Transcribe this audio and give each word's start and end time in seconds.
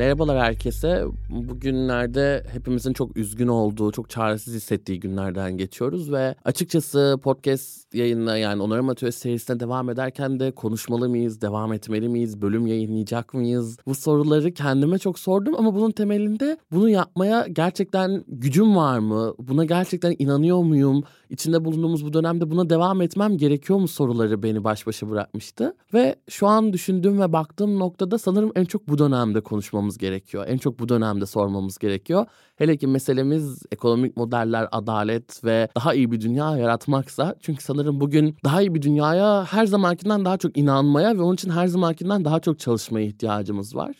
Merhabalar 0.00 0.38
herkese. 0.38 1.04
Bugünlerde 1.30 2.46
hepimizin 2.52 2.92
çok 2.92 3.16
üzgün 3.16 3.48
olduğu, 3.48 3.92
çok 3.92 4.10
çaresiz 4.10 4.54
hissettiği 4.54 5.00
günlerden 5.00 5.56
geçiyoruz 5.56 6.12
ve 6.12 6.34
açıkçası 6.44 7.18
podcast 7.22 7.79
yayınına 7.94 8.36
yani 8.36 8.62
Onarım 8.62 8.88
Atölyesi 8.88 9.20
serisine 9.20 9.60
devam 9.60 9.90
ederken 9.90 10.40
de 10.40 10.50
konuşmalı 10.50 11.08
mıyız, 11.08 11.40
devam 11.40 11.72
etmeli 11.72 12.08
miyiz, 12.08 12.42
bölüm 12.42 12.66
yayınlayacak 12.66 13.34
mıyız? 13.34 13.78
Bu 13.86 13.94
soruları 13.94 14.54
kendime 14.54 14.98
çok 14.98 15.18
sordum 15.18 15.54
ama 15.58 15.74
bunun 15.74 15.90
temelinde 15.90 16.58
bunu 16.72 16.88
yapmaya 16.88 17.46
gerçekten 17.46 18.24
gücüm 18.28 18.76
var 18.76 18.98
mı? 18.98 19.34
Buna 19.38 19.64
gerçekten 19.64 20.16
inanıyor 20.18 20.62
muyum? 20.62 21.02
İçinde 21.30 21.64
bulunduğumuz 21.64 22.04
bu 22.04 22.12
dönemde 22.12 22.50
buna 22.50 22.70
devam 22.70 23.02
etmem 23.02 23.36
gerekiyor 23.36 23.78
mu 23.78 23.88
soruları 23.88 24.42
beni 24.42 24.64
baş 24.64 24.86
başa 24.86 25.10
bırakmıştı. 25.10 25.76
Ve 25.94 26.16
şu 26.28 26.46
an 26.46 26.72
düşündüğüm 26.72 27.20
ve 27.20 27.32
baktığım 27.32 27.78
noktada 27.78 28.18
sanırım 28.18 28.52
en 28.54 28.64
çok 28.64 28.88
bu 28.88 28.98
dönemde 28.98 29.40
konuşmamız 29.40 29.98
gerekiyor. 29.98 30.44
En 30.48 30.58
çok 30.58 30.78
bu 30.78 30.88
dönemde 30.88 31.26
sormamız 31.26 31.78
gerekiyor. 31.78 32.26
Hele 32.56 32.76
ki 32.76 32.86
meselemiz 32.86 33.62
ekonomik 33.72 34.16
modeller, 34.16 34.68
adalet 34.72 35.44
ve 35.44 35.68
daha 35.76 35.94
iyi 35.94 36.10
bir 36.12 36.20
dünya 36.20 36.56
yaratmaksa. 36.56 37.34
Çünkü 37.40 37.64
sanırım 37.64 37.79
bugün 37.86 38.36
daha 38.44 38.60
iyi 38.62 38.74
bir 38.74 38.82
dünyaya 38.82 39.44
her 39.44 39.66
zamankinden 39.66 40.24
daha 40.24 40.36
çok 40.36 40.58
inanmaya 40.58 41.18
ve 41.18 41.22
onun 41.22 41.34
için 41.34 41.50
her 41.50 41.66
zamankinden 41.66 42.24
daha 42.24 42.40
çok 42.40 42.58
çalışmaya 42.58 43.06
ihtiyacımız 43.06 43.76
var. 43.76 43.96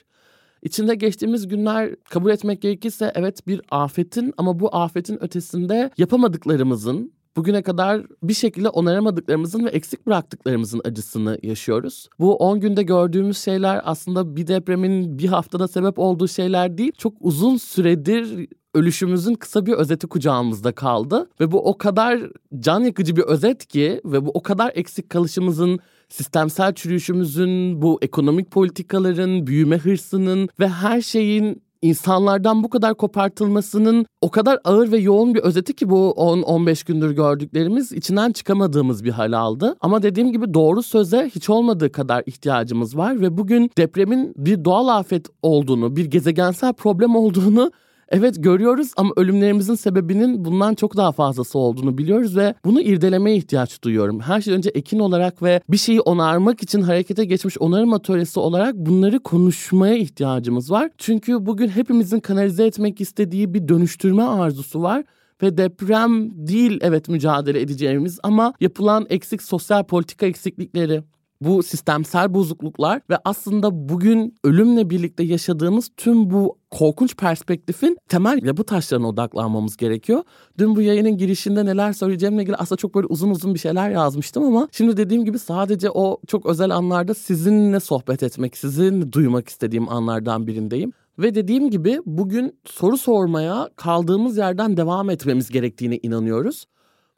İçinde 0.62 0.94
geçtiğimiz 0.94 1.48
günler 1.48 1.96
kabul 2.10 2.30
etmek 2.30 2.62
gerekirse 2.62 3.12
evet 3.14 3.46
bir 3.46 3.60
afetin 3.70 4.34
ama 4.36 4.60
bu 4.60 4.76
afetin 4.76 5.24
ötesinde 5.24 5.90
yapamadıklarımızın, 5.98 7.12
bugüne 7.36 7.62
kadar 7.62 8.06
bir 8.22 8.34
şekilde 8.34 8.68
onaramadıklarımızın 8.68 9.64
ve 9.64 9.70
eksik 9.70 10.06
bıraktıklarımızın 10.06 10.80
acısını 10.84 11.38
yaşıyoruz. 11.42 12.08
Bu 12.18 12.36
10 12.36 12.60
günde 12.60 12.82
gördüğümüz 12.82 13.38
şeyler 13.38 13.80
aslında 13.84 14.36
bir 14.36 14.46
depremin 14.46 15.18
bir 15.18 15.28
haftada 15.28 15.68
sebep 15.68 15.98
olduğu 15.98 16.28
şeyler 16.28 16.78
değil. 16.78 16.92
Çok 16.98 17.14
uzun 17.20 17.56
süredir 17.56 18.48
ölüşümüzün 18.74 19.34
kısa 19.34 19.66
bir 19.66 19.72
özeti 19.72 20.06
kucağımızda 20.06 20.72
kaldı 20.72 21.30
ve 21.40 21.52
bu 21.52 21.68
o 21.68 21.78
kadar 21.78 22.20
can 22.58 22.80
yakıcı 22.80 23.16
bir 23.16 23.22
özet 23.22 23.66
ki 23.66 24.00
ve 24.04 24.26
bu 24.26 24.30
o 24.34 24.42
kadar 24.42 24.72
eksik 24.74 25.10
kalışımızın 25.10 25.78
sistemsel 26.08 26.74
çürüyüşümüzün, 26.74 27.82
bu 27.82 27.98
ekonomik 28.02 28.50
politikaların, 28.50 29.46
büyüme 29.46 29.78
hırsının 29.78 30.48
ve 30.60 30.68
her 30.68 31.00
şeyin 31.00 31.62
insanlardan 31.82 32.62
bu 32.62 32.70
kadar 32.70 32.94
kopartılmasının 32.94 34.06
o 34.20 34.30
kadar 34.30 34.58
ağır 34.64 34.92
ve 34.92 34.98
yoğun 34.98 35.34
bir 35.34 35.40
özeti 35.40 35.72
ki 35.76 35.90
bu 35.90 36.14
10-15 36.16 36.86
gündür 36.86 37.10
gördüklerimiz 37.10 37.92
içinden 37.92 38.32
çıkamadığımız 38.32 39.04
bir 39.04 39.10
hal 39.10 39.32
aldı. 39.32 39.76
Ama 39.80 40.02
dediğim 40.02 40.32
gibi 40.32 40.54
doğru 40.54 40.82
söze 40.82 41.30
hiç 41.34 41.50
olmadığı 41.50 41.92
kadar 41.92 42.22
ihtiyacımız 42.26 42.96
var 42.96 43.20
ve 43.20 43.36
bugün 43.36 43.70
depremin 43.78 44.34
bir 44.36 44.64
doğal 44.64 44.88
afet 44.88 45.26
olduğunu, 45.42 45.96
bir 45.96 46.04
gezegensel 46.04 46.72
problem 46.72 47.16
olduğunu 47.16 47.72
Evet 48.10 48.34
görüyoruz 48.38 48.92
ama 48.96 49.12
ölümlerimizin 49.16 49.74
sebebinin 49.74 50.44
bundan 50.44 50.74
çok 50.74 50.96
daha 50.96 51.12
fazlası 51.12 51.58
olduğunu 51.58 51.98
biliyoruz 51.98 52.36
ve 52.36 52.54
bunu 52.64 52.80
irdelemeye 52.80 53.36
ihtiyaç 53.36 53.82
duyuyorum. 53.82 54.20
Her 54.20 54.40
şeyden 54.40 54.58
önce 54.58 54.70
ekin 54.70 54.98
olarak 54.98 55.42
ve 55.42 55.60
bir 55.68 55.76
şeyi 55.76 56.00
onarmak 56.00 56.62
için 56.62 56.80
harekete 56.80 57.24
geçmiş 57.24 57.58
onarım 57.58 57.92
atölyesi 57.92 58.40
olarak 58.40 58.74
bunları 58.76 59.20
konuşmaya 59.20 59.96
ihtiyacımız 59.96 60.70
var. 60.70 60.90
Çünkü 60.98 61.46
bugün 61.46 61.68
hepimizin 61.68 62.20
kanalize 62.20 62.66
etmek 62.66 63.00
istediği 63.00 63.54
bir 63.54 63.68
dönüştürme 63.68 64.22
arzusu 64.22 64.82
var 64.82 65.04
ve 65.42 65.56
deprem 65.56 66.46
değil 66.46 66.78
evet 66.82 67.08
mücadele 67.08 67.60
edeceğimiz 67.60 68.18
ama 68.22 68.52
yapılan 68.60 69.06
eksik 69.10 69.42
sosyal 69.42 69.84
politika 69.84 70.26
eksiklikleri, 70.26 71.02
bu 71.40 71.62
sistemsel 71.62 72.34
bozukluklar 72.34 73.00
ve 73.10 73.18
aslında 73.24 73.88
bugün 73.88 74.34
ölümle 74.44 74.90
birlikte 74.90 75.22
yaşadığımız 75.22 75.90
tüm 75.96 76.30
bu 76.30 76.58
korkunç 76.70 77.16
perspektifin 77.16 77.98
temel 78.08 78.44
yapı 78.44 78.64
taşlarına 78.64 79.08
odaklanmamız 79.08 79.76
gerekiyor. 79.76 80.22
Dün 80.58 80.76
bu 80.76 80.82
yayının 80.82 81.16
girişinde 81.16 81.64
neler 81.64 81.92
söyleyeceğimle 81.92 82.42
ilgili 82.42 82.56
aslında 82.56 82.76
çok 82.76 82.94
böyle 82.94 83.06
uzun 83.06 83.30
uzun 83.30 83.54
bir 83.54 83.58
şeyler 83.58 83.90
yazmıştım 83.90 84.44
ama 84.44 84.68
şimdi 84.72 84.96
dediğim 84.96 85.24
gibi 85.24 85.38
sadece 85.38 85.90
o 85.90 86.20
çok 86.26 86.46
özel 86.46 86.70
anlarda 86.70 87.14
sizinle 87.14 87.80
sohbet 87.80 88.22
etmek, 88.22 88.56
sizin 88.56 89.12
duymak 89.12 89.48
istediğim 89.48 89.88
anlardan 89.88 90.46
birindeyim. 90.46 90.92
Ve 91.18 91.34
dediğim 91.34 91.70
gibi 91.70 91.98
bugün 92.06 92.58
soru 92.64 92.98
sormaya 92.98 93.68
kaldığımız 93.76 94.36
yerden 94.36 94.76
devam 94.76 95.10
etmemiz 95.10 95.50
gerektiğine 95.50 95.98
inanıyoruz. 96.02 96.64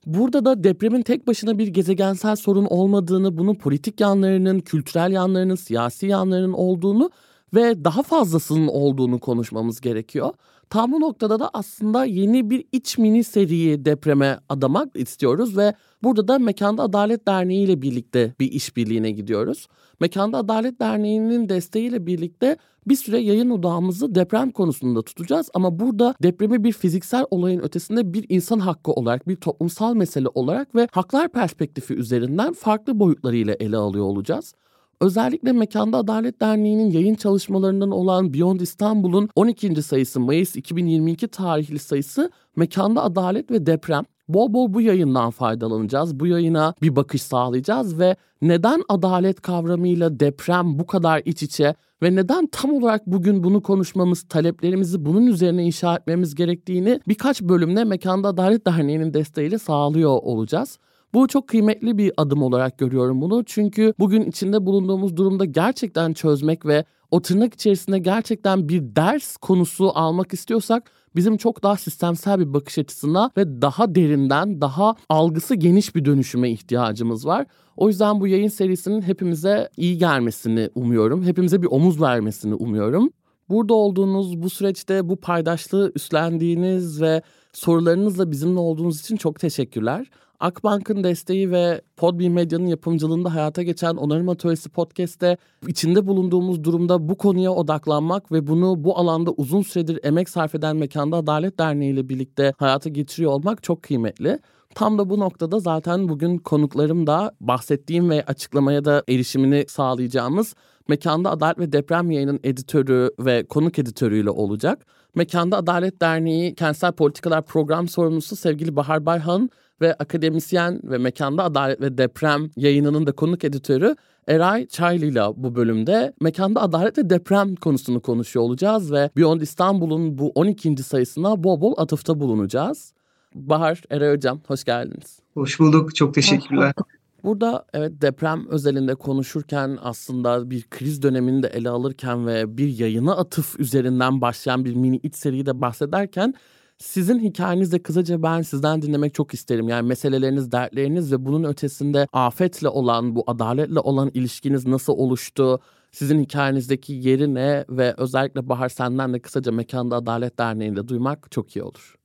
Burada 0.06 0.44
da 0.44 0.64
depremin 0.64 1.02
tek 1.02 1.26
başına 1.26 1.58
bir 1.58 1.66
gezegensel 1.66 2.36
sorun 2.36 2.64
olmadığını, 2.64 3.38
bunun 3.38 3.54
politik 3.54 4.00
yanlarının, 4.00 4.60
kültürel 4.60 5.12
yanlarının, 5.12 5.54
siyasi 5.54 6.06
yanlarının 6.06 6.52
olduğunu 6.52 7.10
ve 7.54 7.84
daha 7.84 8.02
fazlasının 8.02 8.68
olduğunu 8.68 9.18
konuşmamız 9.18 9.80
gerekiyor. 9.80 10.30
Tam 10.70 10.92
bu 10.92 11.00
noktada 11.00 11.40
da 11.40 11.50
aslında 11.52 12.04
yeni 12.04 12.50
bir 12.50 12.64
iç 12.72 12.98
mini 12.98 13.24
seriyi 13.24 13.84
depreme 13.84 14.38
adamak 14.48 14.88
istiyoruz 14.94 15.56
ve 15.56 15.74
burada 16.02 16.28
da 16.28 16.38
Mekanda 16.38 16.82
Adalet 16.82 17.28
Derneği 17.28 17.64
ile 17.64 17.82
birlikte 17.82 18.34
bir 18.40 18.52
işbirliğine 18.52 19.10
gidiyoruz. 19.10 19.68
Mekanda 20.00 20.38
Adalet 20.38 20.80
Derneği'nin 20.80 21.48
desteğiyle 21.48 22.06
birlikte 22.06 22.56
bir 22.86 22.96
süre 22.96 23.18
yayın 23.18 23.50
odağımızı 23.50 24.14
deprem 24.14 24.50
konusunda 24.50 25.02
tutacağız 25.02 25.50
ama 25.54 25.78
burada 25.78 26.14
depremi 26.22 26.64
bir 26.64 26.72
fiziksel 26.72 27.24
olayın 27.30 27.60
ötesinde 27.60 28.14
bir 28.14 28.26
insan 28.28 28.58
hakkı 28.58 28.92
olarak, 28.92 29.28
bir 29.28 29.36
toplumsal 29.36 29.94
mesele 29.94 30.28
olarak 30.34 30.74
ve 30.74 30.88
haklar 30.92 31.28
perspektifi 31.28 31.94
üzerinden 31.94 32.52
farklı 32.52 32.98
boyutlarıyla 32.98 33.54
ele 33.60 33.76
alıyor 33.76 34.04
olacağız. 34.04 34.54
Özellikle 35.00 35.52
Mekanda 35.52 35.98
Adalet 35.98 36.40
Derneği'nin 36.40 36.90
yayın 36.90 37.14
çalışmalarından 37.14 37.90
olan 37.90 38.34
Beyond 38.34 38.60
İstanbul'un 38.60 39.28
12. 39.34 39.82
sayısı 39.82 40.20
Mayıs 40.20 40.56
2022 40.56 41.28
tarihli 41.28 41.78
sayısı 41.78 42.30
Mekanda 42.56 43.02
Adalet 43.02 43.50
ve 43.50 43.66
Deprem. 43.66 44.04
Bol 44.34 44.52
bol 44.52 44.74
bu 44.74 44.80
yayından 44.80 45.30
faydalanacağız. 45.30 46.20
Bu 46.20 46.26
yayına 46.26 46.74
bir 46.82 46.96
bakış 46.96 47.22
sağlayacağız 47.22 47.98
ve 47.98 48.16
neden 48.42 48.82
adalet 48.88 49.40
kavramıyla 49.40 50.20
deprem 50.20 50.78
bu 50.78 50.86
kadar 50.86 51.22
iç 51.24 51.42
içe 51.42 51.74
ve 52.02 52.14
neden 52.14 52.46
tam 52.46 52.72
olarak 52.72 53.06
bugün 53.06 53.44
bunu 53.44 53.62
konuşmamız, 53.62 54.22
taleplerimizi 54.22 55.04
bunun 55.04 55.26
üzerine 55.26 55.64
inşa 55.64 55.96
etmemiz 55.96 56.34
gerektiğini 56.34 57.00
birkaç 57.08 57.42
bölümde 57.42 57.84
Mekanda 57.84 58.28
Adalet 58.28 58.66
Derneği'nin 58.66 59.14
desteğiyle 59.14 59.58
sağlıyor 59.58 60.18
olacağız. 60.22 60.78
Bu 61.14 61.28
çok 61.28 61.48
kıymetli 61.48 61.98
bir 61.98 62.12
adım 62.16 62.42
olarak 62.42 62.78
görüyorum 62.78 63.20
bunu. 63.20 63.44
Çünkü 63.44 63.94
bugün 63.98 64.22
içinde 64.22 64.66
bulunduğumuz 64.66 65.16
durumda 65.16 65.44
gerçekten 65.44 66.12
çözmek 66.12 66.66
ve 66.66 66.84
o 67.10 67.22
tırnak 67.22 67.54
içerisinde 67.54 67.98
gerçekten 67.98 68.68
bir 68.68 68.96
ders 68.96 69.36
konusu 69.36 69.92
almak 69.94 70.32
istiyorsak 70.32 70.90
bizim 71.16 71.36
çok 71.36 71.62
daha 71.62 71.76
sistemsel 71.76 72.38
bir 72.40 72.54
bakış 72.54 72.78
açısına 72.78 73.30
ve 73.36 73.62
daha 73.62 73.94
derinden, 73.94 74.60
daha 74.60 74.94
algısı 75.08 75.54
geniş 75.54 75.94
bir 75.94 76.04
dönüşüme 76.04 76.50
ihtiyacımız 76.50 77.26
var. 77.26 77.46
O 77.76 77.88
yüzden 77.88 78.20
bu 78.20 78.26
yayın 78.26 78.48
serisinin 78.48 79.02
hepimize 79.02 79.68
iyi 79.76 79.98
gelmesini 79.98 80.70
umuyorum. 80.74 81.24
Hepimize 81.24 81.62
bir 81.62 81.68
omuz 81.70 82.00
vermesini 82.00 82.54
umuyorum. 82.54 83.10
Burada 83.48 83.74
olduğunuz 83.74 84.42
bu 84.42 84.50
süreçte 84.50 85.08
bu 85.08 85.16
paydaşlığı 85.16 85.92
üstlendiğiniz 85.94 87.02
ve 87.02 87.22
sorularınızla 87.52 88.30
bizimle 88.30 88.58
olduğunuz 88.58 89.00
için 89.00 89.16
çok 89.16 89.40
teşekkürler. 89.40 90.10
Akbank'ın 90.40 91.04
desteği 91.04 91.50
ve 91.50 91.80
Podbean 91.96 92.32
Medya'nın 92.32 92.66
yapımcılığında 92.66 93.34
hayata 93.34 93.62
geçen 93.62 93.94
Onarım 93.94 94.28
Atölyesi 94.28 94.68
Podcast'te 94.68 95.36
içinde 95.66 96.06
bulunduğumuz 96.06 96.64
durumda 96.64 97.08
bu 97.08 97.14
konuya 97.18 97.52
odaklanmak 97.52 98.32
ve 98.32 98.46
bunu 98.46 98.84
bu 98.84 98.98
alanda 98.98 99.30
uzun 99.30 99.62
süredir 99.62 100.00
emek 100.02 100.28
sarf 100.28 100.54
eden 100.54 100.76
Mekanda 100.76 101.16
Adalet 101.16 101.58
Derneği 101.58 101.92
ile 101.92 102.08
birlikte 102.08 102.54
hayata 102.58 102.90
geçiriyor 102.90 103.32
olmak 103.32 103.62
çok 103.62 103.82
kıymetli. 103.82 104.38
Tam 104.74 104.98
da 104.98 105.10
bu 105.10 105.20
noktada 105.20 105.60
zaten 105.60 106.08
bugün 106.08 106.38
konuklarım 106.38 107.06
da 107.06 107.32
bahsettiğim 107.40 108.10
ve 108.10 108.24
açıklamaya 108.24 108.84
da 108.84 109.02
erişimini 109.08 109.64
sağlayacağımız 109.68 110.54
Mekanda 110.88 111.30
Adalet 111.30 111.58
ve 111.58 111.72
Deprem 111.72 112.10
Yayının 112.10 112.40
editörü 112.44 113.10
ve 113.18 113.44
konuk 113.44 113.78
editörüyle 113.78 114.30
olacak. 114.30 114.86
Mekanda 115.14 115.56
Adalet 115.56 116.00
Derneği 116.00 116.54
Kentsel 116.54 116.92
Politikalar 116.92 117.42
Program 117.42 117.88
Sorumlusu 117.88 118.36
sevgili 118.36 118.76
Bahar 118.76 119.06
Bayhan 119.06 119.50
ve 119.80 119.94
akademisyen 119.94 120.80
ve 120.84 120.98
Mekanda 120.98 121.44
Adalet 121.44 121.80
ve 121.80 121.98
Deprem 121.98 122.50
yayınının 122.56 123.06
da 123.06 123.12
konuk 123.12 123.44
editörü 123.44 123.96
Eray 124.28 124.66
Çaylı 124.66 125.06
ile 125.06 125.22
bu 125.36 125.54
bölümde 125.54 126.12
mekanda 126.20 126.60
adalet 126.60 126.98
ve 126.98 127.10
deprem 127.10 127.56
konusunu 127.56 128.00
konuşuyor 128.00 128.44
olacağız 128.44 128.92
ve 128.92 129.10
Beyond 129.16 129.40
İstanbul'un 129.40 130.18
bu 130.18 130.32
12. 130.34 130.76
sayısına 130.82 131.44
bol 131.44 131.60
bol 131.60 131.74
atıfta 131.76 132.20
bulunacağız. 132.20 132.92
Bahar, 133.34 133.82
Eray 133.90 134.14
Hocam 134.14 134.40
hoş 134.46 134.64
geldiniz. 134.64 135.18
Hoş 135.34 135.60
bulduk, 135.60 135.94
çok 135.94 136.14
teşekkürler. 136.14 136.74
Burada 137.24 137.64
evet 137.72 138.02
deprem 138.02 138.48
özelinde 138.48 138.94
konuşurken 138.94 139.78
aslında 139.82 140.50
bir 140.50 140.62
kriz 140.62 141.02
dönemini 141.02 141.42
de 141.42 141.48
ele 141.48 141.68
alırken 141.68 142.26
ve 142.26 142.56
bir 142.58 142.78
yayına 142.78 143.16
atıf 143.16 143.60
üzerinden 143.60 144.20
başlayan 144.20 144.64
bir 144.64 144.74
mini 144.74 144.96
iç 144.96 145.14
seriyi 145.14 145.46
de 145.46 145.60
bahsederken 145.60 146.34
sizin 146.78 147.18
hikayenizde 147.18 147.82
kısaca 147.82 148.22
ben 148.22 148.42
sizden 148.42 148.82
dinlemek 148.82 149.14
çok 149.14 149.34
isterim. 149.34 149.68
Yani 149.68 149.88
meseleleriniz, 149.88 150.52
dertleriniz 150.52 151.12
ve 151.12 151.24
bunun 151.24 151.44
ötesinde 151.44 152.06
afetle 152.12 152.68
olan, 152.68 153.16
bu 153.16 153.24
adaletle 153.26 153.80
olan 153.80 154.10
ilişkiniz 154.14 154.66
nasıl 154.66 154.92
oluştu? 154.92 155.60
Sizin 155.92 156.20
hikayenizdeki 156.20 156.92
yeri 156.92 157.34
ne 157.34 157.64
ve 157.68 157.94
özellikle 157.96 158.48
Bahar 158.48 158.68
senden 158.68 159.14
de 159.14 159.20
kısaca 159.20 159.52
Mekanda 159.52 159.96
Adalet 159.96 160.38
Derneği'nde 160.38 160.88
duymak 160.88 161.30
çok 161.30 161.56
iyi 161.56 161.62
olur. 161.62 161.98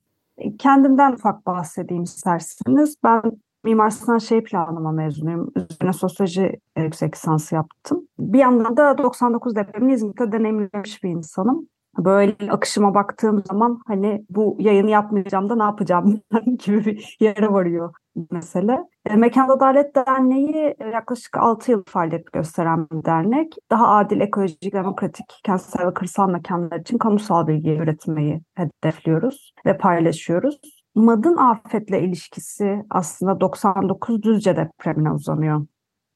Kendimden 0.58 1.12
ufak 1.12 1.46
bahsedeyim 1.46 2.02
isterseniz. 2.02 2.96
Ben 3.04 3.22
Mimar 3.68 3.90
Sinan 3.90 4.18
Şehir 4.18 4.44
Planlama 4.44 4.92
mezunuyum. 4.92 5.52
Üzerine 5.56 5.92
sosyoloji 5.92 6.60
yüksek 6.76 7.14
lisansı 7.14 7.54
yaptım. 7.54 8.08
Bir 8.18 8.38
yandan 8.38 8.76
da 8.76 8.98
99 8.98 9.56
depremini 9.56 9.92
İzmit'te 9.92 10.32
deneyimlemiş 10.32 11.04
bir 11.04 11.10
insanım. 11.10 11.68
Böyle 11.98 12.34
akışıma 12.50 12.94
baktığım 12.94 13.42
zaman 13.44 13.80
hani 13.86 14.24
bu 14.30 14.56
yayını 14.60 14.90
yapmayacağım 14.90 15.48
da 15.48 15.56
ne 15.56 15.62
yapacağım 15.62 16.20
gibi 16.58 16.84
bir 16.86 17.16
yere 17.20 17.52
varıyor 17.52 17.94
mesele. 18.30 18.84
E, 19.06 19.16
Mekan 19.16 19.48
Adalet 19.48 19.96
Derneği 19.96 20.76
e, 20.78 20.88
yaklaşık 20.92 21.36
6 21.36 21.70
yıl 21.70 21.84
faaliyet 21.86 22.32
gösteren 22.32 22.86
bir 22.92 23.04
dernek. 23.04 23.54
Daha 23.70 23.88
adil, 23.88 24.20
ekolojik, 24.20 24.72
demokratik, 24.72 25.26
kentsel 25.44 25.86
ve 25.86 25.94
kırsal 25.94 26.30
mekanlar 26.30 26.80
için 26.80 26.98
kamusal 26.98 27.46
bilgi 27.46 27.70
üretmeyi 27.70 28.40
hedefliyoruz 28.54 29.52
ve 29.66 29.78
paylaşıyoruz. 29.78 30.77
MAD'ın 30.98 31.36
afetle 31.36 32.02
ilişkisi 32.02 32.84
aslında 32.90 33.40
99 33.40 34.22
Düzce 34.22 34.56
depremine 34.56 35.12
uzanıyor. 35.12 35.66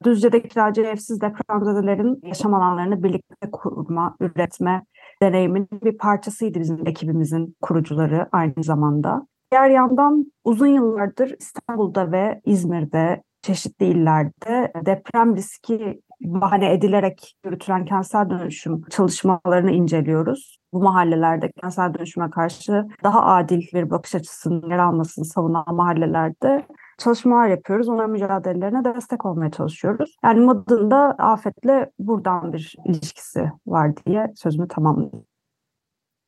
Düzce'deki 0.05 0.49
kiracı 0.49 0.83
evsiz 0.83 1.21
depremzedelerin 1.21 2.21
yaşam 2.23 2.55
alanlarını 2.55 3.03
birlikte 3.03 3.51
kurma, 3.53 4.17
üretme 4.21 4.85
deneyimin 5.23 5.69
bir 5.73 5.99
parçasıydı 5.99 6.61
bizim 6.61 6.87
ekibimizin 6.87 7.57
kurucuları 7.63 8.29
aynı 8.33 8.63
zamanda. 8.65 9.27
Diğer 9.53 9.71
yandan 9.71 10.33
uzun 10.45 10.67
yıllardır 10.67 11.35
İstanbul'da 11.39 12.13
ve 12.13 12.41
İzmir'de 12.45 13.23
çeşitli 13.43 13.87
illerde 13.87 14.73
deprem 14.87 15.37
riski 15.37 16.03
bahane 16.21 16.73
edilerek 16.73 17.35
yürütülen 17.45 17.85
kentsel 17.85 18.31
dönüşüm 18.31 18.83
çalışmalarını 18.91 19.71
inceliyoruz. 19.71 20.59
Bu 20.73 20.83
mahallelerde 20.83 21.53
kentsel 21.53 21.95
dönüşüme 21.95 22.31
karşı 22.31 22.85
daha 23.05 23.27
adil 23.27 23.63
bir 23.75 23.91
bakış 23.91 24.15
açısının 24.15 24.71
yer 24.71 24.79
almasını 24.79 25.25
savunan 25.25 25.75
mahallelerde 25.75 26.67
çalışmalar 26.99 27.49
yapıyoruz. 27.49 27.89
Onların 27.89 28.11
mücadelelerine 28.11 28.85
destek 28.85 29.27
olmaya 29.27 29.51
çalışıyoruz. 29.51 30.17
Yani 30.25 30.41
MAD'ın 30.41 30.91
afetle 31.19 31.91
buradan 31.99 32.53
bir 32.53 32.77
ilişkisi 32.85 33.53
var 33.67 33.93
diye 34.07 34.33
sözümü 34.37 34.69
tamamlayayım. 34.69 35.32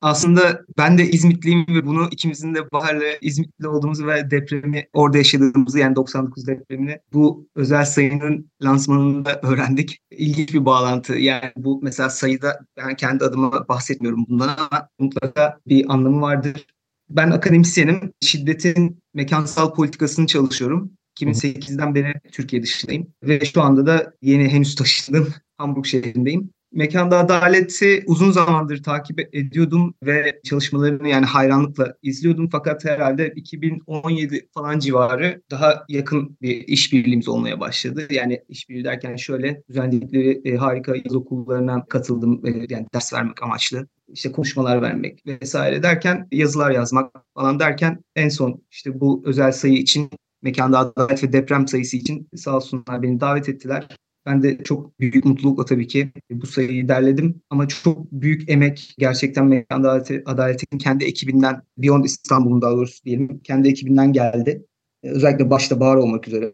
Aslında 0.04 0.64
ben 0.78 0.98
de 0.98 1.10
İzmitliyim 1.10 1.66
ve 1.68 1.86
bunu 1.86 2.08
ikimizin 2.10 2.54
de 2.54 2.70
Bahar'la 2.72 3.04
İzmitli 3.20 3.68
olduğumuzu 3.68 4.06
ve 4.06 4.30
depremi 4.30 4.86
orada 4.92 5.18
yaşadığımızı 5.18 5.78
yani 5.78 5.96
99 5.96 6.46
depremini 6.46 6.98
bu 7.12 7.48
özel 7.54 7.84
sayının 7.84 8.50
lansmanında 8.62 9.40
öğrendik. 9.42 9.98
İlginç 10.10 10.54
bir 10.54 10.64
bağlantı. 10.64 11.14
Yani 11.14 11.52
bu 11.56 11.80
mesela 11.82 12.10
sayıda 12.10 12.60
ben 12.76 12.96
kendi 12.96 13.24
adıma 13.24 13.68
bahsetmiyorum 13.68 14.24
bundan 14.28 14.48
ama 14.48 14.88
mutlaka 14.98 15.58
bir 15.66 15.92
anlamı 15.92 16.20
vardır. 16.20 16.66
Ben 17.10 17.30
akademisyenim. 17.30 18.12
Şiddetin 18.20 19.02
mekansal 19.14 19.74
politikasını 19.74 20.26
çalışıyorum. 20.26 20.92
2008'den 21.20 21.94
beri 21.94 22.14
Türkiye 22.32 22.62
dışındayım 22.62 23.06
ve 23.22 23.44
şu 23.44 23.62
anda 23.62 23.86
da 23.86 24.12
yeni 24.22 24.48
henüz 24.48 24.74
taşındım. 24.74 25.34
Hamburg 25.58 25.86
şehrindeyim. 25.86 26.50
Mekanda 26.74 27.18
Adaleti 27.18 28.04
uzun 28.06 28.30
zamandır 28.30 28.82
takip 28.82 29.34
ediyordum 29.34 29.94
ve 30.02 30.40
çalışmalarını 30.44 31.08
yani 31.08 31.26
hayranlıkla 31.26 31.94
izliyordum. 32.02 32.48
Fakat 32.52 32.84
herhalde 32.84 33.32
2017 33.36 34.48
falan 34.54 34.78
civarı 34.78 35.42
daha 35.50 35.84
yakın 35.88 36.38
bir 36.42 36.68
işbirliğimiz 36.68 37.28
olmaya 37.28 37.60
başladı. 37.60 38.06
Yani 38.10 38.44
işbirliği 38.48 38.84
derken 38.84 39.16
şöyle 39.16 39.62
düzenledikleri 39.68 40.40
e, 40.44 40.56
harika 40.56 40.96
yaz 40.96 41.14
okullarına 41.14 41.84
katıldım. 41.84 42.46
E, 42.46 42.50
yani 42.68 42.86
ders 42.94 43.12
vermek 43.12 43.42
amaçlı 43.42 43.86
işte 44.08 44.32
konuşmalar 44.32 44.82
vermek 44.82 45.26
vesaire 45.26 45.82
derken 45.82 46.28
yazılar 46.32 46.70
yazmak 46.70 47.12
falan 47.34 47.60
derken 47.60 48.04
en 48.16 48.28
son 48.28 48.62
işte 48.70 49.00
bu 49.00 49.22
özel 49.26 49.52
sayı 49.52 49.74
için 49.74 50.10
mekanda 50.42 50.78
adalet 50.78 51.24
ve 51.24 51.32
deprem 51.32 51.68
sayısı 51.68 51.96
için 51.96 52.28
sağ 52.36 52.56
olsunlar 52.56 53.02
beni 53.02 53.20
davet 53.20 53.48
ettiler. 53.48 53.88
Ben 54.26 54.42
de 54.42 54.62
çok 54.64 55.00
büyük 55.00 55.24
mutlulukla 55.24 55.64
tabii 55.64 55.86
ki 55.86 56.12
bu 56.30 56.46
sayıyı 56.46 56.88
derledim. 56.88 57.42
Ama 57.50 57.68
çok 57.68 58.12
büyük 58.12 58.50
emek 58.50 58.94
gerçekten 58.98 59.46
Mekan 59.46 59.80
Adaleti, 59.80 60.22
Adalet'in 60.26 60.78
kendi 60.78 61.04
ekibinden, 61.04 61.62
Beyond 61.78 62.04
İstanbul'un 62.04 62.62
daha 62.62 62.72
doğrusu 62.72 63.04
diyelim, 63.04 63.40
kendi 63.44 63.68
ekibinden 63.68 64.12
geldi. 64.12 64.64
Ee, 65.02 65.10
özellikle 65.10 65.50
başta 65.50 65.80
Bahar 65.80 65.96
olmak 65.96 66.28
üzere. 66.28 66.52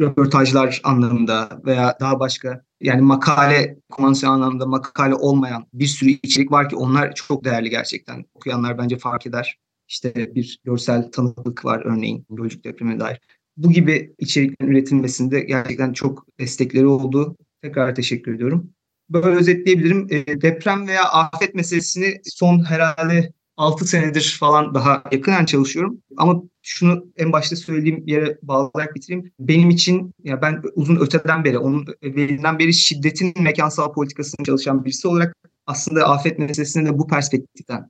Röportajlar 0.00 0.80
anlamında 0.84 1.60
veya 1.64 1.96
daha 2.00 2.20
başka 2.20 2.64
yani 2.80 3.02
makale 3.02 3.78
konvansiyon 3.90 4.32
anlamda 4.32 4.66
makale 4.66 5.14
olmayan 5.14 5.66
bir 5.74 5.86
sürü 5.86 6.10
içerik 6.10 6.52
var 6.52 6.68
ki 6.68 6.76
onlar 6.76 7.14
çok 7.14 7.44
değerli 7.44 7.70
gerçekten. 7.70 8.24
Okuyanlar 8.34 8.78
bence 8.78 8.98
fark 8.98 9.26
eder. 9.26 9.58
İşte 9.88 10.34
bir 10.34 10.60
görsel 10.64 11.10
tanıklık 11.12 11.64
var 11.64 11.82
örneğin 11.84 12.26
Gölcük 12.30 12.64
depremine 12.64 13.00
dair 13.00 13.20
bu 13.62 13.72
gibi 13.72 14.14
içeriklerin 14.18 14.70
üretilmesinde 14.70 15.40
gerçekten 15.40 15.92
çok 15.92 16.26
destekleri 16.40 16.86
oldu. 16.86 17.36
Tekrar 17.62 17.94
teşekkür 17.94 18.34
ediyorum. 18.34 18.70
Böyle 19.10 19.36
özetleyebilirim. 19.36 20.06
E, 20.10 20.40
deprem 20.40 20.88
veya 20.88 21.04
afet 21.04 21.54
meselesini 21.54 22.20
son 22.24 22.64
herhalde 22.64 23.32
6 23.56 23.84
senedir 23.86 24.36
falan 24.40 24.74
daha 24.74 25.02
yakından 25.12 25.44
çalışıyorum. 25.44 25.98
Ama 26.16 26.42
şunu 26.62 27.04
en 27.16 27.32
başta 27.32 27.56
söylediğim 27.56 28.06
yere 28.06 28.38
bağlayarak 28.42 28.94
bitireyim. 28.94 29.32
Benim 29.40 29.70
için 29.70 30.14
ya 30.24 30.42
ben 30.42 30.62
uzun 30.74 30.96
öteden 30.96 31.44
beri, 31.44 31.58
onun 31.58 31.86
evvelinden 32.02 32.58
beri 32.58 32.74
şiddetin 32.74 33.42
mekansal 33.42 33.92
politikasını 33.92 34.46
çalışan 34.46 34.84
birisi 34.84 35.08
olarak 35.08 35.36
aslında 35.66 36.08
afet 36.08 36.38
meselesine 36.38 36.86
de 36.86 36.98
bu 36.98 37.06
perspektiften 37.06 37.88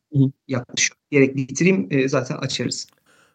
yaklaşıyorum. 0.49 1.00
Diyerek 1.11 1.37
bitireyim 1.37 1.87
e, 1.90 2.08
zaten 2.08 2.37
açarız. 2.37 2.87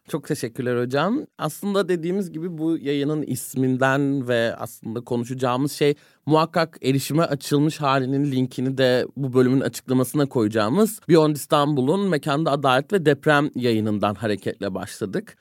Çok 0.08 0.28
teşekkürler 0.28 0.82
hocam. 0.82 1.26
Aslında 1.38 1.88
dediğimiz 1.88 2.32
gibi 2.32 2.58
bu 2.58 2.78
yayının 2.78 3.22
isminden 3.22 4.28
ve 4.28 4.56
aslında 4.58 5.00
konuşacağımız 5.00 5.72
şey 5.72 5.94
muhakkak 6.26 6.78
erişime 6.82 7.22
açılmış 7.22 7.80
halinin 7.80 8.32
linkini 8.32 8.78
de 8.78 9.06
bu 9.16 9.34
bölümün 9.34 9.60
açıklamasına 9.60 10.26
koyacağımız 10.26 11.00
Beyond 11.08 11.36
İstanbul'un 11.36 12.08
Mekanda 12.08 12.50
Adalet 12.50 12.92
ve 12.92 13.06
Deprem 13.06 13.50
yayınından 13.54 14.14
hareketle 14.14 14.74
başladık. 14.74 15.36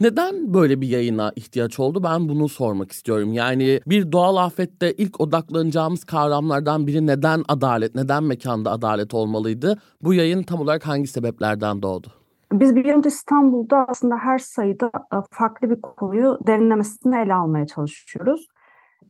Neden 0.00 0.54
böyle 0.54 0.80
bir 0.80 0.88
yayına 0.88 1.32
ihtiyaç 1.36 1.78
oldu? 1.78 2.02
Ben 2.02 2.28
bunu 2.28 2.48
sormak 2.48 2.92
istiyorum. 2.92 3.32
Yani 3.32 3.80
bir 3.86 4.12
doğal 4.12 4.36
afette 4.36 4.92
ilk 4.92 5.20
odaklanacağımız 5.20 6.04
kavramlardan 6.04 6.86
biri 6.86 7.06
neden 7.06 7.44
adalet, 7.48 7.94
neden 7.94 8.24
mekanda 8.24 8.70
adalet 8.70 9.14
olmalıydı? 9.14 9.78
Bu 10.02 10.14
yayın 10.14 10.42
tam 10.42 10.60
olarak 10.60 10.86
hangi 10.86 11.06
sebeplerden 11.06 11.82
doğdu? 11.82 12.25
Biz 12.52 12.76
Beyond 12.76 13.04
İstanbul'da 13.04 13.86
aslında 13.88 14.16
her 14.16 14.38
sayıda 14.38 14.90
e, 15.12 15.16
farklı 15.30 15.70
bir 15.70 15.80
konuyu 15.80 16.38
derinlemesine 16.46 17.22
ele 17.22 17.34
almaya 17.34 17.66
çalışıyoruz. 17.66 18.48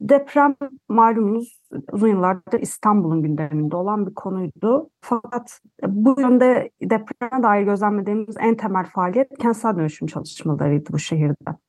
Deprem 0.00 0.55
malumunuz 0.88 1.61
uzun 1.93 2.09
yıllardır 2.09 2.61
İstanbul'un 2.61 3.23
gündeminde 3.23 3.76
olan 3.76 4.07
bir 4.07 4.14
konuydu. 4.14 4.90
Fakat 5.00 5.61
bu 5.87 6.21
yönde 6.21 6.71
depreme 6.83 7.43
dair 7.43 7.62
gözlemlediğimiz 7.62 8.37
en 8.40 8.57
temel 8.57 8.85
faaliyet 8.85 9.38
kentsel 9.38 9.76
dönüşüm 9.76 10.09
çalışmalarıydı 10.09 10.93
bu 10.93 10.99
şehirde. 10.99 11.65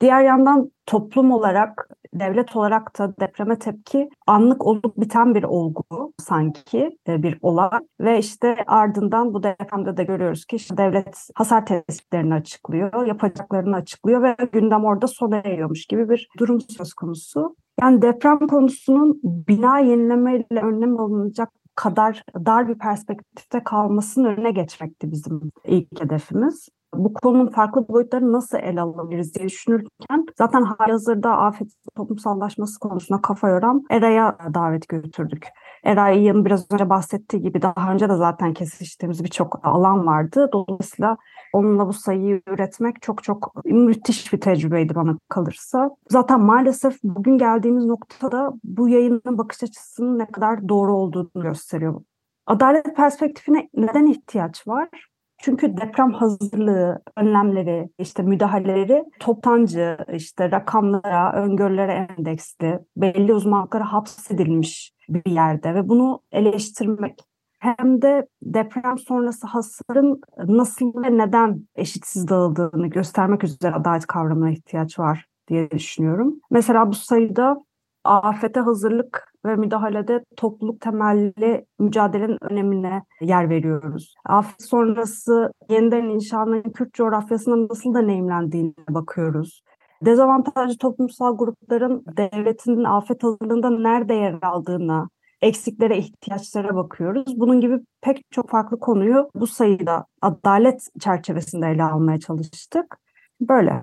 Diğer 0.00 0.24
yandan 0.24 0.70
toplum 0.86 1.32
olarak, 1.32 1.88
devlet 2.14 2.56
olarak 2.56 2.98
da 2.98 3.14
depreme 3.20 3.58
tepki 3.58 4.08
anlık 4.26 4.66
olup 4.66 4.96
biten 4.96 5.34
bir 5.34 5.42
olgu 5.42 6.12
sanki 6.18 6.98
e, 7.08 7.22
bir 7.22 7.38
olay 7.42 7.80
ve 8.00 8.18
işte 8.18 8.56
ardından 8.66 9.34
bu 9.34 9.42
depremde 9.42 9.96
de 9.96 10.04
görüyoruz 10.04 10.44
ki 10.44 10.56
işte 10.56 10.76
devlet 10.76 11.28
hasar 11.34 11.66
tespitlerini 11.66 12.34
açıklıyor, 12.34 13.06
yapacaklarını 13.06 13.76
açıklıyor 13.76 14.22
ve 14.22 14.36
gündem 14.52 14.84
orada 14.84 15.06
sona 15.06 15.36
eriyormuş 15.36 15.86
gibi 15.86 16.08
bir 16.08 16.28
durum 16.38 16.60
söz 16.60 16.94
konusu. 16.94 17.56
Yani 17.80 18.02
deprem 18.02 18.38
konusunun 18.38 19.20
bina 19.22 19.78
yenilemeyle 19.78 20.60
önlem 20.62 21.00
alınacak 21.00 21.50
kadar 21.74 22.22
dar 22.34 22.68
bir 22.68 22.78
perspektifte 22.78 23.62
kalmasının 23.64 24.24
önüne 24.24 24.50
geçmekti 24.50 25.12
bizim 25.12 25.52
ilk 25.64 26.00
hedefimiz 26.02 26.68
bu 26.94 27.14
konunun 27.14 27.46
farklı 27.46 27.88
boyutlarını 27.88 28.32
nasıl 28.32 28.58
ele 28.58 28.80
alabiliriz 28.80 29.34
diye 29.34 29.48
düşünürken 29.48 30.26
zaten 30.38 30.62
hazırda 30.62 31.38
afet 31.38 31.68
toplumsallaşması 31.96 32.78
konusuna 32.78 33.22
kafa 33.22 33.48
yoran 33.48 33.84
ERA'ya 33.90 34.38
davet 34.54 34.88
götürdük. 34.88 35.46
Eray'ın 35.84 36.44
biraz 36.44 36.72
önce 36.72 36.90
bahsettiği 36.90 37.42
gibi 37.42 37.62
daha 37.62 37.92
önce 37.92 38.08
de 38.08 38.16
zaten 38.16 38.54
kesiştiğimiz 38.54 39.24
birçok 39.24 39.60
alan 39.66 40.06
vardı. 40.06 40.50
Dolayısıyla 40.52 41.16
onunla 41.52 41.86
bu 41.86 41.92
sayıyı 41.92 42.42
üretmek 42.46 43.02
çok 43.02 43.22
çok 43.22 43.64
müthiş 43.64 44.32
bir 44.32 44.40
tecrübeydi 44.40 44.94
bana 44.94 45.18
kalırsa. 45.28 45.90
Zaten 46.10 46.40
maalesef 46.40 46.98
bugün 47.04 47.38
geldiğimiz 47.38 47.84
noktada 47.84 48.52
bu 48.64 48.88
yayının 48.88 49.38
bakış 49.38 49.62
açısının 49.62 50.18
ne 50.18 50.26
kadar 50.26 50.68
doğru 50.68 50.96
olduğunu 50.96 51.42
gösteriyor. 51.42 52.02
Adalet 52.46 52.96
perspektifine 52.96 53.68
neden 53.74 54.06
ihtiyaç 54.06 54.68
var? 54.68 55.09
Çünkü 55.42 55.76
deprem 55.76 56.12
hazırlığı, 56.12 57.02
önlemleri, 57.16 57.90
işte 57.98 58.22
müdahaleleri 58.22 59.04
toptancı, 59.20 59.98
işte 60.12 60.50
rakamlara, 60.50 61.32
öngörülere 61.32 62.08
endeksli, 62.18 62.78
belli 62.96 63.34
uzmanlıklara 63.34 63.92
hapsedilmiş 63.92 64.92
bir 65.08 65.30
yerde 65.30 65.74
ve 65.74 65.88
bunu 65.88 66.20
eleştirmek 66.32 67.18
hem 67.58 68.02
de 68.02 68.26
deprem 68.42 68.98
sonrası 68.98 69.46
hasarın 69.46 70.20
nasıl 70.46 71.02
ve 71.04 71.18
neden 71.18 71.68
eşitsiz 71.76 72.28
dağıldığını 72.28 72.86
göstermek 72.86 73.44
üzere 73.44 73.74
adalet 73.74 74.06
kavramına 74.06 74.50
ihtiyaç 74.50 74.98
var 74.98 75.26
diye 75.48 75.70
düşünüyorum. 75.70 76.40
Mesela 76.50 76.88
bu 76.88 76.94
sayıda 76.94 77.64
afete 78.04 78.60
hazırlık 78.60 79.32
ve 79.46 79.56
müdahalede 79.56 80.24
topluluk 80.36 80.80
temelli 80.80 81.66
mücadelenin 81.78 82.38
önemine 82.40 83.02
yer 83.20 83.50
veriyoruz. 83.50 84.14
Afet 84.24 84.62
sonrası 84.62 85.52
yeniden 85.68 86.04
inşanın 86.04 86.62
Kürt 86.62 86.94
coğrafyasında 86.94 87.68
nasıl 87.68 87.94
deneyimlendiğine 87.94 88.74
bakıyoruz. 88.88 89.62
Dezavantajlı 90.04 90.78
toplumsal 90.78 91.38
grupların 91.38 92.04
devletinin 92.16 92.84
afet 92.84 93.22
hazırlığında 93.22 93.70
nerede 93.70 94.14
yer 94.14 94.38
aldığına, 94.42 95.08
eksiklere, 95.42 95.98
ihtiyaçlara 95.98 96.76
bakıyoruz. 96.76 97.40
Bunun 97.40 97.60
gibi 97.60 97.78
pek 98.00 98.22
çok 98.30 98.50
farklı 98.50 98.80
konuyu 98.80 99.30
bu 99.34 99.46
sayıda 99.46 100.06
adalet 100.22 100.88
çerçevesinde 101.00 101.66
ele 101.66 101.82
almaya 101.82 102.20
çalıştık. 102.20 102.96
Böyle. 103.40 103.82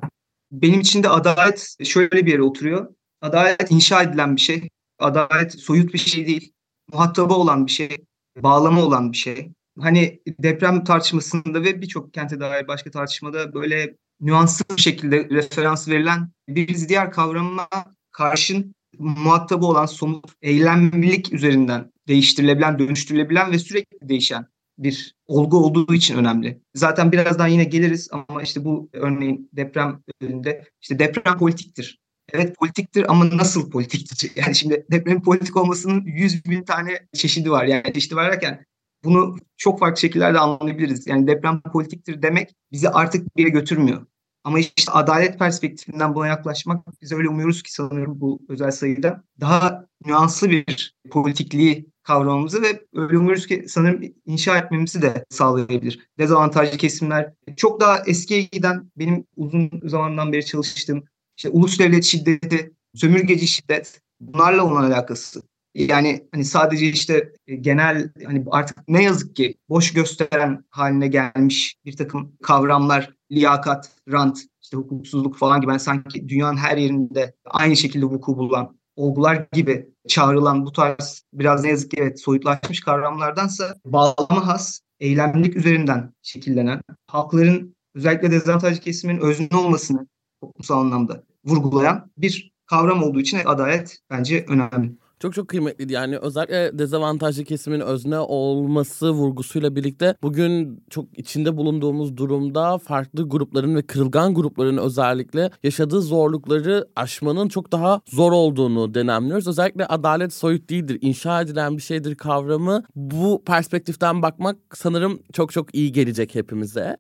Benim 0.52 0.80
için 0.80 1.04
de 1.04 1.10
adalet 1.10 1.76
şöyle 1.84 2.26
bir 2.26 2.32
yere 2.32 2.42
oturuyor. 2.42 2.88
Adalet 3.28 3.72
inşa 3.72 4.04
edilen 4.04 4.36
bir 4.36 4.42
şey. 4.42 4.70
Adalet 5.00 5.60
soyut 5.60 5.94
bir 5.94 6.00
şey 6.00 6.28
değil. 6.28 6.52
Muhatabı 6.94 7.34
olan 7.34 7.66
bir 7.66 7.72
şey. 7.72 7.90
Bağlama 8.38 8.82
olan 8.82 9.12
bir 9.12 9.18
şey. 9.18 9.52
Hani 9.80 10.20
deprem 10.28 10.84
tartışmasında 10.84 11.64
ve 11.64 11.82
birçok 11.82 12.14
kente 12.14 12.40
dair 12.40 12.68
başka 12.68 12.92
tartışmada 12.92 13.54
böyle 13.54 13.96
nüanslı 14.22 14.78
bir 14.78 14.82
şekilde 14.82 15.30
referans 15.30 15.88
verilen 15.88 16.32
bir 16.48 16.90
diğer 16.90 17.12
kavramına 17.12 17.68
karşın 18.12 18.76
muhatabı 18.98 19.66
olan 19.66 19.86
somut 19.86 20.32
eylemlilik 20.42 21.34
üzerinden 21.34 21.92
değiştirilebilen, 22.08 22.80
dönüştürülebilen 22.80 23.52
ve 23.52 23.60
sürekli 23.60 24.10
değişen 24.10 24.48
bir 24.78 25.16
olgu 25.26 25.58
olduğu 25.58 25.94
için 25.94 26.18
önemli. 26.18 26.62
Zaten 26.76 27.12
birazdan 27.12 27.48
yine 27.48 27.64
geliriz 27.64 28.10
ama 28.12 28.42
işte 28.42 28.66
bu 28.66 28.90
örneğin 28.94 29.50
deprem 29.54 30.02
önünde 30.22 30.64
işte 30.82 31.00
deprem 31.00 31.38
politiktir. 31.38 32.00
Evet 32.34 32.58
politiktir 32.58 33.12
ama 33.12 33.38
nasıl 33.38 33.72
politiktir? 33.72 34.32
Yani 34.36 34.56
şimdi 34.56 34.86
depremin 34.92 35.22
politik 35.22 35.58
olmasının 35.58 36.06
yüz 36.06 36.46
bin 36.46 36.64
tane 36.64 37.08
çeşidi 37.14 37.52
var. 37.52 37.66
Yani 37.66 37.94
çeşidi 37.94 38.16
varken 38.16 38.66
bunu 39.04 39.38
çok 39.58 39.80
farklı 39.80 40.02
şekillerde 40.02 40.40
anlayabiliriz. 40.40 41.08
Yani 41.08 41.28
deprem 41.28 41.62
politiktir 41.62 42.22
demek 42.22 42.56
bizi 42.72 42.90
artık 42.90 43.38
bir 43.38 43.42
yere 43.42 43.52
götürmüyor. 43.52 44.06
Ama 44.44 44.60
işte 44.60 44.92
adalet 44.92 45.40
perspektifinden 45.40 46.16
buna 46.16 46.28
yaklaşmak 46.28 47.02
biz 47.02 47.12
öyle 47.12 47.30
umuyoruz 47.30 47.64
ki 47.64 47.74
sanıyorum 47.74 48.22
bu 48.22 48.40
özel 48.50 48.72
sayıda 48.72 49.24
daha 49.40 49.86
nüanslı 50.06 50.50
bir 50.50 50.96
politikliği 51.12 51.90
kavramamızı 52.04 52.62
ve 52.62 52.86
öyle 52.94 53.18
umuyoruz 53.18 53.48
ki 53.48 53.66
sanırım 53.68 54.02
inşa 54.26 54.58
etmemizi 54.58 55.02
de 55.02 55.26
sağlayabilir. 55.30 56.10
Dezavantajlı 56.20 56.78
kesimler 56.78 57.34
çok 57.58 57.82
daha 57.82 58.00
eskiye 58.06 58.42
giden 58.42 58.92
benim 58.98 59.26
uzun 59.36 59.72
zamandan 59.84 60.34
beri 60.34 60.46
çalıştığım 60.46 61.04
işte 61.38 61.50
ulus 61.50 61.80
devlet 61.80 62.04
şiddeti, 62.04 62.74
sömürgeci 62.96 63.48
şiddet 63.48 64.02
bunlarla 64.20 64.66
olan 64.66 64.92
alakası. 64.92 65.42
Yani 65.76 66.28
hani 66.32 66.46
sadece 66.46 66.86
işte 66.86 67.34
e, 67.48 67.56
genel 67.56 68.10
hani 68.26 68.46
artık 68.52 68.88
ne 68.88 69.04
yazık 69.04 69.36
ki 69.36 69.56
boş 69.70 69.94
gösteren 69.94 70.64
haline 70.70 71.08
gelmiş 71.08 71.76
bir 71.86 71.98
takım 71.98 72.32
kavramlar, 72.44 73.14
liyakat, 73.32 73.92
rant, 74.12 74.40
işte 74.62 74.78
hukuksuzluk 74.78 75.38
falan 75.38 75.62
gibi 75.62 75.72
yani 75.72 75.80
sanki 75.80 76.30
dünyanın 76.30 76.58
her 76.58 76.78
yerinde 76.78 77.34
aynı 77.46 77.78
şekilde 77.78 78.06
vuku 78.06 78.38
bulan 78.38 78.78
olgular 78.96 79.48
gibi 79.54 79.90
çağrılan 80.08 80.66
bu 80.66 80.72
tarz 80.72 81.24
biraz 81.34 81.64
ne 81.64 81.70
yazık 81.70 81.92
ki 81.92 81.98
evet 82.00 82.22
soyutlaşmış 82.22 82.80
kavramlardansa 82.80 83.76
bağlama 83.86 84.48
has, 84.48 84.80
eylemlilik 85.00 85.56
üzerinden 85.56 86.14
şekillenen, 86.22 86.82
halkların 87.08 87.76
özellikle 87.96 88.32
dezavantajlı 88.32 88.82
kesimin 88.82 89.18
özne 89.18 89.58
olmasını 89.58 90.08
toplumsal 90.42 90.80
anlamda 90.80 91.24
vurgulayan 91.46 92.12
bir 92.18 92.52
kavram 92.66 93.04
olduğu 93.04 93.20
için 93.20 93.40
adalet 93.46 94.00
bence 94.10 94.46
önemli. 94.48 94.92
Çok 95.20 95.34
çok 95.34 95.48
kıymetliydi 95.48 95.94
yani 95.94 96.18
özellikle 96.18 96.80
dezavantajlı 96.80 97.44
kesimin 97.44 97.80
özne 97.80 98.20
olması 98.20 99.12
vurgusuyla 99.12 99.76
birlikte 99.76 100.16
bugün 100.24 100.84
çok 100.90 101.20
içinde 101.20 101.58
bulunduğumuz 101.58 102.18
durumda 102.18 102.78
farklı 102.78 103.30
grupların 103.30 103.76
ve 103.76 103.82
kırılgan 103.82 104.34
grupların 104.34 104.78
özellikle 104.78 105.50
yaşadığı 105.64 106.02
zorlukları 106.02 106.88
aşmanın 106.96 107.48
çok 107.48 107.72
daha 107.72 108.02
zor 108.06 108.32
olduğunu 108.32 108.94
denemliyoruz. 108.94 109.48
Özellikle 109.48 109.86
adalet 109.86 110.34
soyut 110.34 110.70
değildir, 110.70 110.98
inşa 111.02 111.42
edilen 111.42 111.78
bir 111.78 111.82
şeydir 111.82 112.16
kavramı 112.16 112.84
bu 112.96 113.44
perspektiften 113.46 114.22
bakmak 114.22 114.58
sanırım 114.74 115.20
çok 115.34 115.52
çok 115.52 115.76
iyi 115.76 115.92
gelecek 115.92 116.36
hepimize. 116.36 116.98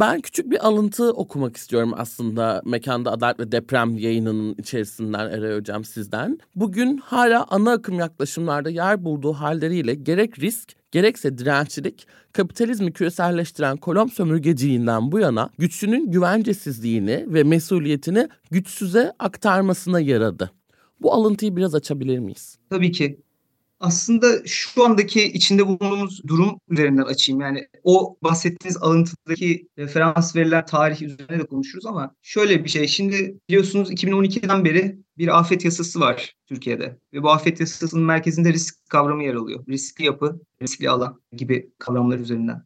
Ben 0.00 0.20
küçük 0.20 0.50
bir 0.50 0.66
alıntı 0.66 1.12
okumak 1.12 1.56
istiyorum 1.56 1.92
aslında 1.96 2.62
Mekanda 2.64 3.12
Adalet 3.12 3.40
ve 3.40 3.52
Deprem 3.52 3.96
yayınının 3.96 4.54
içerisinden 4.58 5.30
Eray 5.30 5.56
Hocam 5.56 5.84
sizden. 5.84 6.38
Bugün 6.54 6.96
hala 6.96 7.46
ana 7.48 7.72
akım 7.72 7.98
yaklaşımlarda 7.98 8.70
yer 8.70 9.04
bulduğu 9.04 9.32
halleriyle 9.32 9.94
gerek 9.94 10.38
risk 10.38 10.72
gerekse 10.90 11.38
dirençlilik 11.38 12.06
kapitalizmi 12.32 12.92
küreselleştiren 12.92 13.76
kolon 13.76 14.06
sömürgeciliğinden 14.06 15.12
bu 15.12 15.18
yana 15.18 15.50
güçlünün 15.58 16.10
güvencesizliğini 16.10 17.24
ve 17.28 17.42
mesuliyetini 17.42 18.28
güçsüze 18.50 19.12
aktarmasına 19.18 20.00
yaradı. 20.00 20.50
Bu 21.00 21.12
alıntıyı 21.12 21.56
biraz 21.56 21.74
açabilir 21.74 22.18
miyiz? 22.18 22.58
Tabii 22.70 22.92
ki 22.92 23.23
aslında 23.84 24.46
şu 24.46 24.84
andaki 24.84 25.24
içinde 25.24 25.66
bulunduğumuz 25.66 26.22
durum 26.26 26.60
üzerinden 26.68 27.02
açayım. 27.02 27.40
Yani 27.40 27.68
o 27.82 28.16
bahsettiğiniz 28.22 28.76
alıntıdaki 28.76 29.68
referans 29.78 30.36
verilen 30.36 30.66
tarih 30.66 31.02
üzerine 31.02 31.38
de 31.38 31.46
konuşuruz 31.46 31.86
ama 31.86 32.14
şöyle 32.22 32.64
bir 32.64 32.68
şey. 32.68 32.88
Şimdi 32.88 33.38
biliyorsunuz 33.48 33.90
2012'den 33.90 34.64
beri 34.64 34.98
bir 35.18 35.38
afet 35.38 35.64
yasası 35.64 36.00
var 36.00 36.34
Türkiye'de. 36.46 36.98
Ve 37.12 37.22
bu 37.22 37.30
afet 37.30 37.60
yasasının 37.60 38.04
merkezinde 38.04 38.52
risk 38.52 38.88
kavramı 38.88 39.24
yer 39.24 39.34
alıyor. 39.34 39.66
Riskli 39.68 40.04
yapı, 40.04 40.40
riskli 40.62 40.90
alan 40.90 41.20
gibi 41.32 41.70
kavramlar 41.78 42.18
üzerinden. 42.18 42.62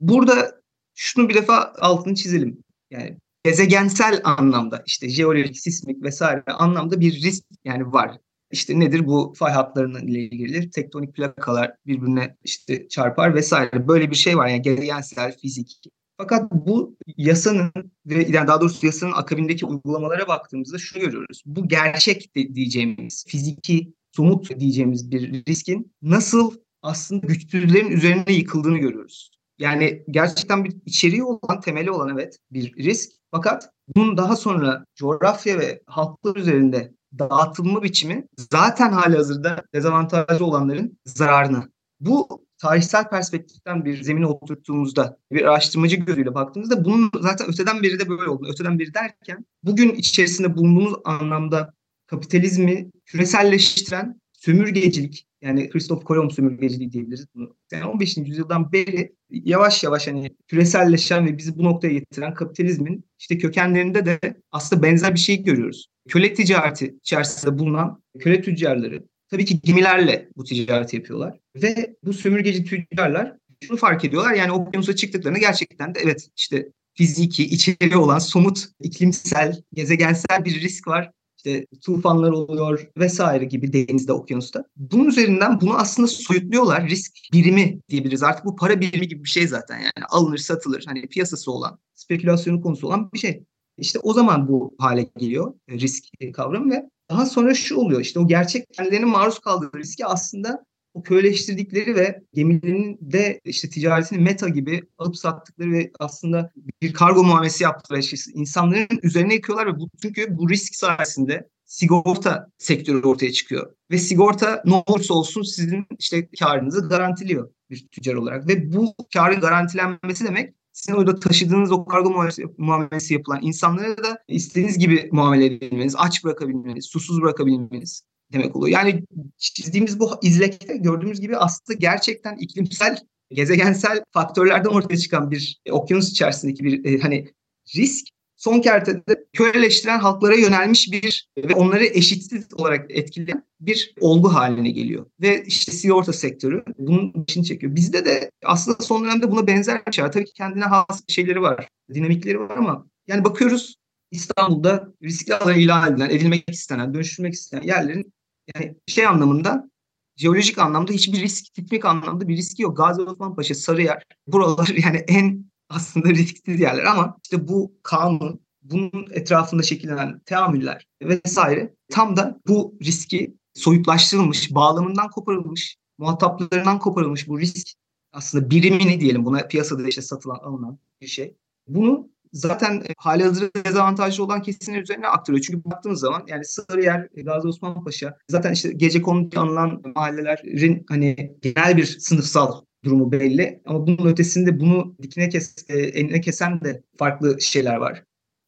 Burada 0.00 0.60
şunu 0.94 1.28
bir 1.28 1.34
defa 1.34 1.72
altını 1.78 2.14
çizelim. 2.14 2.58
Yani 2.90 3.18
gezegensel 3.44 4.20
anlamda 4.24 4.82
işte 4.86 5.08
jeolojik, 5.08 5.58
sismik 5.58 6.02
vesaire 6.02 6.42
anlamda 6.46 7.00
bir 7.00 7.22
risk 7.22 7.44
yani 7.64 7.92
var. 7.92 8.18
İşte 8.54 8.80
nedir 8.80 9.06
bu 9.06 9.32
fay 9.36 9.52
hatlarının 9.52 10.06
ile 10.06 10.20
ilgili 10.20 10.70
tektonik 10.70 11.14
plakalar 11.14 11.74
birbirine 11.86 12.36
işte 12.44 12.88
çarpar 12.88 13.34
vesaire. 13.34 13.88
Böyle 13.88 14.10
bir 14.10 14.16
şey 14.16 14.36
var 14.36 14.48
yani 14.48 14.62
gezegensel 14.62 15.36
fizik. 15.38 15.80
Fakat 16.16 16.52
bu 16.52 16.96
yasanın 17.16 17.72
ve 18.06 18.26
yani 18.28 18.46
daha 18.46 18.60
doğrusu 18.60 18.86
yasanın 18.86 19.12
akabindeki 19.12 19.66
uygulamalara 19.66 20.28
baktığımızda 20.28 20.78
şunu 20.78 21.02
görüyoruz. 21.02 21.42
Bu 21.46 21.68
gerçek 21.68 22.34
diyeceğimiz 22.34 23.24
fiziki 23.28 23.92
somut 24.12 24.60
diyeceğimiz 24.60 25.10
bir 25.10 25.46
riskin 25.48 25.92
nasıl 26.02 26.54
aslında 26.82 27.26
güçsüzlerin 27.26 27.90
üzerine 27.90 28.32
yıkıldığını 28.32 28.78
görüyoruz. 28.78 29.30
Yani 29.58 30.02
gerçekten 30.10 30.64
bir 30.64 30.76
içeriği 30.86 31.24
olan, 31.24 31.60
temeli 31.60 31.90
olan 31.90 32.08
evet 32.08 32.38
bir 32.50 32.76
risk. 32.76 33.10
Fakat 33.30 33.70
bunun 33.96 34.16
daha 34.16 34.36
sonra 34.36 34.84
coğrafya 34.94 35.58
ve 35.58 35.82
halklar 35.86 36.36
üzerinde 36.36 36.94
dağıtılma 37.18 37.82
biçimi 37.82 38.28
zaten 38.50 38.92
hali 38.92 39.16
hazırda 39.16 39.62
dezavantajlı 39.74 40.46
olanların 40.46 40.98
zararına. 41.04 41.68
Bu 42.00 42.44
tarihsel 42.58 43.08
perspektiften 43.08 43.84
bir 43.84 44.02
zemine 44.02 44.26
oturttuğumuzda, 44.26 45.18
bir 45.32 45.42
araştırmacı 45.42 45.96
gözüyle 45.96 46.34
baktığımızda 46.34 46.84
bunun 46.84 47.10
zaten 47.20 47.48
öteden 47.48 47.82
beri 47.82 48.00
de 48.00 48.08
böyle 48.08 48.30
oldu. 48.30 48.48
Öteden 48.50 48.78
beri 48.78 48.94
derken 48.94 49.46
bugün 49.62 49.94
içerisinde 49.94 50.56
bulunduğumuz 50.56 50.94
anlamda 51.04 51.74
kapitalizmi 52.06 52.90
küreselleştiren 53.06 54.20
sömürgecilik 54.32 55.26
yani 55.44 55.70
Christoph 55.70 56.04
Kolomb 56.04 56.30
sömürgeciliği 56.30 56.92
diyebiliriz 56.92 57.26
bunu. 57.34 57.56
Yani 57.72 57.84
15. 57.84 58.16
yüzyıldan 58.16 58.72
beri 58.72 59.14
yavaş 59.30 59.84
yavaş 59.84 60.06
hani 60.06 60.36
küreselleşen 60.46 61.26
ve 61.26 61.38
bizi 61.38 61.58
bu 61.58 61.64
noktaya 61.64 61.92
getiren 61.92 62.34
kapitalizmin 62.34 63.04
işte 63.18 63.38
kökenlerinde 63.38 64.06
de 64.06 64.20
aslında 64.52 64.82
benzer 64.82 65.14
bir 65.14 65.20
şey 65.20 65.42
görüyoruz. 65.42 65.86
Köle 66.08 66.34
ticareti 66.34 66.94
içerisinde 67.00 67.58
bulunan 67.58 68.02
köle 68.18 68.42
tüccarları 68.42 69.04
tabii 69.30 69.44
ki 69.44 69.60
gemilerle 69.60 70.28
bu 70.36 70.44
ticareti 70.44 70.96
yapıyorlar. 70.96 71.38
Ve 71.56 71.96
bu 72.04 72.12
sömürgeci 72.12 72.64
tüccarlar 72.64 73.36
şunu 73.64 73.76
fark 73.76 74.04
ediyorlar 74.04 74.32
yani 74.34 74.52
okyanusa 74.52 74.96
çıktıklarında 74.96 75.38
gerçekten 75.38 75.94
de 75.94 76.00
evet 76.04 76.28
işte 76.36 76.68
fiziki, 76.94 77.44
içeri 77.44 77.96
olan 77.96 78.18
somut, 78.18 78.66
iklimsel, 78.80 79.62
gezegensel 79.72 80.44
bir 80.44 80.60
risk 80.60 80.88
var 80.88 81.10
işte 81.44 81.66
tufanlar 81.84 82.30
oluyor 82.30 82.88
vesaire 82.96 83.44
gibi 83.44 83.72
denizde, 83.72 84.12
okyanusta. 84.12 84.64
Bunun 84.76 85.04
üzerinden 85.04 85.60
bunu 85.60 85.76
aslında 85.76 86.08
soyutluyorlar. 86.08 86.88
Risk 86.88 87.12
birimi 87.32 87.80
diyebiliriz. 87.88 88.22
Artık 88.22 88.44
bu 88.44 88.56
para 88.56 88.80
birimi 88.80 89.08
gibi 89.08 89.24
bir 89.24 89.28
şey 89.28 89.48
zaten 89.48 89.78
yani 89.78 90.06
alınır 90.08 90.38
satılır. 90.38 90.84
Hani 90.86 91.06
piyasası 91.06 91.52
olan, 91.52 91.78
spekülasyonun 91.94 92.60
konusu 92.60 92.86
olan 92.86 93.12
bir 93.12 93.18
şey. 93.18 93.44
İşte 93.78 93.98
o 93.98 94.12
zaman 94.12 94.48
bu 94.48 94.74
hale 94.78 95.10
geliyor 95.16 95.54
risk 95.70 96.04
kavramı 96.34 96.72
ve 96.72 96.82
daha 97.10 97.26
sonra 97.26 97.54
şu 97.54 97.76
oluyor 97.76 98.00
işte 98.00 98.20
o 98.20 98.26
gerçek 98.26 98.66
kendilerinin 98.72 99.08
maruz 99.08 99.38
kaldığı 99.38 99.78
riski 99.78 100.06
aslında 100.06 100.64
o 100.94 101.02
köyleştirdikleri 101.02 101.94
ve 101.96 102.22
gemilerinin 102.32 102.98
de 103.00 103.40
işte 103.44 103.68
ticaretini 103.68 104.18
meta 104.18 104.48
gibi 104.48 104.82
alıp 104.98 105.16
sattıkları 105.16 105.72
ve 105.72 105.90
aslında 105.98 106.52
bir 106.82 106.92
kargo 106.92 107.24
muamelesi 107.24 107.64
yaptıkları 107.64 108.02
şey, 108.02 108.18
insanların 108.34 109.00
üzerine 109.02 109.34
yıkıyorlar 109.34 109.66
ve 109.66 109.78
bu, 109.78 109.90
çünkü 110.02 110.38
bu 110.38 110.50
risk 110.50 110.74
sayesinde 110.74 111.48
sigorta 111.64 112.48
sektörü 112.58 113.06
ortaya 113.06 113.32
çıkıyor. 113.32 113.74
Ve 113.90 113.98
sigorta 113.98 114.62
ne 114.64 114.74
olursa 114.86 115.14
olsun 115.14 115.42
sizin 115.42 115.86
işte 115.98 116.28
karınızı 116.40 116.88
garantiliyor 116.88 117.50
bir 117.70 117.86
tüccar 117.92 118.14
olarak. 118.14 118.48
Ve 118.48 118.72
bu 118.72 118.94
karın 119.14 119.40
garantilenmesi 119.40 120.24
demek 120.24 120.54
sizin 120.72 120.98
orada 120.98 121.20
taşıdığınız 121.20 121.72
o 121.72 121.84
kargo 121.84 122.10
muamelesi 122.58 123.14
yapılan 123.14 123.42
insanlara 123.42 124.04
da 124.04 124.18
istediğiniz 124.28 124.78
gibi 124.78 125.08
muamele 125.12 125.46
edebilmeniz, 125.46 125.94
aç 125.98 126.24
bırakabilmeniz, 126.24 126.86
susuz 126.86 127.22
bırakabilmeniz 127.22 128.02
demek 128.34 128.56
oluyor. 128.56 128.78
Yani 128.78 129.04
çizdiğimiz 129.38 130.00
bu 130.00 130.10
izlekte 130.22 130.76
gördüğümüz 130.76 131.20
gibi 131.20 131.36
aslında 131.36 131.78
gerçekten 131.78 132.36
iklimsel, 132.36 132.98
gezegensel 133.30 134.04
faktörlerden 134.10 134.68
ortaya 134.68 134.96
çıkan 134.96 135.30
bir 135.30 135.60
e, 135.66 135.72
okyanus 135.72 136.10
içerisindeki 136.10 136.64
bir 136.64 136.84
e, 136.84 136.98
hani 136.98 137.28
risk 137.76 138.06
son 138.36 138.60
kertede 138.60 139.24
köleleştiren 139.32 139.98
halklara 139.98 140.34
yönelmiş 140.34 140.92
bir 140.92 141.28
ve 141.38 141.54
onları 141.54 141.84
eşitsiz 141.84 142.54
olarak 142.54 142.90
etkileyen 142.90 143.44
bir 143.60 143.94
olgu 144.00 144.34
haline 144.34 144.70
geliyor. 144.70 145.06
Ve 145.20 145.44
işte 145.46 145.72
sigorta 145.72 146.12
sektörü 146.12 146.64
bunun 146.78 147.12
içini 147.22 147.44
çekiyor. 147.44 147.74
Bizde 147.74 148.04
de 148.04 148.30
aslında 148.44 148.84
son 148.84 149.04
dönemde 149.04 149.30
buna 149.30 149.46
benzer 149.46 149.86
bir 149.86 149.92
şey 149.92 150.04
var. 150.04 150.12
Tabii 150.12 150.24
ki 150.24 150.32
kendine 150.32 150.64
has 150.64 151.02
şeyleri 151.08 151.42
var, 151.42 151.68
dinamikleri 151.94 152.40
var 152.40 152.56
ama 152.56 152.86
yani 153.06 153.24
bakıyoruz 153.24 153.76
İstanbul'da 154.10 154.92
riskli 155.02 155.34
alan 155.34 155.58
ilan 155.58 155.92
edilen, 155.92 156.10
edilmek 156.10 156.50
istenen, 156.50 156.94
dönüştürmek 156.94 157.34
istenen 157.34 157.62
yerlerin 157.62 158.12
yani 158.54 158.76
şey 158.86 159.06
anlamında 159.06 159.70
jeolojik 160.16 160.58
anlamda 160.58 160.92
hiçbir 160.92 161.20
risk, 161.20 161.54
teknik 161.54 161.84
anlamda 161.84 162.28
bir 162.28 162.36
riski 162.36 162.62
yok. 162.62 162.76
Gazi 162.76 163.02
Osman 163.02 163.36
Paşa, 163.36 163.54
Sarıyer 163.54 164.02
buralar 164.26 164.68
yani 164.84 164.96
en 164.96 165.44
aslında 165.68 166.08
risksiz 166.08 166.60
yerler 166.60 166.84
ama 166.84 167.18
işte 167.24 167.48
bu 167.48 167.72
kanun, 167.82 168.40
bunun 168.62 169.06
etrafında 169.10 169.62
şekillenen 169.62 170.18
teamüller 170.18 170.86
vesaire 171.02 171.74
tam 171.90 172.16
da 172.16 172.40
bu 172.48 172.74
riski 172.82 173.36
soyutlaştırılmış, 173.54 174.54
bağlamından 174.54 175.10
koparılmış, 175.10 175.76
muhataplarından 175.98 176.78
koparılmış 176.78 177.28
bu 177.28 177.40
risk 177.40 177.68
aslında 178.12 178.50
birimini 178.50 179.00
diyelim 179.00 179.24
buna 179.24 179.46
piyasada 179.46 179.88
işte 179.88 180.02
satılan 180.02 180.38
alınan 180.38 180.78
bir 181.00 181.06
şey. 181.06 181.34
Bunu 181.68 182.08
zaten 182.34 182.74
e, 182.74 182.94
hali 182.98 183.22
hazırda 183.22 183.64
dezavantajlı 183.64 184.24
olan 184.24 184.42
kesimler 184.42 184.82
üzerine 184.82 185.08
aktarıyor. 185.08 185.44
Çünkü 185.46 185.64
baktığınız 185.64 186.00
zaman 186.00 186.24
yani 186.28 186.44
Sarıyer, 186.44 187.08
e, 187.14 187.22
Gazi 187.22 187.48
Osman 187.48 187.84
Paşa 187.84 188.16
zaten 188.30 188.52
işte 188.52 188.72
gece 188.72 189.02
kondu 189.02 189.40
anılan 189.40 189.82
mahallelerin 189.94 190.84
hani 190.88 191.36
genel 191.42 191.76
bir 191.76 191.84
sınıfsal 191.84 192.60
durumu 192.84 193.12
belli. 193.12 193.62
Ama 193.66 193.86
bunun 193.86 194.06
ötesinde 194.06 194.60
bunu 194.60 194.96
dikine 195.02 195.28
kes, 195.28 195.54
e, 195.68 196.20
kesen 196.20 196.60
de 196.60 196.82
farklı 196.98 197.40
şeyler 197.40 197.76
var. 197.76 198.04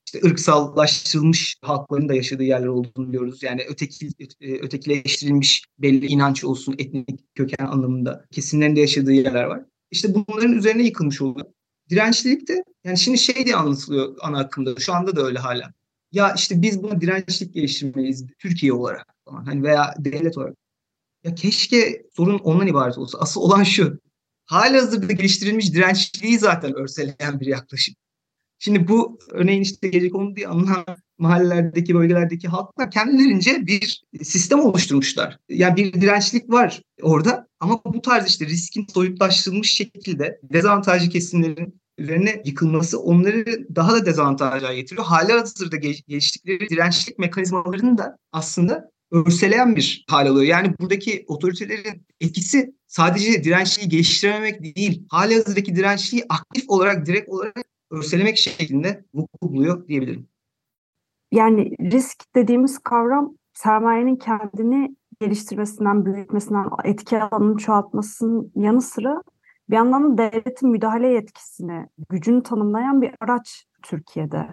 İşte 0.06 0.28
ırksallaştırılmış 0.28 1.56
halkların 1.62 2.08
da 2.08 2.14
yaşadığı 2.14 2.42
yerler 2.42 2.66
olduğunu 2.66 3.08
biliyoruz. 3.08 3.42
Yani 3.42 3.62
öteki, 3.68 4.08
ötekileştirilmiş 4.40 5.64
belli 5.78 6.06
inanç 6.06 6.44
olsun, 6.44 6.74
etnik 6.78 7.34
köken 7.34 7.66
anlamında 7.66 8.24
kesimlerin 8.30 8.76
de 8.76 8.80
yaşadığı 8.80 9.12
yerler 9.12 9.44
var. 9.44 9.62
İşte 9.90 10.08
bunların 10.14 10.52
üzerine 10.52 10.82
yıkılmış 10.82 11.22
oluyor. 11.22 11.46
Dirençlilik 11.90 12.48
de 12.48 12.64
yani 12.84 12.98
şimdi 12.98 13.18
şey 13.18 13.44
diye 13.44 13.56
anlatılıyor 13.56 14.16
ana 14.20 14.38
akımda. 14.38 14.80
Şu 14.80 14.94
anda 14.94 15.16
da 15.16 15.22
öyle 15.22 15.38
hala. 15.38 15.72
Ya 16.12 16.34
işte 16.34 16.62
biz 16.62 16.82
buna 16.82 17.00
dirençlik 17.00 17.54
geliştirmeliyiz 17.54 18.26
Türkiye 18.38 18.72
olarak 18.72 19.06
falan. 19.24 19.44
Hani 19.44 19.62
veya 19.62 19.94
devlet 19.98 20.38
olarak. 20.38 20.56
Ya 21.24 21.34
keşke 21.34 22.02
sorun 22.16 22.38
ondan 22.38 22.66
ibaret 22.66 22.98
olsa. 22.98 23.18
Asıl 23.18 23.40
olan 23.40 23.62
şu. 23.62 24.00
Hali 24.44 24.78
hazırda 24.78 25.12
geliştirilmiş 25.12 25.72
dirençliği 25.72 26.38
zaten 26.38 26.74
örseleyen 26.74 27.40
bir 27.40 27.46
yaklaşım. 27.46 27.94
Şimdi 28.58 28.88
bu 28.88 29.18
örneğin 29.30 29.62
işte 29.62 29.88
gece 29.88 30.10
konu 30.10 30.36
diye 30.36 30.48
anılan 30.48 30.84
mahallelerdeki, 31.18 31.94
bölgelerdeki 31.94 32.48
halklar 32.48 32.90
kendilerince 32.90 33.66
bir 33.66 34.04
sistem 34.22 34.60
oluşturmuşlar. 34.60 35.38
Yani 35.48 35.76
bir 35.76 35.92
dirençlik 35.92 36.50
var 36.50 36.82
orada 37.02 37.45
ama 37.60 37.80
bu 37.84 38.02
tarz 38.02 38.26
işte 38.28 38.46
riskin 38.46 38.86
soyutlaştırılmış 38.94 39.72
şekilde 39.72 40.40
dezavantajlı 40.42 41.08
kesimlerin 41.08 41.80
üzerine 41.98 42.42
yıkılması 42.44 43.00
onları 43.00 43.66
daha 43.76 43.92
da 43.92 44.06
dezavantaja 44.06 44.74
getiriyor. 44.74 45.06
Hali 45.06 45.32
hazırda 45.32 45.76
geliştikleri 45.76 46.68
dirençlik 46.68 47.18
mekanizmalarını 47.18 47.98
da 47.98 48.18
aslında 48.32 48.90
örseleyen 49.10 49.76
bir 49.76 50.04
hal 50.08 50.26
alıyor. 50.26 50.46
Yani 50.46 50.74
buradaki 50.80 51.24
otoritelerin 51.28 52.06
etkisi 52.20 52.74
sadece 52.86 53.44
dirençliği 53.44 53.88
geliştirememek 53.88 54.76
değil, 54.76 55.06
hali 55.08 55.34
hazırdaki 55.34 55.76
dirençliği 55.76 56.24
aktif 56.28 56.64
olarak, 56.68 57.06
direkt 57.06 57.28
olarak 57.28 57.56
örselemek 57.90 58.38
şeklinde 58.38 59.04
vuku 59.14 59.52
buluyor 59.52 59.88
diyebilirim. 59.88 60.28
Yani 61.32 61.70
risk 61.92 62.34
dediğimiz 62.34 62.78
kavram 62.78 63.36
sermayenin 63.54 64.16
kendini 64.16 64.96
geliştirmesinden, 65.20 66.04
büyütmesinden, 66.04 66.66
etki 66.84 67.22
alanını 67.22 67.56
çoğaltmasının 67.56 68.52
yanı 68.54 68.82
sıra 68.82 69.22
bir 69.70 69.76
yandan 69.76 70.18
da 70.18 70.18
devletin 70.18 70.70
müdahale 70.70 71.08
yetkisini, 71.08 71.86
gücünü 72.10 72.42
tanımlayan 72.42 73.02
bir 73.02 73.14
araç 73.20 73.66
Türkiye'de. 73.82 74.46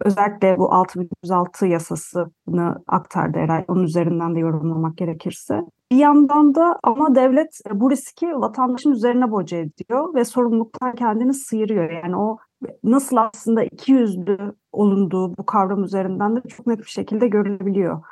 Özellikle 0.00 0.58
bu 0.58 0.72
6106 0.72 1.66
yasasını 1.66 2.84
aktardı 2.86 3.38
Eray. 3.38 3.64
Onun 3.68 3.82
üzerinden 3.82 4.34
de 4.34 4.38
yorumlamak 4.38 4.96
gerekirse. 4.96 5.62
Bir 5.90 5.96
yandan 5.96 6.54
da 6.54 6.78
ama 6.82 7.14
devlet 7.14 7.60
bu 7.72 7.90
riski 7.90 8.26
vatandaşın 8.26 8.92
üzerine 8.92 9.30
boca 9.30 9.56
ediyor 9.56 10.14
ve 10.14 10.24
sorumluluktan 10.24 10.94
kendini 10.94 11.34
sıyırıyor. 11.34 11.90
Yani 11.90 12.16
o 12.16 12.38
nasıl 12.84 13.16
aslında 13.16 13.64
iki 13.64 13.92
yüzlü 13.92 14.38
olunduğu 14.72 15.36
bu 15.36 15.46
kavram 15.46 15.84
üzerinden 15.84 16.36
de 16.36 16.40
çok 16.48 16.66
net 16.66 16.78
bir 16.78 16.90
şekilde 16.90 17.28
görülebiliyor. 17.28 18.02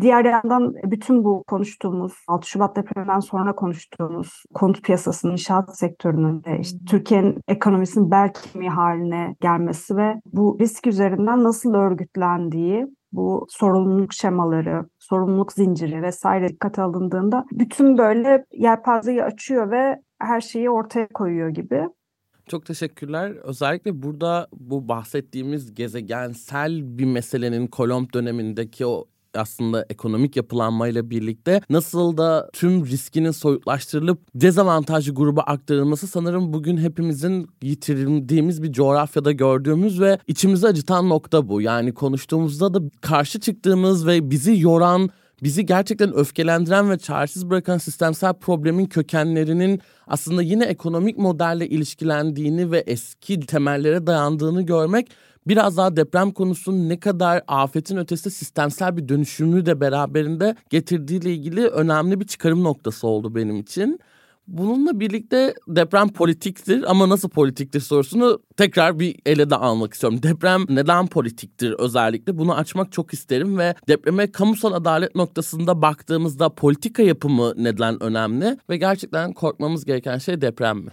Diğer 0.00 0.24
yandan 0.24 0.74
bütün 0.84 1.24
bu 1.24 1.44
konuştuğumuz 1.46 2.12
6 2.28 2.48
Şubat 2.48 2.76
depreminden 2.76 3.20
sonra 3.20 3.54
konuştuğumuz 3.54 4.42
konut 4.54 4.82
piyasasının 4.82 5.32
inşaat 5.32 5.78
sektörünün 5.78 6.42
işte 6.60 6.78
Türkiye'nin 6.88 7.40
ekonomisinin 7.48 8.10
bel 8.10 8.32
kemiği 8.32 8.70
haline 8.70 9.36
gelmesi 9.40 9.96
ve 9.96 10.14
bu 10.32 10.56
risk 10.60 10.86
üzerinden 10.86 11.44
nasıl 11.44 11.74
örgütlendiği 11.74 12.86
bu 13.12 13.46
sorumluluk 13.48 14.12
şemaları, 14.12 14.84
sorumluluk 14.98 15.52
zinciri 15.52 16.02
vesaire 16.02 16.48
dikkate 16.48 16.82
alındığında 16.82 17.44
bütün 17.52 17.98
böyle 17.98 18.44
yelpazeyi 18.52 19.24
açıyor 19.24 19.70
ve 19.70 20.02
her 20.18 20.40
şeyi 20.40 20.70
ortaya 20.70 21.08
koyuyor 21.14 21.48
gibi. 21.48 21.88
Çok 22.46 22.66
teşekkürler. 22.66 23.30
Özellikle 23.30 24.02
burada 24.02 24.48
bu 24.52 24.88
bahsettiğimiz 24.88 25.74
gezegensel 25.74 26.98
bir 26.98 27.04
meselenin 27.04 27.66
Kolomb 27.66 28.06
dönemindeki 28.14 28.86
o 28.86 29.04
aslında 29.34 29.86
ekonomik 29.90 30.36
yapılanmayla 30.36 31.10
birlikte 31.10 31.60
nasıl 31.70 32.16
da 32.16 32.50
tüm 32.52 32.86
riskinin 32.86 33.30
soyutlaştırılıp 33.30 34.20
dezavantajlı 34.34 35.14
gruba 35.14 35.40
aktarılması 35.40 36.06
sanırım 36.06 36.52
bugün 36.52 36.76
hepimizin 36.76 37.48
yitirdiğimiz 37.62 38.62
bir 38.62 38.72
coğrafyada 38.72 39.32
gördüğümüz 39.32 40.00
ve 40.00 40.18
içimizi 40.26 40.66
acıtan 40.66 41.08
nokta 41.08 41.48
bu. 41.48 41.60
Yani 41.60 41.94
konuştuğumuzda 41.94 42.74
da 42.74 42.80
karşı 43.00 43.40
çıktığımız 43.40 44.06
ve 44.06 44.30
bizi 44.30 44.60
yoran 44.60 45.10
bizi 45.42 45.66
gerçekten 45.66 46.14
öfkelendiren 46.14 46.90
ve 46.90 46.98
çaresiz 46.98 47.50
bırakan 47.50 47.78
sistemsel 47.78 48.34
problemin 48.34 48.86
kökenlerinin 48.86 49.80
aslında 50.06 50.42
yine 50.42 50.64
ekonomik 50.64 51.18
modelle 51.18 51.68
ilişkilendiğini 51.68 52.70
ve 52.70 52.84
eski 52.86 53.40
temellere 53.40 54.06
dayandığını 54.06 54.62
görmek 54.62 55.10
biraz 55.46 55.76
daha 55.76 55.96
deprem 55.96 56.30
konusunun 56.30 56.88
ne 56.88 57.00
kadar 57.00 57.42
afetin 57.48 57.96
ötesi 57.96 58.30
sistemsel 58.30 58.96
bir 58.96 59.08
dönüşümü 59.08 59.66
de 59.66 59.80
beraberinde 59.80 60.56
getirdiğiyle 60.70 61.32
ilgili 61.32 61.66
önemli 61.66 62.20
bir 62.20 62.26
çıkarım 62.26 62.64
noktası 62.64 63.06
oldu 63.06 63.34
benim 63.34 63.60
için. 63.60 64.00
Bununla 64.46 65.00
birlikte 65.00 65.54
deprem 65.68 66.08
politiktir 66.08 66.90
ama 66.90 67.08
nasıl 67.08 67.28
politiktir 67.28 67.80
sorusunu 67.80 68.42
tekrar 68.56 68.98
bir 68.98 69.16
ele 69.26 69.50
de 69.50 69.56
almak 69.56 69.94
istiyorum. 69.94 70.22
Deprem 70.22 70.64
neden 70.68 71.06
politiktir 71.06 71.72
özellikle 71.78 72.38
bunu 72.38 72.54
açmak 72.54 72.92
çok 72.92 73.12
isterim 73.12 73.58
ve 73.58 73.74
depreme 73.88 74.32
kamusal 74.32 74.72
adalet 74.72 75.14
noktasında 75.14 75.82
baktığımızda 75.82 76.48
politika 76.48 77.02
yapımı 77.02 77.54
neden 77.56 78.02
önemli 78.02 78.58
ve 78.70 78.76
gerçekten 78.76 79.32
korkmamız 79.32 79.84
gereken 79.84 80.18
şey 80.18 80.40
deprem 80.40 80.78
mi? 80.78 80.90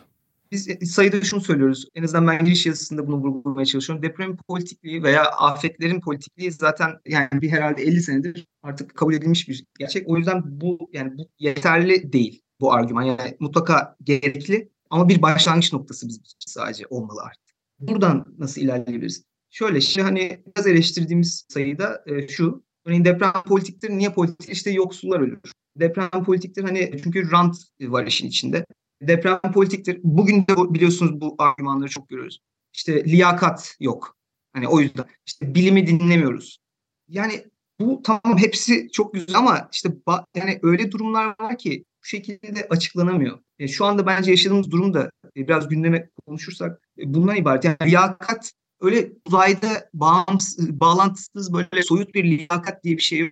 Biz 0.52 0.92
sayıda 0.92 1.22
şunu 1.22 1.42
söylüyoruz. 1.42 1.86
En 1.96 2.04
azından 2.04 2.28
ben 2.28 2.46
giriş 2.46 2.66
yazısında 2.66 3.08
bunu 3.08 3.16
vurgulamaya 3.16 3.66
çalışıyorum. 3.66 4.04
Deprem 4.04 4.38
politikliği 4.38 5.04
veya 5.04 5.24
afetlerin 5.24 6.02
politikliği 6.02 6.52
zaten 6.52 6.92
yani 7.08 7.30
bir 7.34 7.50
herhalde 7.50 7.84
50 7.84 8.02
senedir 8.02 8.48
artık 8.64 8.96
kabul 8.96 9.14
edilmiş 9.14 9.50
bir 9.50 9.66
gerçek. 9.80 10.10
O 10.10 10.18
yüzden 10.18 10.42
bu 10.46 10.90
yani 10.94 11.18
bu 11.18 11.30
yeterli 11.40 12.14
değil 12.14 12.42
bu 12.62 12.74
argüman. 12.74 13.04
Yani 13.04 13.38
mutlaka 13.40 13.96
gerekli 14.04 14.70
ama 14.90 15.10
bir 15.10 15.22
başlangıç 15.22 15.74
noktası 15.74 16.08
bizim 16.08 16.22
için 16.24 16.38
sadece 16.46 16.84
olmalı 16.90 17.22
artık. 17.22 17.56
Buradan 17.80 18.36
nasıl 18.38 18.62
ilerleyebiliriz? 18.62 19.24
Şöyle 19.50 19.82
şimdi 19.82 20.06
hani 20.06 20.44
biraz 20.48 20.68
eleştirdiğimiz 20.68 21.46
sayıda 21.50 22.04
e, 22.06 22.28
şu. 22.28 22.64
Örneğin 22.86 23.06
deprem 23.06 23.32
politiktir. 23.48 23.90
Niye 23.90 24.12
politiktir? 24.12 24.54
İşte 24.54 24.72
yoksullar 24.72 25.20
ölür. 25.20 25.40
Deprem 25.76 26.24
politiktir 26.24 26.64
hani 26.64 26.92
çünkü 27.04 27.32
rant 27.32 27.56
var 27.82 28.06
işin 28.06 28.28
içinde. 28.28 28.66
Deprem 29.02 29.40
politiktir. 29.54 30.00
Bugün 30.04 30.42
de 30.42 30.74
biliyorsunuz 30.74 31.22
bu 31.22 31.36
argümanları 31.38 31.90
çok 31.90 32.10
görüyoruz. 32.10 32.40
İşte 32.74 33.06
liyakat 33.06 33.76
yok. 33.80 34.18
Hani 34.54 34.68
o 34.68 34.80
yüzden 34.80 35.06
işte 35.26 35.56
bilimi 35.56 35.88
dinlemiyoruz. 35.88 36.60
Yani 37.08 37.46
bu 37.80 38.02
tamam 38.04 38.38
hepsi 38.38 38.90
çok 38.92 39.14
güzel 39.14 39.38
ama 39.38 39.70
işte 39.72 39.90
yani 40.36 40.60
öyle 40.64 40.92
durumlar 40.92 41.36
var 41.40 41.58
ki 41.58 41.86
bu 42.04 42.08
şekilde 42.08 42.68
açıklanamıyor. 42.70 43.40
E, 43.60 43.68
şu 43.68 43.86
anda 43.86 44.06
bence 44.06 44.32
yaşadığımız 44.32 44.72
durum 44.72 44.94
da 44.94 45.12
e, 45.38 45.48
biraz 45.48 45.70
gündeme 45.70 46.10
konuşursak 46.28 46.82
e, 47.00 47.14
bundan 47.14 47.36
ibaret. 47.36 47.64
Yani 47.64 47.78
liyakat 47.86 48.54
öyle 48.82 49.12
uzayda 49.26 49.90
bağımsız, 49.94 50.80
bağlantısız 50.80 51.54
böyle 51.54 51.84
soyut 51.84 52.14
bir 52.14 52.24
liyakat 52.24 52.84
diye 52.84 52.98
bir 52.98 53.02
şey 53.02 53.20
yok. 53.20 53.32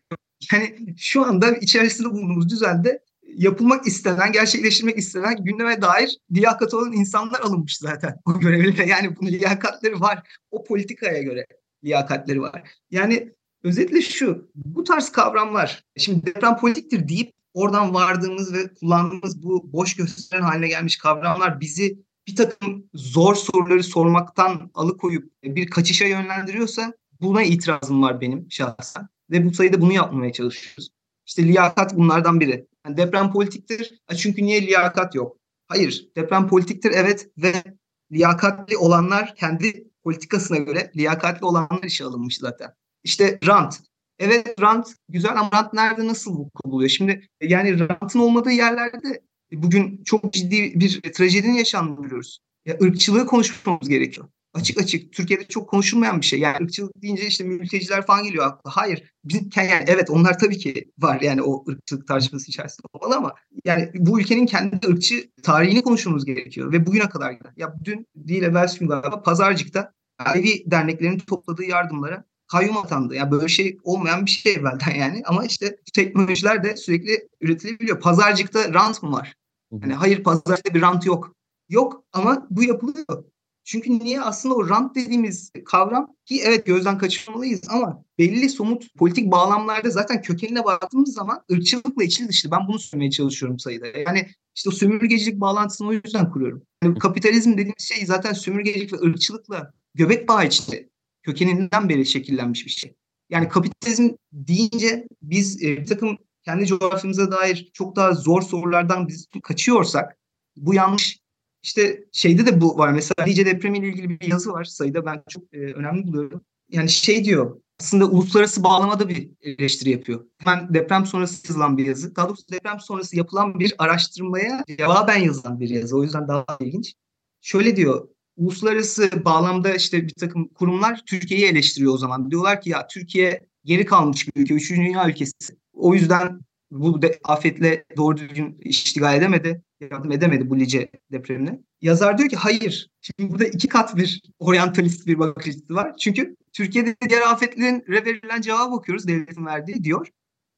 Yani 0.53 0.95
şu 0.97 1.25
anda 1.25 1.51
içerisinde 1.51 2.09
bulunduğumuz 2.09 2.49
düzende 2.49 2.99
yapılmak 3.35 3.87
istenen, 3.87 4.31
gerçekleştirmek 4.31 4.97
istenen 4.97 5.43
gündeme 5.43 5.81
dair 5.81 6.17
liyakat 6.31 6.73
olan 6.73 6.91
insanlar 6.91 7.39
alınmış 7.39 7.77
zaten 7.77 8.19
o 8.25 8.39
görevlere. 8.39 8.87
Yani 8.87 9.15
bunun 9.15 9.29
liyakatleri 9.29 10.01
var. 10.01 10.27
O 10.51 10.63
politikaya 10.63 11.21
göre 11.21 11.45
liyakatleri 11.83 12.41
var. 12.41 12.71
Yani 12.91 13.33
özetle 13.63 14.01
şu, 14.01 14.51
bu 14.55 14.83
tarz 14.83 15.11
kavramlar, 15.11 15.83
şimdi 15.97 16.25
deprem 16.25 16.57
politiktir 16.57 17.07
deyip 17.07 17.33
oradan 17.53 17.93
vardığımız 17.93 18.53
ve 18.53 18.73
kullandığımız 18.73 19.43
bu 19.43 19.73
boş 19.73 19.95
gösteren 19.95 20.41
haline 20.41 20.67
gelmiş 20.67 20.97
kavramlar 20.97 21.59
bizi 21.59 21.99
bir 22.27 22.35
takım 22.35 22.89
zor 22.93 23.35
soruları 23.35 23.83
sormaktan 23.83 24.71
alıkoyup 24.73 25.31
bir 25.43 25.67
kaçışa 25.69 26.05
yönlendiriyorsa 26.05 26.93
buna 27.21 27.43
itirazım 27.43 28.01
var 28.01 28.21
benim 28.21 28.51
şahsen. 28.51 29.07
Ve 29.31 29.45
bu 29.45 29.53
sayıda 29.53 29.81
bunu 29.81 29.93
yapmaya 29.93 30.31
çalışıyoruz. 30.31 30.89
İşte 31.25 31.43
liyakat 31.43 31.97
bunlardan 31.97 32.39
biri. 32.39 32.67
Yani 32.87 32.97
deprem 32.97 33.31
politiktir. 33.31 34.01
Çünkü 34.17 34.43
niye 34.43 34.61
liyakat 34.61 35.15
yok? 35.15 35.37
Hayır, 35.67 36.07
deprem 36.15 36.47
politiktir 36.47 36.91
evet 36.95 37.29
ve 37.37 37.63
liyakatli 38.11 38.77
olanlar 38.77 39.35
kendi 39.35 39.87
politikasına 40.03 40.57
göre 40.57 40.91
liyakatli 40.95 41.45
olanlar 41.45 41.83
işe 41.83 42.05
alınmış 42.05 42.37
zaten. 42.37 42.73
İşte 43.03 43.39
rant. 43.47 43.79
Evet 44.19 44.61
rant 44.61 44.95
güzel 45.09 45.31
ama 45.31 45.49
rant 45.53 45.73
nerede 45.73 46.07
nasıl 46.07 46.37
vuku? 46.37 46.89
Şimdi 46.89 47.27
yani 47.41 47.79
rantın 47.79 48.19
olmadığı 48.19 48.51
yerlerde 48.51 49.21
bugün 49.51 50.03
çok 50.03 50.33
ciddi 50.33 50.79
bir 50.79 51.01
trajedinin 51.01 51.53
yaşandığını 51.53 52.03
biliyoruz. 52.03 52.39
Ya, 52.65 52.77
ırkçılığı 52.81 53.25
konuşmamız 53.25 53.89
gerekiyor 53.89 54.27
açık 54.57 54.81
açık 54.81 55.13
Türkiye'de 55.13 55.47
çok 55.47 55.69
konuşulmayan 55.69 56.21
bir 56.21 56.25
şey. 56.25 56.39
Yani 56.39 56.63
ırkçılık 56.63 57.01
deyince 57.01 57.27
işte 57.27 57.43
mülteciler 57.43 58.05
falan 58.05 58.23
geliyor 58.23 58.45
akla. 58.45 58.71
Hayır. 58.73 59.03
Bizim, 59.23 59.49
yani 59.55 59.85
evet 59.87 60.09
onlar 60.09 60.39
tabii 60.39 60.57
ki 60.57 60.91
var 60.99 61.21
yani 61.21 61.41
o 61.41 61.65
ırkçılık 61.69 62.07
tartışması 62.07 62.47
içerisinde 62.47 62.87
olmalı 62.93 63.15
ama 63.15 63.33
yani 63.65 63.91
bu 63.95 64.19
ülkenin 64.19 64.45
kendi 64.45 64.87
ırkçı 64.87 65.29
tarihini 65.43 65.81
konuşmamız 65.81 66.25
gerekiyor 66.25 66.71
ve 66.71 66.85
bugüne 66.85 67.09
kadar 67.09 67.31
giden. 67.31 67.53
Ya 67.57 67.73
dün 67.83 68.07
değil 68.15 68.43
evvelsi 68.43 68.79
gün 68.79 68.87
galiba 68.87 69.21
Pazarcık'ta 69.21 69.93
Evi 70.35 70.63
derneklerinin 70.65 71.19
topladığı 71.19 71.63
yardımlara 71.63 72.25
kayyum 72.47 72.77
atandı. 72.77 73.15
Yani 73.15 73.31
böyle 73.31 73.47
şey 73.47 73.77
olmayan 73.83 74.25
bir 74.25 74.31
şey 74.31 74.53
evvelden 74.53 74.95
yani. 74.95 75.21
Ama 75.25 75.45
işte 75.45 75.77
teknolojiler 75.93 76.63
de 76.63 76.77
sürekli 76.77 77.27
üretilebiliyor. 77.41 77.99
Pazarcıkta 77.99 78.73
rant 78.73 79.03
mı 79.03 79.11
var? 79.11 79.35
Yani 79.71 79.93
hayır 79.93 80.23
pazarcıkta 80.23 80.73
bir 80.73 80.81
rant 80.81 81.05
yok. 81.05 81.33
Yok 81.69 82.03
ama 82.13 82.47
bu 82.49 82.63
yapılıyor. 82.63 83.23
Çünkü 83.67 83.99
niye 83.99 84.21
aslında 84.21 84.55
o 84.55 84.69
rant 84.69 84.95
dediğimiz 84.95 85.51
kavram 85.65 86.15
ki 86.25 86.41
evet 86.43 86.65
gözden 86.65 86.97
kaçırmalıyız 86.97 87.61
ama 87.69 88.03
belli 88.17 88.49
somut 88.49 88.95
politik 88.95 89.31
bağlamlarda 89.31 89.89
zaten 89.89 90.21
kökenine 90.21 90.65
baktığımız 90.65 91.13
zaman 91.13 91.43
ırkçılıkla 91.51 92.03
içli 92.03 92.27
dışlı. 92.27 92.51
Ben 92.51 92.67
bunu 92.67 92.79
söylemeye 92.79 93.11
çalışıyorum 93.11 93.59
sayıda. 93.59 93.87
Yani 93.87 94.27
işte 94.55 94.69
o 94.69 94.71
sömürgecilik 94.71 95.41
bağlantısını 95.41 95.87
o 95.87 95.93
yüzden 95.93 96.31
kuruyorum. 96.31 96.63
Yani 96.83 96.99
kapitalizm 96.99 97.53
dediğimiz 97.53 97.79
şey 97.79 98.05
zaten 98.05 98.33
sömürgecilik 98.33 98.93
ve 98.93 98.97
ırkçılıkla 98.97 99.73
göbek 99.95 100.27
bağı 100.27 100.47
içinde 100.47 100.89
kökeninden 101.23 101.89
beri 101.89 102.05
şekillenmiş 102.05 102.65
bir 102.65 102.71
şey. 102.71 102.95
Yani 103.29 103.49
kapitalizm 103.49 104.09
deyince 104.31 105.07
biz 105.21 105.63
e, 105.63 105.77
bir 105.77 105.85
takım 105.85 106.17
kendi 106.43 106.65
coğrafyamıza 106.65 107.31
dair 107.31 107.69
çok 107.73 107.95
daha 107.95 108.13
zor 108.13 108.41
sorulardan 108.41 109.07
biz 109.07 109.27
kaçıyorsak 109.43 110.17
bu 110.57 110.73
yanlış 110.73 111.19
işte 111.67 112.03
şeyde 112.11 112.45
de 112.45 112.61
bu 112.61 112.77
var. 112.77 112.91
Mesela 112.91 113.25
Lice 113.25 113.45
depremiyle 113.45 113.87
ilgili 113.87 114.09
bir 114.09 114.27
yazı 114.27 114.51
var 114.51 114.63
sayıda 114.63 115.05
ben 115.05 115.23
çok 115.29 115.43
e, 115.53 115.57
önemli 115.57 116.07
buluyorum. 116.07 116.41
Yani 116.69 116.89
şey 116.89 117.23
diyor 117.23 117.61
aslında 117.79 118.05
uluslararası 118.05 118.63
bağlamada 118.63 119.09
bir 119.09 119.29
eleştiri 119.41 119.89
yapıyor. 119.89 120.25
Hemen 120.37 120.73
deprem 120.73 121.05
sonrası 121.05 121.47
yazılan 121.47 121.77
bir 121.77 121.85
yazı. 121.85 122.15
Daha 122.15 122.29
doğrusu 122.29 122.51
deprem 122.51 122.79
sonrası 122.79 123.17
yapılan 123.17 123.59
bir 123.59 123.75
araştırmaya 123.77 124.63
cevaben 124.77 125.17
yazılan 125.17 125.59
bir 125.59 125.69
yazı. 125.69 125.97
O 125.97 126.03
yüzden 126.03 126.27
daha 126.27 126.45
ilginç. 126.59 126.93
Şöyle 127.41 127.75
diyor. 127.75 128.07
Uluslararası 128.37 129.25
bağlamda 129.25 129.75
işte 129.75 130.03
bir 130.03 130.13
takım 130.19 130.47
kurumlar 130.47 131.01
Türkiye'yi 131.05 131.45
eleştiriyor 131.45 131.93
o 131.93 131.97
zaman. 131.97 132.31
Diyorlar 132.31 132.61
ki 132.61 132.69
ya 132.69 132.87
Türkiye 132.87 133.47
geri 133.65 133.85
kalmış 133.85 134.27
bir 134.27 134.41
ülke, 134.41 134.53
üçüncü 134.53 134.81
dünya 134.81 135.09
ülkesi. 135.09 135.57
O 135.73 135.93
yüzden 135.93 136.39
bu 136.71 136.99
afetle 137.23 137.85
doğru 137.97 138.17
düzgün 138.17 138.57
iştigal 138.61 139.17
edemedi, 139.17 139.61
yardım 139.81 140.11
edemedi 140.11 140.49
bu 140.49 140.59
Lice 140.59 140.91
depremine. 141.11 141.59
Yazar 141.81 142.17
diyor 142.17 142.29
ki 142.29 142.35
hayır. 142.35 142.89
Şimdi 143.01 143.31
burada 143.31 143.45
iki 143.45 143.67
kat 143.67 143.97
bir 143.97 144.21
oryantalist 144.39 145.07
bir 145.07 145.19
bakış 145.19 145.47
açısı 145.47 145.75
var. 145.75 145.97
Çünkü 145.97 146.35
Türkiye'de 146.53 146.95
diğer 147.09 147.21
afetlerin 147.21 147.83
verilen 147.87 148.41
cevabı 148.41 148.71
bakıyoruz 148.71 149.07
devletin 149.07 149.45
verdiği 149.45 149.83
diyor. 149.83 150.07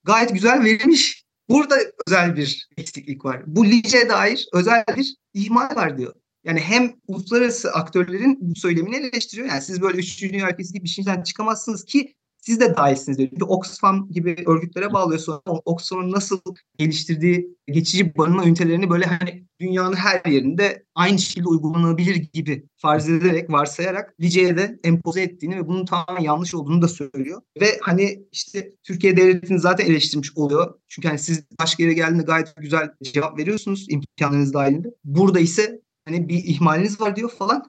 Gayet 0.03 0.33
güzel 0.33 0.63
verilmiş. 0.63 1.23
Burada 1.49 1.75
özel 2.07 2.35
bir 2.35 2.69
eksiklik 2.77 3.25
var. 3.25 3.43
Bu 3.47 3.65
Lice 3.65 4.09
dair 4.09 4.47
özel 4.53 4.85
bir 4.97 5.15
ihmal 5.33 5.75
var 5.75 5.97
diyor. 5.97 6.13
Yani 6.43 6.59
hem 6.59 6.93
uluslararası 7.07 7.71
aktörlerin 7.71 8.37
bu 8.41 8.55
söylemini 8.55 8.95
eleştiriyor. 8.95 9.47
Yani 9.47 9.61
siz 9.61 9.81
böyle 9.81 9.97
üçüncü 9.97 10.33
dünya 10.33 10.49
ülkesi 10.49 10.73
gibi 10.73 10.83
bir 10.83 10.89
şeyden 10.89 11.23
çıkamazsınız 11.23 11.85
ki 11.85 12.15
siz 12.41 12.59
de 12.59 12.75
dahilsiniz 12.77 13.17
diyor. 13.17 13.29
Çünkü 13.29 13.45
Oxfam 13.45 14.09
gibi 14.11 14.43
örgütlere 14.47 14.93
bağlıyor 14.93 15.19
sonra 15.19 15.41
Oxfam'ın 15.45 16.11
nasıl 16.11 16.39
geliştirdiği 16.77 17.57
geçici 17.67 18.17
barınma 18.17 18.45
ünitelerini 18.45 18.89
böyle 18.89 19.05
hani 19.05 19.45
dünyanın 19.59 19.95
her 19.95 20.31
yerinde 20.31 20.85
aynı 20.95 21.19
şekilde 21.19 21.47
uygulanabilir 21.47 22.15
gibi 22.15 22.67
farz 22.77 23.09
ederek, 23.09 23.51
varsayarak 23.51 24.15
Lice'ye 24.21 24.57
de 24.57 24.79
empoze 24.83 25.21
ettiğini 25.21 25.57
ve 25.57 25.67
bunun 25.67 25.85
tamamen 25.85 26.21
yanlış 26.21 26.55
olduğunu 26.55 26.81
da 26.81 26.87
söylüyor. 26.87 27.41
Ve 27.61 27.79
hani 27.81 28.23
işte 28.31 28.71
Türkiye 28.83 29.17
devletini 29.17 29.59
zaten 29.59 29.85
eleştirmiş 29.85 30.37
oluyor. 30.37 30.73
Çünkü 30.87 31.07
hani 31.07 31.19
siz 31.19 31.43
başka 31.59 31.83
yere 31.83 31.93
geldiğinde 31.93 32.23
gayet 32.23 32.55
güzel 32.57 32.89
cevap 33.03 33.39
veriyorsunuz 33.39 33.85
imkanlarınız 33.89 34.53
dahilinde. 34.53 34.87
Burada 35.03 35.39
ise 35.39 35.81
hani 36.05 36.29
bir 36.29 36.43
ihmaliniz 36.43 37.01
var 37.01 37.15
diyor 37.15 37.29
falan. 37.29 37.67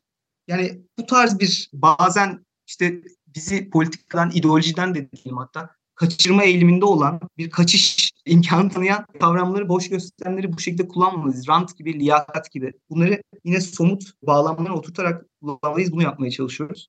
Yani 0.48 0.80
bu 0.98 1.06
tarz 1.06 1.38
bir 1.38 1.70
bazen 1.72 2.44
işte 2.66 3.02
bizi 3.34 3.70
politikadan, 3.70 4.30
ideolojiden 4.34 4.94
de 4.94 5.12
diyelim 5.12 5.36
hatta 5.36 5.70
kaçırma 5.94 6.44
eğiliminde 6.44 6.84
olan 6.84 7.20
bir 7.38 7.50
kaçış 7.50 8.10
imkanı 8.26 8.70
tanıyan 8.70 9.06
kavramları 9.20 9.68
boş 9.68 9.88
gösterenleri 9.88 10.52
bu 10.52 10.58
şekilde 10.58 10.88
kullanmalıyız. 10.88 11.48
Rant 11.48 11.78
gibi, 11.78 12.00
liyakat 12.00 12.50
gibi. 12.50 12.72
Bunları 12.90 13.22
yine 13.44 13.60
somut 13.60 14.02
bağlamlara 14.22 14.74
oturtarak 14.74 15.26
kullanmalıyız. 15.40 15.92
Bunu 15.92 16.02
yapmaya 16.02 16.30
çalışıyoruz. 16.30 16.88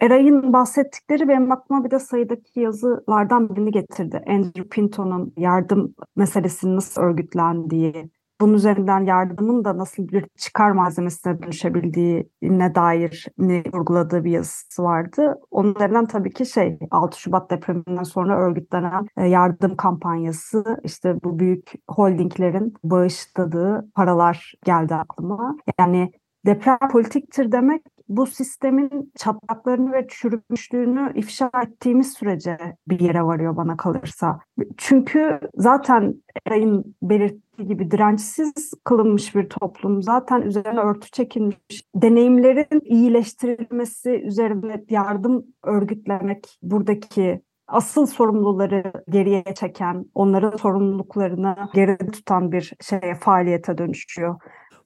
Eray'ın 0.00 0.52
bahsettikleri 0.52 1.28
benim 1.28 1.52
aklıma 1.52 1.84
bir 1.84 1.90
de 1.90 1.98
sayıdaki 1.98 2.60
yazılardan 2.60 3.56
birini 3.56 3.70
getirdi. 3.70 4.22
Andrew 4.26 4.68
Pinto'nun 4.68 5.32
yardım 5.36 5.94
meselesinin 6.16 6.76
nasıl 6.76 7.02
örgütlendiği, 7.02 8.10
bunun 8.40 8.54
üzerinden 8.54 9.04
yardımın 9.04 9.64
da 9.64 9.78
nasıl 9.78 10.08
bir 10.08 10.24
çıkar 10.36 10.70
malzemesine 10.70 11.42
dönüşebildiğine 11.42 12.74
dair 12.74 13.26
ne 13.38 13.62
vurguladığı 13.74 14.24
bir 14.24 14.30
yazısı 14.30 14.82
vardı. 14.82 15.40
Onun 15.50 15.74
üzerinden 15.74 16.06
tabii 16.06 16.32
ki 16.32 16.46
şey 16.46 16.78
6 16.90 17.20
Şubat 17.20 17.50
depreminden 17.50 18.02
sonra 18.02 18.38
örgütlenen 18.38 19.08
e, 19.16 19.26
yardım 19.26 19.76
kampanyası 19.76 20.64
işte 20.84 21.14
bu 21.24 21.38
büyük 21.38 21.72
holdinglerin 21.88 22.74
bağışladığı 22.84 23.90
paralar 23.94 24.52
geldi 24.64 24.94
aklıma. 24.94 25.56
Yani 25.78 26.12
deprem 26.46 26.78
politiktir 26.92 27.52
demek 27.52 27.82
bu 28.08 28.26
sistemin 28.26 29.12
çatlaklarını 29.16 29.92
ve 29.92 30.06
çürümüşlüğünü 30.08 31.12
ifşa 31.14 31.50
ettiğimiz 31.66 32.12
sürece 32.12 32.58
bir 32.88 33.00
yere 33.00 33.22
varıyor 33.22 33.56
bana 33.56 33.76
kalırsa. 33.76 34.38
Çünkü 34.76 35.40
zaten 35.54 36.14
Eray'ın 36.46 36.96
belirttiği 37.02 37.68
gibi 37.68 37.90
dirençsiz 37.90 38.70
kılınmış 38.84 39.34
bir 39.34 39.48
toplum. 39.48 40.02
Zaten 40.02 40.42
üzerine 40.42 40.80
örtü 40.80 41.10
çekilmiş. 41.10 41.84
Deneyimlerin 41.94 42.80
iyileştirilmesi 42.84 44.10
üzerine 44.10 44.84
yardım 44.90 45.46
örgütlemek 45.64 46.58
buradaki 46.62 47.42
asıl 47.68 48.06
sorumluları 48.06 48.92
geriye 49.08 49.44
çeken, 49.54 50.04
onların 50.14 50.56
sorumluluklarını 50.56 51.56
geride 51.74 52.06
tutan 52.06 52.52
bir 52.52 52.72
şeye 52.80 53.14
faaliyete 53.14 53.78
dönüşüyor. 53.78 54.36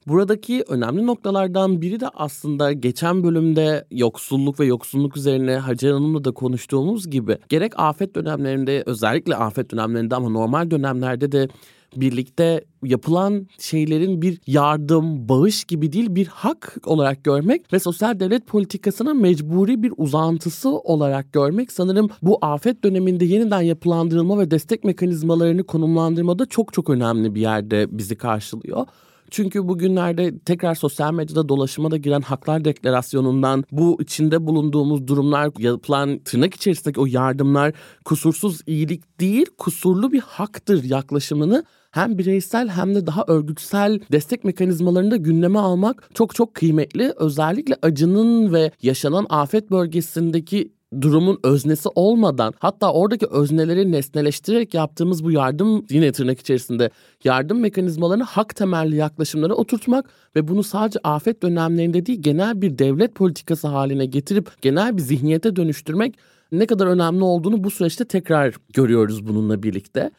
Buradaki 0.06 0.64
önemli 0.68 1.06
noktalardan 1.06 1.82
biri 1.82 2.00
de 2.00 2.08
aslında 2.08 2.72
geçen 2.72 3.22
bölümde 3.22 3.84
yoksulluk 3.90 4.60
ve 4.60 4.66
yoksulluk 4.66 5.16
üzerine 5.16 5.56
Hacer 5.56 5.92
Hanım'la 5.92 6.24
da 6.24 6.30
konuştuğumuz 6.30 7.10
gibi 7.10 7.38
gerek 7.48 7.72
afet 7.76 8.14
dönemlerinde 8.14 8.82
özellikle 8.86 9.36
afet 9.36 9.70
dönemlerinde 9.72 10.16
ama 10.16 10.28
normal 10.28 10.70
dönemlerde 10.70 11.32
de 11.32 11.48
birlikte 11.96 12.64
yapılan 12.84 13.48
şeylerin 13.58 14.22
bir 14.22 14.40
yardım, 14.46 15.28
bağış 15.28 15.64
gibi 15.64 15.92
değil 15.92 16.14
bir 16.14 16.26
hak 16.26 16.76
olarak 16.84 17.24
görmek 17.24 17.72
ve 17.72 17.78
sosyal 17.78 18.20
devlet 18.20 18.46
politikasına 18.46 19.14
mecburi 19.14 19.82
bir 19.82 19.92
uzantısı 19.96 20.68
olarak 20.68 21.32
görmek 21.32 21.72
sanırım 21.72 22.08
bu 22.22 22.38
afet 22.42 22.84
döneminde 22.84 23.24
yeniden 23.24 23.60
yapılandırılma 23.60 24.38
ve 24.38 24.50
destek 24.50 24.84
mekanizmalarını 24.84 25.64
konumlandırmada 25.64 26.46
çok 26.46 26.72
çok 26.72 26.90
önemli 26.90 27.34
bir 27.34 27.40
yerde 27.40 27.86
bizi 27.90 28.16
karşılıyor. 28.16 28.86
Çünkü 29.30 29.68
bugünlerde 29.68 30.38
tekrar 30.38 30.74
sosyal 30.74 31.14
medyada 31.14 31.48
dolaşıma 31.48 31.90
da 31.90 31.96
giren 31.96 32.20
Haklar 32.20 32.64
Deklarasyonu'ndan 32.64 33.64
bu 33.72 33.98
içinde 34.02 34.46
bulunduğumuz 34.46 35.06
durumlar 35.08 35.50
yapılan 35.58 36.18
tırnak 36.18 36.54
içerisindeki 36.54 37.00
o 37.00 37.06
yardımlar 37.06 37.72
kusursuz 38.04 38.60
iyilik 38.66 39.20
değil 39.20 39.46
kusurlu 39.58 40.12
bir 40.12 40.20
haktır 40.20 40.84
yaklaşımını 40.84 41.64
hem 41.90 42.18
bireysel 42.18 42.68
hem 42.68 42.94
de 42.94 43.06
daha 43.06 43.24
örgütsel 43.28 44.00
destek 44.12 44.44
mekanizmalarını 44.44 45.10
da 45.10 45.16
gündeme 45.16 45.58
almak 45.58 46.10
çok 46.14 46.34
çok 46.34 46.54
kıymetli. 46.54 47.12
Özellikle 47.16 47.76
acının 47.82 48.52
ve 48.52 48.70
yaşanan 48.82 49.26
afet 49.28 49.70
bölgesindeki 49.70 50.72
durumun 51.00 51.38
öznesi 51.42 51.88
olmadan 51.94 52.55
hatta 52.59 52.92
oradaki 52.92 53.26
özneleri 53.26 53.92
nesneleştirerek 53.92 54.74
yaptığımız 54.74 55.24
bu 55.24 55.31
yardım 55.31 55.87
yine 55.90 56.12
tırnak 56.12 56.40
içerisinde 56.40 56.90
yardım 57.24 57.61
mekanizmalarını 57.61 58.24
hak 58.24 58.57
temelli 58.57 58.96
yaklaşımlara 58.96 59.55
oturtmak 59.55 60.11
ve 60.37 60.48
bunu 60.48 60.62
sadece 60.62 60.98
afet 61.05 61.42
dönemlerinde 61.42 62.07
değil 62.07 62.22
genel 62.22 62.62
bir 62.62 62.79
devlet 62.79 63.14
politikası 63.14 63.68
haline 63.68 64.07
getirip 64.07 64.62
genel 64.62 64.96
bir 64.96 65.03
zihniyete 65.03 65.57
dönüştürmek 65.57 66.14
ne 66.53 66.66
kadar 66.66 66.87
önemli 66.87 67.24
olduğunu 67.24 67.64
bu 67.64 67.70
süreçte 67.70 68.05
tekrar 68.05 68.55
görüyoruz 68.72 69.29
bununla 69.29 69.62
birlikte. 69.62 70.11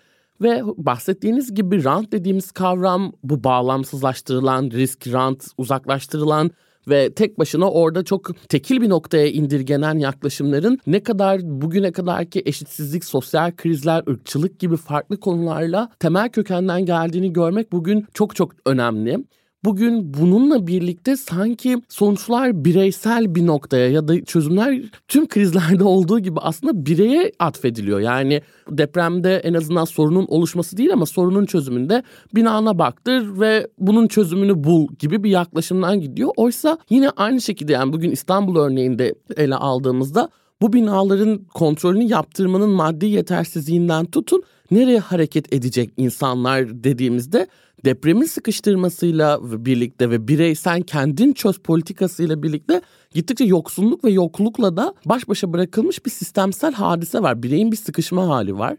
Ve 0.42 0.62
bahsettiğiniz 0.78 1.54
gibi 1.54 1.84
rant 1.84 2.12
dediğimiz 2.12 2.52
kavram 2.52 3.14
bu 3.24 3.44
bağlamsızlaştırılan, 3.44 4.72
risk 4.72 5.08
rant 5.08 5.48
uzaklaştırılan 5.58 6.52
ve 6.88 7.14
tek 7.14 7.40
başına 7.40 7.72
orada 7.72 8.04
çok 8.04 8.50
tekil 8.50 8.82
bir 8.82 8.90
noktaya 8.90 9.28
indirgenen 9.28 9.98
yaklaşımların 9.98 10.80
ne 10.88 11.04
kadar 11.04 11.42
bugüne 11.44 11.92
kadarki 11.92 12.44
eşitsizlik, 12.46 13.06
sosyal 13.06 13.52
krizler, 13.52 14.04
ırkçılık 14.10 14.60
gibi 14.60 14.78
farklı 14.78 15.20
konularla 15.20 15.90
temel 16.00 16.30
kökenden 16.30 16.86
geldiğini 16.86 17.34
görmek 17.34 17.72
bugün 17.72 18.06
çok 18.14 18.36
çok 18.36 18.52
önemli. 18.66 19.18
Bugün 19.66 20.14
bununla 20.14 20.68
birlikte 20.68 21.18
sanki 21.18 21.82
sonuçlar 21.90 22.66
bireysel 22.66 23.36
bir 23.36 23.46
noktaya 23.46 23.90
ya 23.90 24.08
da 24.08 24.26
çözümler 24.26 24.82
tüm 25.08 25.28
krizlerde 25.28 25.84
olduğu 25.94 26.20
gibi 26.20 26.40
aslında 26.40 26.86
bireye 26.86 27.32
atfediliyor. 27.40 28.00
Yani 28.00 28.42
depremde 28.70 29.38
en 29.38 29.54
azından 29.54 29.86
sorunun 29.86 30.26
oluşması 30.28 30.78
değil 30.78 30.94
ama 30.94 31.06
sorunun 31.06 31.46
çözümünde 31.46 32.04
binana 32.36 32.80
baktır 32.80 33.40
ve 33.40 33.68
bunun 33.78 34.08
çözümünü 34.08 34.64
bul 34.64 34.88
gibi 35.00 35.24
bir 35.24 35.30
yaklaşımdan 35.30 36.02
gidiyor. 36.02 36.32
Oysa 36.36 36.78
yine 36.90 37.10
aynı 37.10 37.42
şekilde 37.42 37.72
yani 37.72 37.94
bugün 37.94 38.12
İstanbul 38.12 38.60
örneğinde 38.60 39.16
ele 39.38 39.56
aldığımızda 39.56 40.30
bu 40.62 40.74
binaların 40.74 41.38
kontrolünü 41.54 42.04
yaptırmanın 42.04 42.70
maddi 42.70 43.06
yetersizliğinden 43.06 44.06
tutun 44.06 44.44
nereye 44.72 45.00
hareket 45.00 45.54
edecek 45.54 45.92
insanlar 45.98 46.84
dediğimizde 46.84 47.48
depremin 47.86 48.26
sıkıştırmasıyla 48.26 49.40
birlikte 49.66 50.10
ve 50.10 50.28
bireysel 50.28 50.82
kendin 50.82 51.34
çöz 51.34 51.58
politikasıyla 51.58 52.44
birlikte 52.44 52.82
gittikçe 53.14 53.44
yoksulluk 53.44 54.04
ve 54.04 54.12
yoklukla 54.12 54.78
da 54.78 54.94
baş 55.06 55.28
başa 55.28 55.54
bırakılmış 55.54 56.06
bir 56.06 56.12
sistemsel 56.12 56.74
hadise 56.74 57.22
var. 57.22 57.44
Bireyin 57.44 57.72
bir 57.72 57.78
sıkışma 57.78 58.28
hali 58.28 58.58
var. 58.58 58.78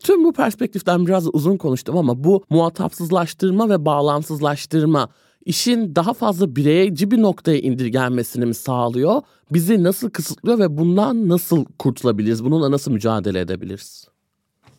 Tüm 0.00 0.24
bu 0.24 0.32
perspektiften 0.32 1.06
biraz 1.06 1.34
uzun 1.34 1.56
konuştum 1.56 1.96
ama 1.96 2.24
bu 2.24 2.44
muhatapsızlaştırma 2.50 3.68
ve 3.68 3.84
bağlamsızlaştırma 3.84 5.08
işin 5.44 5.94
daha 5.94 6.12
fazla 6.12 6.56
bireyci 6.56 7.10
bir 7.10 7.22
noktaya 7.22 7.58
indirgenmesini 7.58 8.46
mi 8.46 8.54
sağlıyor? 8.54 9.22
Bizi 9.52 9.82
nasıl 9.82 10.10
kısıtlıyor 10.10 10.58
ve 10.58 10.78
bundan 10.78 11.28
nasıl 11.28 11.64
kurtulabiliriz? 11.78 12.44
Bununla 12.44 12.70
nasıl 12.70 12.92
mücadele 12.92 13.40
edebiliriz? 13.40 14.08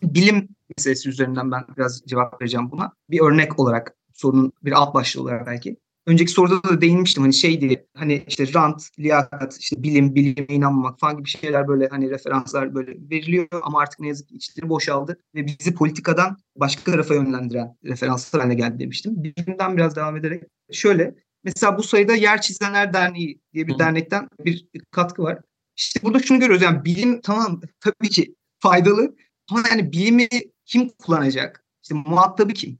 Bilim 0.03 0.49
meselesi 0.77 1.09
üzerinden 1.09 1.51
ben 1.51 1.63
biraz 1.77 2.01
cevap 2.05 2.41
vereceğim 2.41 2.71
buna. 2.71 2.91
Bir 3.09 3.21
örnek 3.21 3.59
olarak 3.59 3.95
sorunun 4.13 4.51
bir 4.63 4.71
alt 4.71 4.93
başlığı 4.93 5.21
olarak 5.21 5.47
belki. 5.47 5.77
Önceki 6.07 6.31
soruda 6.31 6.69
da 6.69 6.81
değinmiştim 6.81 7.23
hani 7.23 7.33
şey 7.33 7.61
diye 7.61 7.85
hani 7.97 8.23
işte 8.27 8.53
rant, 8.53 8.99
liyakat, 8.99 9.57
işte 9.59 9.83
bilim, 9.83 10.15
bilime 10.15 10.55
inanmamak 10.55 10.99
falan 10.99 11.17
gibi 11.17 11.29
şeyler 11.29 11.67
böyle 11.67 11.87
hani 11.87 12.09
referanslar 12.09 12.75
böyle 12.75 12.91
veriliyor 13.11 13.47
ama 13.63 13.79
artık 13.79 13.99
ne 13.99 14.07
yazık 14.07 14.29
ki 14.29 14.35
içleri 14.35 14.69
boşaldı 14.69 15.17
ve 15.35 15.45
bizi 15.45 15.75
politikadan 15.75 16.37
başka 16.55 16.91
tarafa 16.91 17.13
yönlendiren 17.13 17.77
referanslar 17.83 18.41
haline 18.41 18.55
geldi 18.55 18.79
demiştim. 18.79 19.23
Bilimden 19.23 19.77
biraz 19.77 19.95
devam 19.95 20.17
ederek 20.17 20.43
şöyle 20.71 21.15
mesela 21.43 21.77
bu 21.77 21.83
sayıda 21.83 22.15
Yer 22.15 22.41
Çizenler 22.41 22.93
Derneği 22.93 23.41
diye 23.53 23.67
bir 23.67 23.73
Hı. 23.73 23.79
dernekten 23.79 24.27
bir 24.45 24.67
katkı 24.91 25.23
var. 25.23 25.39
İşte 25.75 25.99
burada 26.03 26.19
şunu 26.19 26.39
görüyoruz 26.39 26.61
yani 26.61 26.85
bilim 26.85 27.21
tamam 27.21 27.61
tabii 27.79 28.09
ki 28.09 28.35
faydalı 28.59 29.15
ama 29.51 29.63
yani 29.71 29.91
bilimi 29.91 30.27
kim 30.65 30.89
kullanacak? 30.89 31.65
İşte 31.83 31.95
muhatabı 31.95 32.53
kim? 32.53 32.79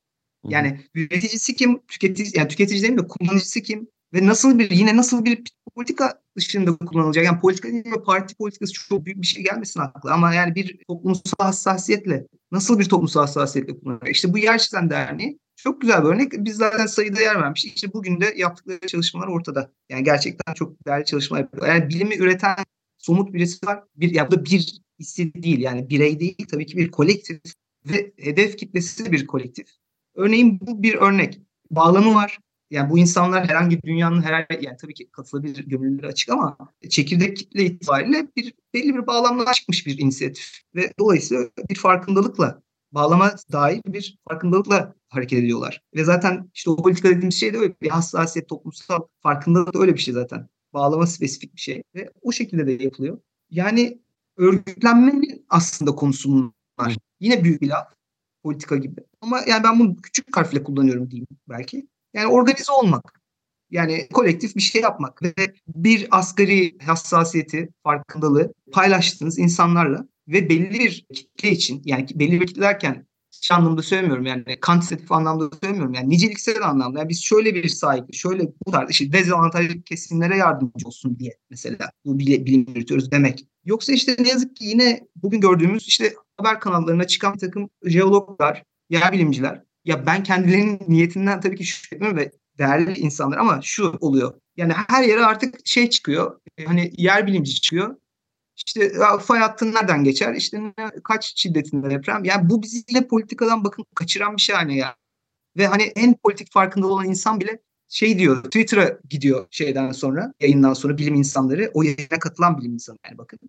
Yani 0.50 0.80
üreticisi 0.96 1.56
kim? 1.56 1.80
Tüketici 1.88 2.32
yani 2.36 2.48
tüketici 2.48 2.82
değil 2.82 2.98
de 2.98 3.08
kullanıcısı 3.08 3.62
kim? 3.62 3.88
Ve 4.14 4.26
nasıl 4.26 4.60
bir 4.60 4.72
yine 4.72 4.98
nasıl 4.98 5.26
bir 5.26 5.44
politika 5.76 6.22
dışında 6.38 6.78
kullanılacak? 6.78 7.26
Yani 7.26 7.40
politika 7.40 7.68
değil 7.68 7.86
de 7.86 8.04
parti 8.06 8.36
politikası 8.36 8.74
çok 8.74 9.06
büyük 9.06 9.22
bir 9.22 9.28
şey 9.28 9.44
gelmesin 9.44 9.80
akla 9.80 10.14
ama 10.14 10.34
yani 10.34 10.56
bir 10.56 10.78
toplumsal 10.88 11.36
hassasiyetle 11.40 12.28
nasıl 12.52 12.80
bir 12.80 12.86
toplumsal 12.86 13.22
hassasiyetle 13.22 13.80
kullanılacak? 13.80 14.16
İşte 14.16 14.34
bu 14.34 14.38
Yer 14.38 14.60
Çizen 14.60 14.90
Derneği 14.90 15.40
çok 15.56 15.82
güzel 15.82 16.04
bir 16.04 16.10
örnek. 16.10 16.32
Biz 16.38 16.56
zaten 16.56 16.86
sayıda 16.86 17.22
yer 17.22 17.42
vermiştik. 17.42 17.76
İşte 17.76 17.94
bugün 17.94 18.22
de 18.22 18.34
yaptıkları 18.38 18.80
çalışmalar 18.88 19.28
ortada. 19.28 19.72
Yani 19.90 20.04
gerçekten 20.04 20.54
çok 20.54 20.88
değerli 20.88 21.06
çalışmalar 21.06 21.42
yapıyorlar. 21.42 21.76
Yani 21.76 21.90
bilimi 21.90 22.16
üreten 22.16 22.56
somut 22.98 23.34
birisi 23.34 23.66
var. 23.66 23.84
Bir, 23.96 24.12
ya 24.12 24.28
bu 24.28 24.32
da 24.32 24.46
bir 24.46 24.82
hissi 25.00 25.34
değil 25.34 25.60
yani 25.60 25.90
birey 25.90 26.20
değil 26.20 26.46
tabii 26.52 26.66
ki 26.66 26.78
bir 26.78 26.92
kolektif 26.92 27.42
ve 27.86 28.12
hedef 28.18 28.58
kitlesi 28.58 29.12
bir 29.12 29.28
kolektif. 29.28 29.68
Örneğin 30.16 30.60
bu 30.62 30.84
bir 30.84 30.96
örnek. 30.96 31.40
Bağlamı 31.72 32.16
var. 32.16 32.40
Yani 32.72 32.90
bu 32.90 32.98
insanlar 32.98 33.50
herhangi 33.50 33.82
dünyanın 33.82 34.22
her 34.22 34.48
yani 34.62 34.78
tabii 34.82 34.94
ki 34.94 35.10
katılabilir 35.12 35.66
gönüllüleri 35.68 36.08
açık 36.08 36.30
ama 36.30 36.58
çekirdek 36.90 37.38
kitle 37.38 37.66
itibariyle 37.66 38.28
bir 38.36 38.54
belli 38.74 38.96
bir 38.96 39.08
bağlamla 39.08 39.54
çıkmış 39.54 39.88
bir 39.88 39.98
inisiyatif 39.98 40.62
ve 40.76 40.94
dolayısıyla 41.00 41.50
bir 41.70 41.76
farkındalıkla 41.76 42.62
bağlama 42.92 43.36
dair 43.52 43.82
bir 43.88 44.18
farkındalıkla 44.30 44.94
hareket 45.10 45.40
ediyorlar. 45.40 45.82
Ve 45.96 46.04
zaten 46.04 46.50
işte 46.54 46.70
o 46.70 46.76
politika 46.76 47.10
dediğimiz 47.10 47.40
şey 47.40 47.54
de 47.54 47.58
öyle 47.58 47.74
bir 47.82 47.90
hassasiyet, 47.90 48.50
toplumsal 48.50 49.00
farkındalık 49.24 49.74
da 49.74 49.80
öyle 49.80 49.94
bir 49.94 50.00
şey 50.00 50.14
zaten. 50.14 50.48
Bağlama 50.74 51.08
spesifik 51.08 51.56
bir 51.56 51.62
şey 51.62 51.84
ve 51.96 52.12
o 52.22 52.32
şekilde 52.32 52.68
de 52.68 52.84
yapılıyor. 52.84 53.20
Yani 53.50 54.02
örgütlenmenin 54.38 55.46
aslında 55.50 55.92
konusu 55.92 56.30
bunlar. 56.30 56.98
Yine 57.20 57.44
büyük 57.44 57.62
bir 57.62 57.70
laf 57.70 57.95
politika 58.46 58.76
gibi. 58.76 59.02
Ama 59.22 59.42
yani 59.48 59.64
ben 59.64 59.80
bunu 59.80 59.96
küçük 59.96 60.38
harfle 60.38 60.64
kullanıyorum 60.64 61.12
diyeyim 61.12 61.28
belki. 61.50 61.88
Yani 62.14 62.28
organize 62.28 62.72
olmak. 62.72 63.22
Yani 63.72 64.08
kolektif 64.14 64.56
bir 64.56 64.62
şey 64.62 64.82
yapmak 64.82 65.24
ve 65.24 65.34
bir 65.68 66.08
asgari 66.12 66.78
hassasiyeti, 66.80 67.70
farkındalığı 67.84 68.54
paylaştığınız 68.72 69.40
insanlarla 69.40 70.08
ve 70.28 70.50
belli 70.50 70.80
bir 70.80 71.06
kitle 71.14 71.52
için 71.52 71.82
yani 71.86 72.08
belli 72.16 72.42
bir 72.42 72.48
kitle 72.48 72.62
derken 72.62 73.08
şey 73.32 73.58
anlamda 73.58 73.82
söylemiyorum 73.82 74.26
yani 74.26 74.60
kantitatif 74.62 75.12
anlamda 75.12 75.50
söylemiyorum 75.64 75.94
yani 75.94 76.10
niceliksel 76.10 76.68
anlamda 76.70 77.00
yani 77.00 77.10
biz 77.10 77.24
şöyle 77.24 77.56
bir 77.56 77.70
sahip 77.70 78.14
şöyle 78.14 78.44
bu 78.68 78.72
tarz 78.72 78.90
işte 78.90 79.14
dezavantajlı 79.14 79.82
kesimlere 79.82 80.38
yardımcı 80.38 80.88
olsun 80.88 81.20
diye 81.20 81.32
mesela 81.50 81.92
bu 82.06 82.20
bilim 82.20 82.66
yürütüyoruz 82.68 83.12
demek. 83.12 83.46
Yoksa 83.66 83.94
işte 83.94 84.16
ne 84.20 84.30
yazık 84.30 84.56
ki 84.56 84.66
yine 84.66 85.08
bugün 85.16 85.42
gördüğümüz 85.42 85.88
işte 85.88 86.14
haber 86.38 86.60
kanallarına 86.60 87.08
çıkan 87.08 87.34
bir 87.34 87.40
takım 87.40 87.70
jeologlar, 87.84 88.64
yer 88.90 89.12
bilimciler 89.12 89.66
ya 89.86 90.06
ben 90.06 90.24
kendilerinin 90.24 90.80
niyetinden 90.88 91.40
tabii 91.40 91.56
ki 91.56 91.64
şüphe 91.64 91.96
etmiyorum 91.96 92.20
ve 92.20 92.32
değerli 92.58 93.00
insanlar 93.00 93.38
ama 93.38 93.60
şu 93.64 93.98
oluyor. 94.00 94.34
Yani 94.58 94.74
her 94.74 95.04
yere 95.04 95.26
artık 95.26 95.68
şey 95.68 95.90
çıkıyor. 95.90 96.40
Hani 96.66 96.92
yer 96.98 97.28
bilimci 97.28 97.62
çıkıyor. 97.62 97.96
İşte 98.56 98.92
fay 99.22 99.40
hattı 99.40 99.74
nereden 99.74 100.04
geçer? 100.04 100.34
İşte 100.34 100.64
ne, 100.64 100.74
kaç 101.04 101.34
şiddetinde 101.36 101.90
deprem? 101.90 102.24
Yani 102.24 102.50
bu 102.50 102.64
bizi 102.64 102.84
yine 102.90 103.08
politikadan 103.08 103.64
bakın 103.64 103.86
kaçıran 103.96 104.38
bir 104.38 104.42
şey 104.42 104.56
haline 104.56 104.76
ya. 104.76 104.96
Ve 105.58 105.68
hani 105.68 105.84
en 105.84 106.14
politik 106.14 106.52
farkında 106.52 106.88
olan 106.88 107.06
insan 107.06 107.40
bile 107.40 107.60
şey 107.90 108.20
diyor 108.20 108.44
Twitter'a 108.44 108.98
gidiyor 109.10 109.48
şeyden 109.52 109.92
sonra 109.92 110.34
yayından 110.40 110.74
sonra 110.74 110.98
bilim 110.98 111.16
insanları 111.16 111.72
o 111.74 111.84
yayına 111.84 112.20
katılan 112.20 112.58
bilim 112.58 112.74
insanı 112.74 112.98
yani 113.06 113.18
bakın. 113.18 113.40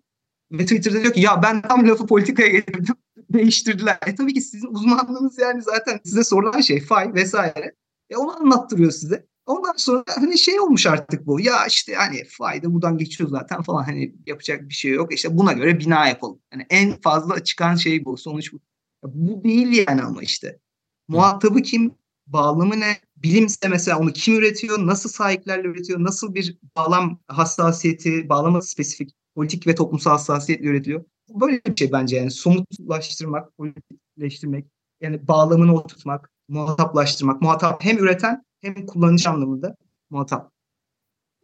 Ve 0.51 0.63
Twitter'da 0.63 1.01
diyor 1.01 1.13
ki 1.13 1.21
ya 1.21 1.43
ben 1.43 1.61
tam 1.61 1.87
lafı 1.87 2.07
politikaya 2.07 2.49
getirdim 2.49 2.95
değiştirdiler. 3.29 3.97
E 4.05 4.15
tabii 4.15 4.33
ki 4.33 4.41
sizin 4.41 4.67
uzmanlığınız 4.67 5.39
yani 5.39 5.61
zaten 5.61 5.99
size 6.05 6.23
sorulan 6.23 6.61
şey 6.61 6.81
fay 6.81 7.13
vesaire. 7.13 7.75
E 8.09 8.17
onu 8.17 8.39
anlattırıyor 8.39 8.91
size. 8.91 9.25
Ondan 9.45 9.73
sonra 9.77 10.03
hani 10.07 10.37
şey 10.37 10.59
olmuş 10.59 10.87
artık 10.87 11.27
bu. 11.27 11.39
Ya 11.39 11.65
işte 11.65 11.95
hani 11.95 12.23
fayda 12.29 12.73
buradan 12.73 12.97
geçiyor 12.97 13.29
zaten 13.29 13.61
falan 13.61 13.83
hani 13.83 14.15
yapacak 14.25 14.69
bir 14.69 14.73
şey 14.73 14.91
yok. 14.91 15.13
İşte 15.13 15.37
buna 15.37 15.53
göre 15.53 15.79
bina 15.79 16.07
yapalım. 16.07 16.39
Yani 16.53 16.65
en 16.69 17.01
fazla 17.01 17.43
çıkan 17.43 17.75
şey 17.75 18.05
bu. 18.05 18.17
Sonuç 18.17 18.53
bu. 18.53 18.59
Bu 19.03 19.43
değil 19.43 19.87
yani 19.87 20.01
ama 20.01 20.21
işte. 20.21 20.59
Muhatabı 21.07 21.61
kim? 21.61 21.95
Bağlamı 22.27 22.79
ne? 22.79 22.97
Bilimse 23.23 23.67
mesela 23.69 23.99
onu 23.99 24.13
kim 24.13 24.35
üretiyor? 24.35 24.77
Nasıl 24.79 25.09
sahiplerle 25.09 25.67
üretiyor? 25.67 26.03
Nasıl 26.03 26.35
bir 26.35 26.57
bağlam 26.77 27.19
hassasiyeti, 27.27 28.29
bağlama 28.29 28.61
spesifik 28.61 29.15
politik 29.35 29.67
ve 29.67 29.75
toplumsal 29.75 30.11
hassasiyetle 30.11 30.67
üretiliyor? 30.67 31.05
Böyle 31.29 31.61
bir 31.65 31.75
şey 31.75 31.91
bence 31.91 32.17
yani 32.17 32.31
somutlaştırmak, 32.31 33.57
politikleştirmek, 33.57 34.65
yani 35.01 35.27
bağlamını 35.27 35.75
oturtmak, 35.75 36.31
muhataplaştırmak. 36.49 37.41
Muhatap 37.41 37.83
hem 37.83 37.97
üreten 37.97 38.43
hem 38.61 38.85
kullanıcı 38.85 39.29
anlamında 39.29 39.75
muhatap. 40.09 40.51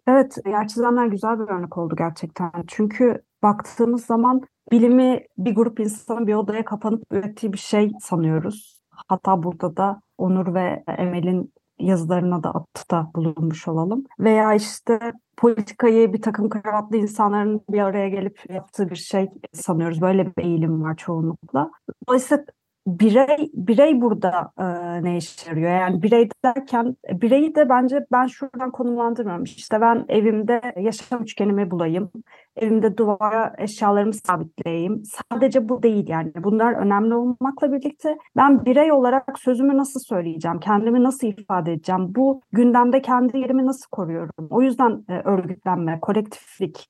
Evet, 0.07 0.37
yer 0.45 0.67
çizenler 0.67 1.07
güzel 1.07 1.39
bir 1.39 1.43
örnek 1.43 1.77
oldu 1.77 1.95
gerçekten. 1.97 2.51
Çünkü 2.67 3.23
baktığımız 3.43 4.05
zaman 4.05 4.41
bilimi 4.71 5.25
bir 5.37 5.55
grup 5.55 5.79
insanın 5.79 6.27
bir 6.27 6.33
odaya 6.33 6.65
kapanıp 6.65 7.03
ürettiği 7.11 7.53
bir 7.53 7.57
şey 7.57 7.91
sanıyoruz. 8.01 8.81
Hatta 8.89 9.43
burada 9.43 9.77
da 9.77 10.01
Onur 10.17 10.53
ve 10.53 10.83
Emel'in 10.97 11.53
yazılarına 11.83 12.43
da 12.43 12.49
atıfta 12.49 13.11
bulunmuş 13.15 13.67
olalım. 13.67 14.03
Veya 14.19 14.53
işte 14.53 14.99
politikayı 15.37 16.13
bir 16.13 16.21
takım 16.21 16.49
kravatlı 16.49 16.97
insanların 16.97 17.61
bir 17.69 17.79
araya 17.79 18.09
gelip 18.09 18.49
yaptığı 18.49 18.89
bir 18.89 18.95
şey 18.95 19.29
sanıyoruz. 19.53 20.01
Böyle 20.01 20.25
bir 20.25 20.43
eğilim 20.43 20.83
var 20.83 20.95
çoğunlukla. 20.95 21.71
Dolayısıyla 22.07 22.45
birey 22.87 23.49
birey 23.53 24.01
burada 24.01 24.51
e, 24.59 24.63
ne 25.03 25.17
işe 25.17 25.49
yarıyor? 25.49 25.71
Yani 25.71 26.03
birey 26.03 26.29
derken 26.45 26.95
bireyi 27.11 27.55
de 27.55 27.69
bence 27.69 28.05
ben 28.11 28.27
şuradan 28.27 28.71
konumlandırmıyorum. 28.71 29.43
İşte 29.43 29.81
ben 29.81 30.05
evimde 30.09 30.61
yaşam 30.77 31.23
üçgenimi 31.23 31.71
bulayım. 31.71 32.11
Evimde 32.55 32.97
duvara 32.97 33.53
eşyalarımı 33.57 34.13
sabitleyeyim. 34.13 35.03
Sadece 35.31 35.69
bu 35.69 35.83
değil 35.83 36.09
yani. 36.09 36.31
Bunlar 36.35 36.73
önemli 36.73 37.15
olmakla 37.15 37.71
birlikte 37.71 38.17
ben 38.35 38.65
birey 38.65 38.91
olarak 38.91 39.39
sözümü 39.39 39.77
nasıl 39.77 39.99
söyleyeceğim? 39.99 40.59
Kendimi 40.59 41.03
nasıl 41.03 41.27
ifade 41.27 41.73
edeceğim? 41.73 42.15
Bu 42.15 42.41
gündemde 42.51 43.01
kendi 43.01 43.37
yerimi 43.37 43.65
nasıl 43.65 43.89
koruyorum? 43.91 44.47
O 44.49 44.61
yüzden 44.61 45.05
e, 45.09 45.21
örgütlenme, 45.25 45.99
kolektiflik, 46.01 46.89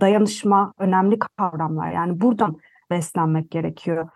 dayanışma 0.00 0.72
önemli 0.78 1.18
kavramlar. 1.18 1.92
Yani 1.92 2.20
buradan 2.20 2.56
beslenmek 2.90 3.50
gerekiyor. 3.50 4.08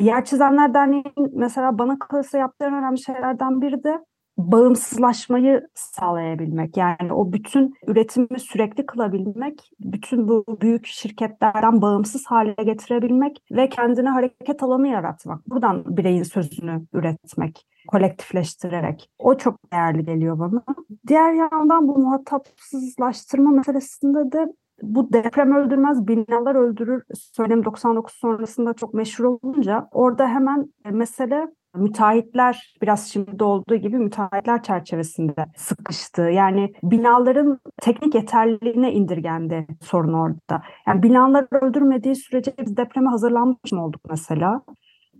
Yer 0.00 0.24
Çizenler 0.24 0.74
Derneği'nin 0.74 1.38
mesela 1.38 1.78
bana 1.78 1.98
kalırsa 1.98 2.38
yaptığı 2.38 2.64
önemli 2.64 3.02
şeylerden 3.02 3.62
biri 3.62 3.84
de 3.84 4.04
bağımsızlaşmayı 4.38 5.68
sağlayabilmek. 5.74 6.76
Yani 6.76 7.12
o 7.12 7.32
bütün 7.32 7.74
üretimi 7.86 8.40
sürekli 8.40 8.86
kılabilmek, 8.86 9.70
bütün 9.80 10.28
bu 10.28 10.44
büyük 10.60 10.86
şirketlerden 10.86 11.82
bağımsız 11.82 12.26
hale 12.26 12.54
getirebilmek 12.64 13.42
ve 13.50 13.68
kendine 13.68 14.08
hareket 14.08 14.62
alanı 14.62 14.88
yaratmak. 14.88 15.46
Buradan 15.46 15.96
bireyin 15.96 16.22
sözünü 16.22 16.86
üretmek, 16.92 17.66
kolektifleştirerek. 17.88 19.10
O 19.18 19.36
çok 19.36 19.72
değerli 19.72 20.04
geliyor 20.04 20.38
bana. 20.38 20.62
Diğer 21.08 21.32
yandan 21.32 21.88
bu 21.88 21.98
muhatapsızlaştırma 21.98 23.50
meselesinde 23.50 24.32
de 24.32 24.46
bu 24.82 25.12
deprem 25.12 25.56
öldürmez 25.56 26.06
binalar 26.06 26.54
öldürür 26.54 27.02
söylem 27.36 27.64
99 27.64 28.14
sonrasında 28.14 28.74
çok 28.74 28.94
meşhur 28.94 29.24
olunca 29.24 29.88
orada 29.92 30.28
hemen 30.28 30.72
e, 30.84 30.90
mesele 30.90 31.48
müteahhitler 31.74 32.74
biraz 32.82 33.08
şimdi 33.08 33.44
olduğu 33.44 33.76
gibi 33.76 33.98
müteahhitler 33.98 34.62
çerçevesinde 34.62 35.46
sıkıştı. 35.56 36.22
Yani 36.22 36.72
binaların 36.82 37.60
teknik 37.82 38.14
yeterliliğine 38.14 38.92
indirgendi 38.92 39.66
sorun 39.82 40.12
orada. 40.12 40.62
Yani 40.86 41.02
binalar 41.02 41.46
öldürmediği 41.50 42.16
sürece 42.16 42.52
biz 42.58 42.76
depreme 42.76 43.10
hazırlanmış 43.10 43.72
mı 43.72 43.84
olduk 43.84 44.00
mesela? 44.10 44.62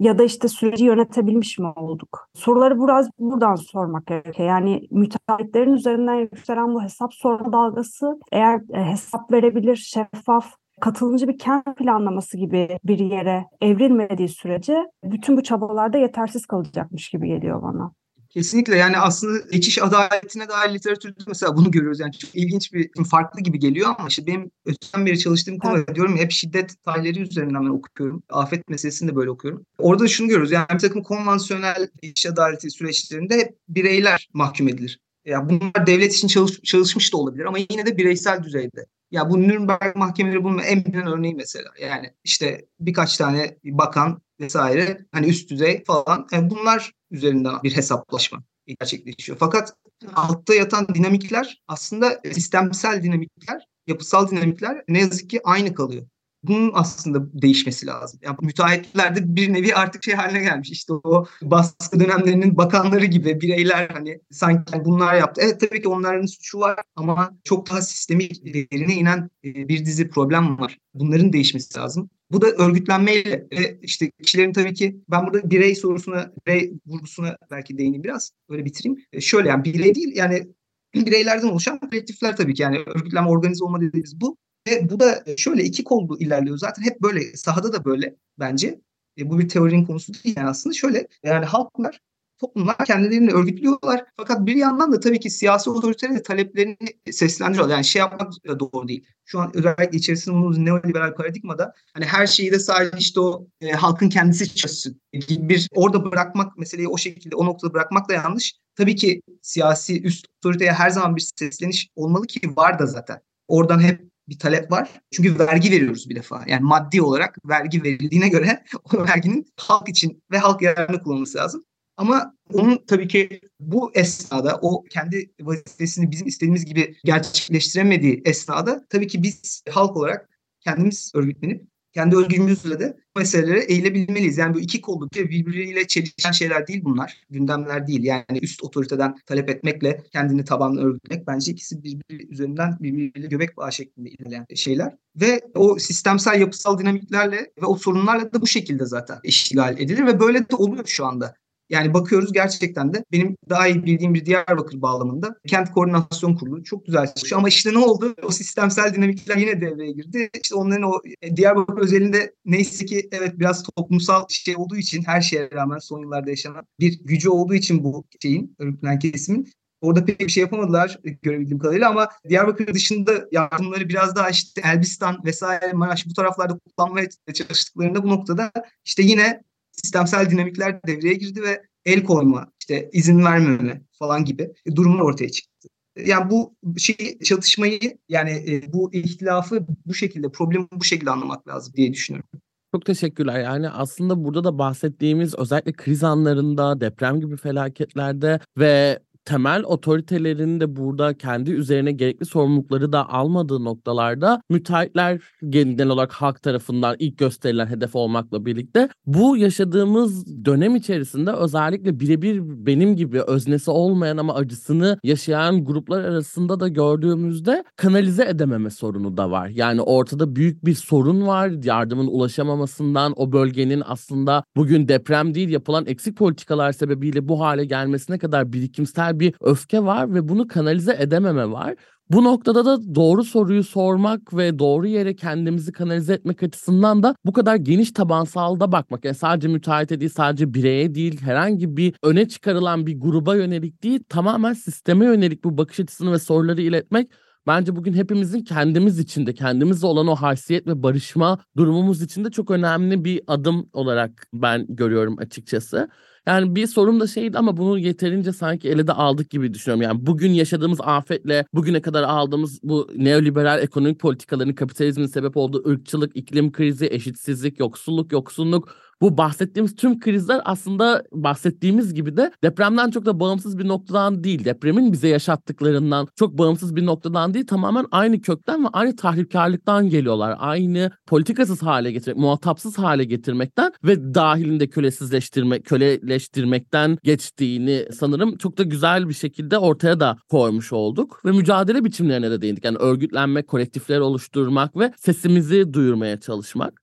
Ya 0.01 0.19
da 0.19 0.25
işte 0.25 0.49
süreci 0.49 0.85
yönetebilmiş 0.85 1.59
mi 1.59 1.69
olduk? 1.77 2.29
Soruları 2.35 2.83
biraz 2.83 3.09
buradan 3.19 3.55
sormak 3.55 4.07
gerekiyor. 4.07 4.49
Yani 4.49 4.89
müteahhitlerin 4.91 5.73
üzerinden 5.73 6.15
yükselen 6.15 6.75
bu 6.75 6.83
hesap 6.83 7.15
sorma 7.15 7.53
dalgası 7.53 8.19
eğer 8.33 8.61
e, 8.75 8.85
hesap 8.85 9.33
verebilir, 9.33 9.77
şeffaf, 9.77 10.55
katılımcı 10.81 11.29
bir 11.29 11.39
kent 11.39 11.77
planlaması 11.77 12.37
gibi 12.37 12.79
bir 12.85 12.99
yere 12.99 13.45
evrilmediği 13.61 14.29
sürece 14.29 14.87
bütün 15.05 15.37
bu 15.37 15.43
çabalarda 15.43 15.99
yetersiz 15.99 16.47
kalacakmış 16.47 17.09
gibi 17.09 17.29
geliyor 17.29 17.63
bana. 17.63 17.93
Kesinlikle 18.31 18.77
yani 18.77 18.99
aslında 18.99 19.39
geçiş 19.53 19.83
adaletine 19.83 20.49
dair 20.49 20.75
literatürde 20.75 21.19
mesela 21.27 21.57
bunu 21.57 21.71
görüyoruz. 21.71 22.01
Yani 22.01 22.13
çok 22.13 22.35
ilginç 22.35 22.73
bir 22.73 22.91
farklı 23.11 23.41
gibi 23.41 23.59
geliyor 23.59 23.95
ama 23.99 24.09
işte 24.09 24.27
benim 24.27 24.51
öteden 24.65 25.07
beri 25.07 25.19
çalıştığım 25.19 25.59
konu 25.59 25.77
evet. 25.77 25.95
diyorum 25.95 26.17
hep 26.17 26.31
şiddet 26.31 26.83
tarihleri 26.85 27.21
üzerinden 27.21 27.65
ben 27.65 27.71
okuyorum. 27.71 28.23
Afet 28.29 28.69
meselesini 28.69 29.11
de 29.11 29.17
böyle 29.17 29.31
okuyorum. 29.31 29.67
Orada 29.79 30.09
şunu 30.09 30.29
görüyoruz 30.29 30.53
yani 30.53 30.67
bir 30.73 30.79
takım 30.79 31.03
konvansiyonel 31.03 31.89
geçiş 32.03 32.27
adaleti 32.27 32.71
süreçlerinde 32.71 33.39
hep 33.39 33.57
bireyler 33.69 34.29
mahkum 34.35 34.69
edilir. 34.69 35.01
Yani 35.25 35.49
bunlar 35.49 35.87
devlet 35.87 36.15
için 36.15 36.29
çalış, 36.29 36.61
çalışmış 36.63 37.13
da 37.13 37.17
olabilir 37.17 37.45
ama 37.45 37.59
yine 37.71 37.87
de 37.87 37.97
bireysel 37.97 38.43
düzeyde. 38.43 38.87
Ya 39.11 39.31
bu 39.31 39.41
Nürnberg 39.43 39.97
mahkemeleri 39.97 40.45
bunun 40.45 40.59
en 40.59 40.85
bilinen 40.85 41.07
örneği 41.07 41.35
mesela. 41.35 41.69
Yani 41.81 42.13
işte 42.25 42.67
birkaç 42.81 43.17
tane 43.17 43.59
bakan 43.65 44.23
vesaire 44.41 45.07
hani 45.13 45.27
üst 45.27 45.51
düzey 45.51 45.85
falan 45.85 46.27
yani 46.33 46.51
bunlar 46.51 46.93
üzerinden 47.11 47.63
bir 47.63 47.77
hesaplaşma 47.77 48.43
gerçekleşiyor. 48.67 49.39
Fakat 49.39 49.75
altta 50.15 50.55
yatan 50.55 50.89
dinamikler 50.95 51.63
aslında 51.69 52.21
sistemsel 52.33 53.03
dinamikler, 53.03 53.67
yapısal 53.87 54.31
dinamikler 54.31 54.85
ne 54.89 55.01
yazık 55.01 55.31
ki 55.31 55.41
aynı 55.45 55.75
kalıyor 55.75 56.07
bunun 56.43 56.71
aslında 56.75 57.43
değişmesi 57.43 57.87
lazım. 57.87 58.21
Yani 58.23 58.37
müteahhitlerde 58.43 59.37
bir 59.37 59.53
nevi 59.53 59.75
artık 59.75 60.05
şey 60.05 60.15
haline 60.15 60.41
gelmiş. 60.41 60.71
İşte 60.71 60.93
o 60.93 61.27
baskı 61.43 62.01
dönemlerinin 62.01 62.57
bakanları 62.57 63.05
gibi 63.05 63.41
bireyler 63.41 63.89
hani 63.93 64.21
sanki 64.31 64.85
bunlar 64.85 65.15
yaptı. 65.15 65.41
Evet 65.45 65.61
tabii 65.61 65.83
ki 65.83 65.89
onların 65.89 66.27
suçu 66.27 66.61
var 66.61 66.79
ama 66.97 67.39
çok 67.45 67.71
daha 67.71 67.83
sistemik 67.83 68.45
derine 68.45 68.95
inen 68.95 69.31
e, 69.45 69.69
bir 69.69 69.87
dizi 69.87 70.09
problem 70.09 70.59
var. 70.59 70.79
Bunların 70.95 71.33
değişmesi 71.33 71.79
lazım. 71.79 72.11
Bu 72.31 72.41
da 72.41 72.47
örgütlenmeyle 72.47 73.47
ve 73.53 73.79
işte 73.83 74.11
kişilerin 74.23 74.53
tabii 74.53 74.75
ki 74.75 75.01
ben 75.11 75.27
burada 75.27 75.51
birey 75.51 75.75
sorusuna, 75.75 76.33
birey 76.47 76.73
vurgusuna 76.87 77.37
belki 77.51 77.79
değineyim 77.79 78.05
biraz. 78.05 78.33
Öyle 78.49 78.65
bitireyim. 78.65 78.99
E, 79.13 79.21
şöyle 79.21 79.49
yani 79.49 79.65
birey 79.65 79.95
değil 79.95 80.17
yani 80.17 80.49
bireylerden 80.95 81.49
oluşan 81.49 81.79
kolektifler 81.79 82.37
tabii 82.37 82.55
ki 82.55 82.63
yani 82.63 82.79
örgütlenme 82.79 83.31
organize 83.31 83.65
olma 83.65 83.81
dediğimiz 83.81 84.21
bu. 84.21 84.37
Ve 84.69 84.91
bu 84.91 85.01
da 85.01 85.25
şöyle 85.37 85.65
iki 85.65 85.85
kollu 85.85 86.19
ilerliyor. 86.19 86.59
Zaten 86.59 86.83
hep 86.83 87.03
böyle 87.03 87.37
sahada 87.37 87.73
da 87.73 87.85
böyle 87.85 88.17
bence. 88.39 88.81
E, 89.19 89.31
bu 89.31 89.39
bir 89.39 89.49
teorinin 89.49 89.85
konusu 89.85 90.15
değil 90.15 90.37
yani 90.37 90.49
aslında. 90.49 90.75
Şöyle 90.75 91.09
yani 91.23 91.45
halklar 91.45 92.01
toplumlar 92.41 92.77
kendilerini 92.87 93.33
örgütlüyorlar. 93.33 94.05
Fakat 94.17 94.47
bir 94.47 94.57
yandan 94.57 94.93
da 94.93 95.01
tabii 95.01 95.21
ki 95.21 95.31
siyasi 95.31 95.71
otoriterin 95.71 96.23
taleplerini 96.23 96.77
seslendiriyorlar. 97.11 97.75
Yani 97.75 97.85
şey 97.85 98.01
yapmak 98.01 98.33
doğru 98.61 98.89
değil. 98.89 99.07
Şu 99.25 99.41
an 99.41 99.57
özellikle 99.57 99.99
içerisinde 99.99 100.35
bulunduğumuz 100.35 100.59
neoliberal 100.59 101.15
paradigmada 101.15 101.75
hani 101.95 102.05
her 102.05 102.27
şeyi 102.27 102.53
de 102.53 102.59
sadece 102.59 102.99
işte 102.99 103.21
o 103.21 103.47
e, 103.61 103.73
halkın 103.73 104.09
kendisi 104.09 104.55
çözsün 104.55 105.01
bir 105.29 105.69
orada 105.75 106.05
bırakmak 106.05 106.59
meseleyi 106.59 106.89
o 106.89 106.99
şekilde 106.99 107.37
o 107.37 107.47
noktada 107.47 107.75
bırakmak 107.75 108.09
da 108.09 108.13
yanlış. 108.13 108.55
Tabii 108.75 108.97
ki 108.97 109.23
siyasi 109.43 110.03
üst 110.03 110.27
otoriteye 110.39 110.73
her 110.73 110.91
zaman 110.91 111.17
bir 111.17 111.29
sesleniş 111.37 111.89
olmalı 111.97 112.27
ki 112.27 112.57
var 112.57 112.79
da 112.79 112.87
zaten. 112.87 113.21
Oradan 113.49 113.81
hep 113.81 114.10
bir 114.31 114.39
talep 114.39 114.71
var. 114.73 114.91
Çünkü 115.11 115.39
vergi 115.39 115.71
veriyoruz 115.71 116.09
bir 116.11 116.17
defa. 116.17 116.45
Yani 116.47 116.63
maddi 116.63 117.03
olarak 117.03 117.39
vergi 117.49 117.83
verildiğine 117.83 118.29
göre 118.29 118.65
o 118.85 118.99
verginin 118.99 119.47
halk 119.57 119.89
için 119.89 120.23
ve 120.33 120.39
halk 120.39 120.63
yararına 120.63 121.01
kullanılması 121.03 121.39
lazım. 121.39 121.65
Ama 121.97 122.35
onun 122.53 122.85
tabii 122.87 123.09
ki 123.09 123.41
bu 123.61 123.91
esnada 123.95 124.59
o 124.63 124.85
kendi 124.85 125.33
vazifesini 125.41 126.11
bizim 126.11 126.27
istediğimiz 126.27 126.65
gibi 126.65 126.97
gerçekleştiremediği 127.05 128.23
esnada 128.25 128.87
tabii 128.91 129.07
ki 129.07 129.23
biz 129.23 129.63
halk 129.71 129.97
olarak 129.97 130.29
kendimiz 130.61 131.13
örgütlenip 131.15 131.71
kendi 131.93 132.17
özgürlüğümüzle 132.17 132.81
de 132.81 132.97
meselelere 133.17 133.61
eğilebilmeliyiz. 133.61 134.39
Yani 134.39 134.55
bu 134.55 134.61
iki 134.61 134.81
kollu 134.81 135.09
birbiriyle 135.11 135.87
çelişen 135.87 136.33
şeyler 136.33 136.67
değil 136.67 136.85
bunlar. 136.85 137.23
Gündemler 137.31 137.87
değil. 137.87 138.05
Yani 138.05 138.39
üst 138.43 138.65
otoriteden 138.65 139.15
talep 139.27 139.51
etmekle 139.51 140.03
kendini 140.13 140.45
tabanla 140.45 140.81
örgütmek 140.81 141.27
bence 141.27 141.53
ikisi 141.53 141.85
birbiri 141.85 142.33
üzerinden 142.33 142.77
birbiriyle 142.81 143.27
göbek 143.27 143.57
bağı 143.57 143.73
şeklinde 143.73 144.11
ilerleyen 144.11 144.47
şeyler. 144.55 144.97
Ve 145.17 145.41
o 145.55 145.79
sistemsel 145.79 146.41
yapısal 146.41 146.79
dinamiklerle 146.79 147.53
ve 147.63 147.67
o 147.67 147.77
sorunlarla 147.77 148.33
da 148.33 148.41
bu 148.41 148.47
şekilde 148.47 148.87
zaten 148.87 149.19
işgal 149.25 149.79
edilir 149.79 150.07
ve 150.07 150.21
böyle 150.21 150.39
de 150.39 150.57
oluyor 150.57 150.87
şu 150.87 151.07
anda. 151.07 151.35
Yani 151.71 151.95
bakıyoruz 151.95 152.33
gerçekten 152.33 152.95
de 152.95 153.05
benim 153.13 153.37
daha 153.49 153.69
iyi 153.69 153.85
bildiğim 153.85 154.15
bir 154.15 154.27
Diyarbakır 154.27 154.83
bağlamında 154.83 155.37
kent 155.47 155.73
koordinasyon 155.73 156.37
kurulu 156.37 156.65
çok 156.65 156.87
güzel 156.87 157.07
çalışıyor. 157.07 157.39
Ama 157.39 157.49
işte 157.49 157.73
ne 157.73 157.79
oldu? 157.79 158.15
O 158.23 158.31
sistemsel 158.31 158.95
dinamikler 158.95 159.37
yine 159.37 159.61
devreye 159.61 159.93
girdi. 159.93 160.31
İşte 160.43 160.55
onların 160.55 160.83
o 160.83 161.01
e, 161.23 161.37
Diyarbakır 161.37 161.83
özelinde 161.83 162.35
neyse 162.45 162.87
ki 162.87 163.09
evet 163.13 163.39
biraz 163.39 163.63
toplumsal 163.63 164.25
şey 164.29 164.57
olduğu 164.57 164.77
için 164.77 165.03
her 165.03 165.21
şeye 165.21 165.51
rağmen 165.51 165.79
son 165.79 166.01
yıllarda 166.01 166.31
yaşanan 166.31 166.67
bir 166.81 166.99
gücü 167.05 167.29
olduğu 167.29 167.55
için 167.55 167.85
bu 167.85 168.05
şeyin 168.23 168.57
örgütlenen 168.59 168.99
kesimin 168.99 169.49
Orada 169.81 170.05
pek 170.05 170.21
bir 170.21 170.29
şey 170.29 170.41
yapamadılar 170.41 170.99
görebildiğim 171.23 171.59
kadarıyla 171.59 171.91
ama 171.91 172.09
Diyarbakır 172.29 172.75
dışında 172.75 173.13
yardımları 173.33 173.89
biraz 173.89 174.17
daha 174.17 174.31
işte 174.31 174.63
Elbistan 174.65 175.25
vesaire 175.25 175.73
Maraş 175.73 176.07
bu 176.07 176.15
taraflarda 176.15 176.59
kullanmaya 176.59 177.09
çalıştıklarında 177.35 178.03
bu 178.03 178.09
noktada 178.09 178.53
işte 178.85 179.03
yine 179.03 179.43
sistemsel 179.85 180.31
dinamikler 180.31 180.83
devreye 180.87 181.15
girdi 181.15 181.43
ve 181.43 181.63
el 181.85 182.05
koyma, 182.05 182.53
işte 182.61 182.91
izin 182.93 183.25
vermeme 183.25 183.83
falan 183.99 184.25
gibi 184.25 184.53
durumlar 184.77 185.01
ortaya 185.01 185.29
çıktı. 185.29 185.69
Yani 186.07 186.31
bu 186.31 186.55
şey 186.79 187.19
çatışmayı 187.19 187.99
yani 188.09 188.31
e, 188.31 188.73
bu 188.73 188.95
ihtilafı 188.95 189.67
bu 189.87 189.95
şekilde 189.95 190.33
problemi 190.33 190.67
bu 190.73 190.85
şekilde 190.85 191.11
anlamak 191.11 191.49
lazım 191.49 191.75
diye 191.77 191.93
düşünüyorum. 191.93 192.31
Çok 192.75 192.87
teşekkürler. 192.87 193.41
Yani 193.41 193.71
aslında 193.71 194.25
burada 194.25 194.45
da 194.45 194.59
bahsettiğimiz 194.59 195.35
özellikle 195.35 195.73
kriz 195.73 196.05
anlarında, 196.05 196.81
deprem 196.81 197.21
gibi 197.21 197.37
felaketlerde 197.37 198.41
ve 198.59 198.99
temel 199.25 199.63
otoritelerin 199.65 200.61
de 200.61 200.77
burada 200.77 201.15
kendi 201.15 201.51
üzerine 201.51 201.93
gerekli 201.93 202.27
sorumlulukları 202.27 202.93
da 202.93 203.09
almadığı 203.09 203.65
noktalarda 203.65 204.43
müteahhitler 204.51 205.21
genel 205.49 205.89
olarak 205.89 206.13
halk 206.13 206.43
tarafından 206.43 206.97
ilk 206.99 207.19
gösterilen 207.19 207.67
hedef 207.67 207.97
olmakla 207.97 208.47
birlikte 208.47 208.89
bu 209.07 209.37
yaşadığımız 209.37 210.45
dönem 210.45 210.77
içerisinde 210.77 211.33
özellikle 211.33 212.01
birebir 212.01 212.41
benim 212.67 212.97
gibi 212.97 213.21
öznesi 213.21 213.71
olmayan 213.71 214.17
ama 214.17 214.35
acısını 214.35 214.99
yaşayan 215.05 215.65
gruplar 215.65 216.05
arasında 216.05 216.61
da 216.61 216.69
gördüğümüzde 216.69 217.65
kanalize 217.77 218.25
edememe 218.25 218.71
sorunu 218.71 219.17
da 219.17 219.31
var. 219.31 219.49
Yani 219.49 219.81
ortada 219.81 220.37
büyük 220.37 220.65
bir 220.65 220.75
sorun 220.75 221.27
var. 221.27 221.53
Yardımın 221.65 222.07
ulaşamamasından 222.07 223.13
o 223.17 223.33
bölgenin 223.33 223.83
aslında 223.87 224.45
bugün 224.57 224.89
deprem 224.89 225.35
değil 225.35 225.49
yapılan 225.49 225.87
eksik 225.87 226.17
politikalar 226.17 226.73
sebebiyle 226.73 227.29
bu 227.29 227.41
hale 227.41 227.65
gelmesine 227.65 228.19
kadar 228.19 228.53
birikimsel 228.53 229.20
bir 229.21 229.35
öfke 229.41 229.85
var 229.85 230.15
ve 230.15 230.29
bunu 230.29 230.49
kanalize 230.49 230.97
edememe 231.01 231.51
var. 231.51 231.75
Bu 232.11 232.25
noktada 232.25 232.65
da 232.65 232.95
doğru 232.95 233.25
soruyu 233.25 233.65
sormak 233.65 234.37
ve 234.37 234.59
doğru 234.59 234.87
yere 234.87 235.17
kendimizi 235.17 235.73
kanalize 235.73 236.13
etmek 236.13 236.43
açısından 236.43 237.03
da 237.03 237.15
bu 237.25 237.33
kadar 237.33 237.57
geniş 237.57 237.93
tabansalda 237.93 238.73
bakmak. 238.73 239.05
Yani 239.05 239.15
sadece 239.15 239.49
müteahhite 239.49 240.01
değil, 240.01 240.13
sadece 240.17 240.55
bireye 240.55 240.95
değil, 240.95 241.21
herhangi 241.21 241.77
bir 241.77 241.95
öne 242.03 242.29
çıkarılan 242.29 242.87
bir 242.87 243.01
gruba 243.01 243.37
yönelik 243.37 243.83
değil, 243.83 244.01
tamamen 244.09 244.53
sisteme 244.53 245.05
yönelik 245.05 245.45
bu 245.45 245.59
bakış 245.59 245.81
açısını 245.81 246.13
ve 246.13 246.19
soruları 246.19 246.63
iletmek 246.63 247.11
bence 247.47 247.77
bugün 247.77 247.93
hepimizin 247.93 248.45
kendimiz 248.45 248.99
içinde, 248.99 249.35
kendimizle 249.35 249.87
olan 249.87 250.07
o 250.07 250.15
haysiyet 250.15 250.67
ve 250.67 250.83
barışma 250.83 251.39
durumumuz 251.57 252.03
içinde 252.03 252.31
çok 252.31 252.51
önemli 252.51 253.05
bir 253.05 253.21
adım 253.27 253.71
olarak 253.73 254.27
ben 254.33 254.67
görüyorum 254.69 255.17
açıkçası. 255.19 255.89
Yani 256.27 256.55
bir 256.55 256.67
sorun 256.67 257.01
da 257.01 257.07
şeydi 257.07 257.39
ama 257.39 257.57
bunu 257.57 257.79
yeterince 257.79 258.33
sanki 258.33 258.69
ele 258.69 258.87
de 258.87 258.93
aldık 258.93 259.31
gibi 259.31 259.55
düşünüyorum. 259.55 259.83
Yani 259.83 260.07
bugün 260.07 260.33
yaşadığımız 260.33 260.81
afetle 260.81 261.45
bugüne 261.55 261.81
kadar 261.83 262.03
aldığımız 262.03 262.61
bu 262.63 262.89
neoliberal 262.97 263.63
ekonomik 263.63 264.01
politikaların 264.01 264.55
kapitalizmin 264.55 265.07
sebep 265.07 265.37
olduğu 265.37 265.69
ırkçılık, 265.69 266.17
iklim 266.17 266.53
krizi, 266.53 266.87
eşitsizlik, 266.87 267.61
yoksulluk, 267.61 268.13
yoksunluk 268.13 268.75
bu 269.01 269.19
bahsettiğimiz 269.19 269.75
tüm 269.75 270.01
krizler 270.01 270.41
aslında 270.45 271.05
bahsettiğimiz 271.13 271.95
gibi 271.95 272.17
de 272.17 272.33
depremden 272.45 272.91
çok 272.91 273.07
da 273.07 273.21
bağımsız 273.21 273.59
bir 273.59 273.69
noktadan 273.69 274.25
değil. 274.25 274.45
Depremin 274.45 274.93
bize 274.93 275.09
yaşattıklarından 275.09 276.09
çok 276.17 276.39
bağımsız 276.39 276.77
bir 276.77 276.87
noktadan 276.87 277.35
değil. 277.35 277.47
Tamamen 277.47 277.87
aynı 277.91 278.21
kökten 278.21 278.65
ve 278.65 278.69
aynı 278.73 278.97
tahripkarlıktan 278.97 279.89
geliyorlar. 279.89 280.37
Aynı 280.39 280.91
politikasız 281.07 281.63
hale 281.63 281.93
getirmek, 281.93 282.21
muhatapsız 282.21 282.79
hale 282.79 283.05
getirmekten 283.05 283.73
ve 283.85 284.15
dahilinde 284.15 284.67
kölesizleştirme, 284.67 285.61
köleleştirmekten 285.61 286.99
geçtiğini 287.03 287.87
sanırım 287.93 288.37
çok 288.37 288.59
da 288.59 288.63
güzel 288.63 289.09
bir 289.09 289.15
şekilde 289.15 289.59
ortaya 289.59 290.01
da 290.01 290.17
koymuş 290.31 290.73
olduk. 290.73 291.21
Ve 291.25 291.33
mücadele 291.33 291.85
biçimlerine 291.85 292.31
de 292.31 292.43
değindik. 292.43 292.65
Yani 292.65 292.77
örgütlenmek, 292.77 293.49
kolektifler 293.49 294.01
oluşturmak 294.01 294.77
ve 294.77 294.93
sesimizi 294.97 295.75
duyurmaya 295.75 296.21
çalışmak 296.21 296.80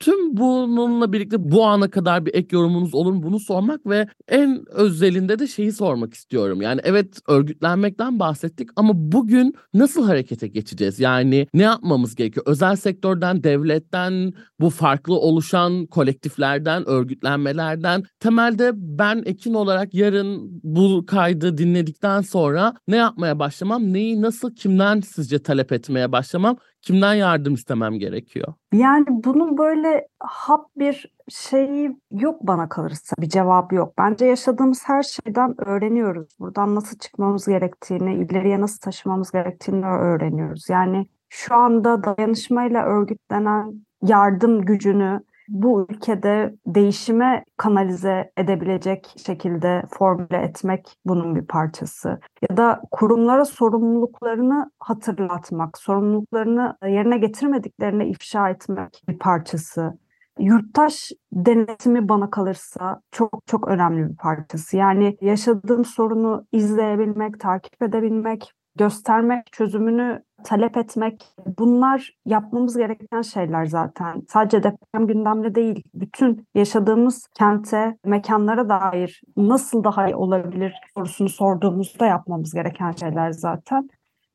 tüm 0.00 0.36
bununla 0.36 1.12
birlikte 1.12 1.50
bu 1.52 1.64
ana 1.66 1.90
kadar 1.90 2.26
bir 2.26 2.34
ek 2.34 2.56
yorumunuz 2.56 2.94
olur 2.94 3.12
mu 3.12 3.22
bunu 3.22 3.40
sormak 3.40 3.86
ve 3.86 4.06
en 4.28 4.64
özelinde 4.70 5.38
de 5.38 5.46
şeyi 5.46 5.72
sormak 5.72 6.14
istiyorum. 6.14 6.62
Yani 6.62 6.80
evet 6.84 7.18
örgütlenmekten 7.28 8.18
bahsettik 8.18 8.70
ama 8.76 8.92
bugün 8.94 9.54
nasıl 9.74 10.06
harekete 10.06 10.48
geçeceğiz? 10.48 11.00
Yani 11.00 11.46
ne 11.54 11.62
yapmamız 11.62 12.14
gerekiyor? 12.14 12.46
Özel 12.48 12.76
sektörden, 12.76 13.44
devletten, 13.44 14.32
bu 14.60 14.70
farklı 14.70 15.14
oluşan 15.14 15.86
kolektiflerden, 15.86 16.88
örgütlenmelerden 16.88 18.02
temelde 18.20 18.70
ben 18.74 19.22
Ekin 19.26 19.54
olarak 19.54 19.94
yarın 19.94 20.60
bu 20.62 21.06
kaydı 21.06 21.58
dinledikten 21.58 22.20
sonra 22.20 22.74
ne 22.88 22.96
yapmaya 22.96 23.38
başlamam? 23.38 23.92
Neyi 23.92 24.22
nasıl 24.22 24.54
kimden 24.54 25.00
sizce 25.00 25.38
talep 25.38 25.72
etmeye 25.72 26.12
başlamam? 26.12 26.56
Kimden 26.82 27.14
yardım 27.14 27.54
istemem 27.54 27.98
gerekiyor? 27.98 28.54
Yani 28.72 29.06
bunun 29.08 29.58
böyle 29.58 30.08
hap 30.20 30.66
bir 30.76 31.14
şeyi 31.28 31.96
yok 32.10 32.42
bana 32.42 32.68
kalırsa 32.68 33.16
bir 33.18 33.28
cevabı 33.28 33.74
yok. 33.74 33.94
Bence 33.98 34.26
yaşadığımız 34.26 34.82
her 34.84 35.02
şeyden 35.02 35.54
öğreniyoruz. 35.66 36.28
Buradan 36.38 36.74
nasıl 36.74 36.98
çıkmamız 36.98 37.46
gerektiğini, 37.46 38.14
ileriye 38.14 38.60
nasıl 38.60 38.78
taşımamız 38.78 39.30
gerektiğini 39.30 39.86
öğreniyoruz. 39.86 40.68
Yani 40.68 41.06
şu 41.28 41.54
anda 41.54 42.04
dayanışmayla 42.04 42.84
örgütlenen 42.84 43.86
yardım 44.02 44.62
gücünü 44.62 45.20
bu 45.48 45.86
ülkede 45.90 46.54
değişime 46.66 47.44
kanalize 47.56 48.32
edebilecek 48.36 49.14
şekilde 49.26 49.82
formüle 49.90 50.36
etmek 50.36 50.94
bunun 51.04 51.36
bir 51.36 51.46
parçası. 51.46 52.20
Ya 52.50 52.56
da 52.56 52.80
kurumlara 52.90 53.44
sorumluluklarını 53.44 54.70
hatırlatmak, 54.78 55.78
sorumluluklarını 55.78 56.76
yerine 56.82 57.18
getirmediklerini 57.18 58.08
ifşa 58.08 58.50
etmek 58.50 59.02
bir 59.08 59.18
parçası. 59.18 59.98
Yurttaş 60.38 61.12
denetimi 61.32 62.08
bana 62.08 62.30
kalırsa 62.30 63.00
çok 63.10 63.42
çok 63.46 63.68
önemli 63.68 64.10
bir 64.10 64.16
parçası. 64.16 64.76
Yani 64.76 65.16
yaşadığım 65.20 65.84
sorunu 65.84 66.46
izleyebilmek, 66.52 67.40
takip 67.40 67.82
edebilmek, 67.82 68.52
göstermek, 68.78 69.52
çözümünü 69.52 70.22
talep 70.44 70.76
etmek 70.76 71.24
bunlar 71.58 72.16
yapmamız 72.26 72.76
gereken 72.76 73.22
şeyler 73.22 73.66
zaten. 73.66 74.22
Sadece 74.28 74.62
deprem 74.62 75.06
gündemde 75.06 75.54
değil, 75.54 75.82
bütün 75.94 76.46
yaşadığımız 76.54 77.28
kente, 77.34 77.98
mekanlara 78.04 78.68
dair 78.68 79.22
nasıl 79.36 79.84
daha 79.84 80.08
iyi 80.08 80.14
olabilir 80.14 80.74
sorusunu 80.94 81.28
sorduğumuzda 81.28 82.06
yapmamız 82.06 82.54
gereken 82.54 82.92
şeyler 82.92 83.30
zaten. 83.30 83.88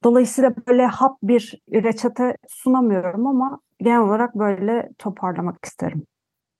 Dolayısıyla 0.04 0.54
böyle 0.68 0.86
hap 0.86 1.18
bir 1.24 1.62
reçete 1.74 2.38
sunamıyorum 2.48 3.28
ama 3.28 3.60
genel 3.80 4.02
olarak 4.02 4.36
böyle 4.36 4.89
toparlamak 4.98 5.66
isterim. 5.66 6.04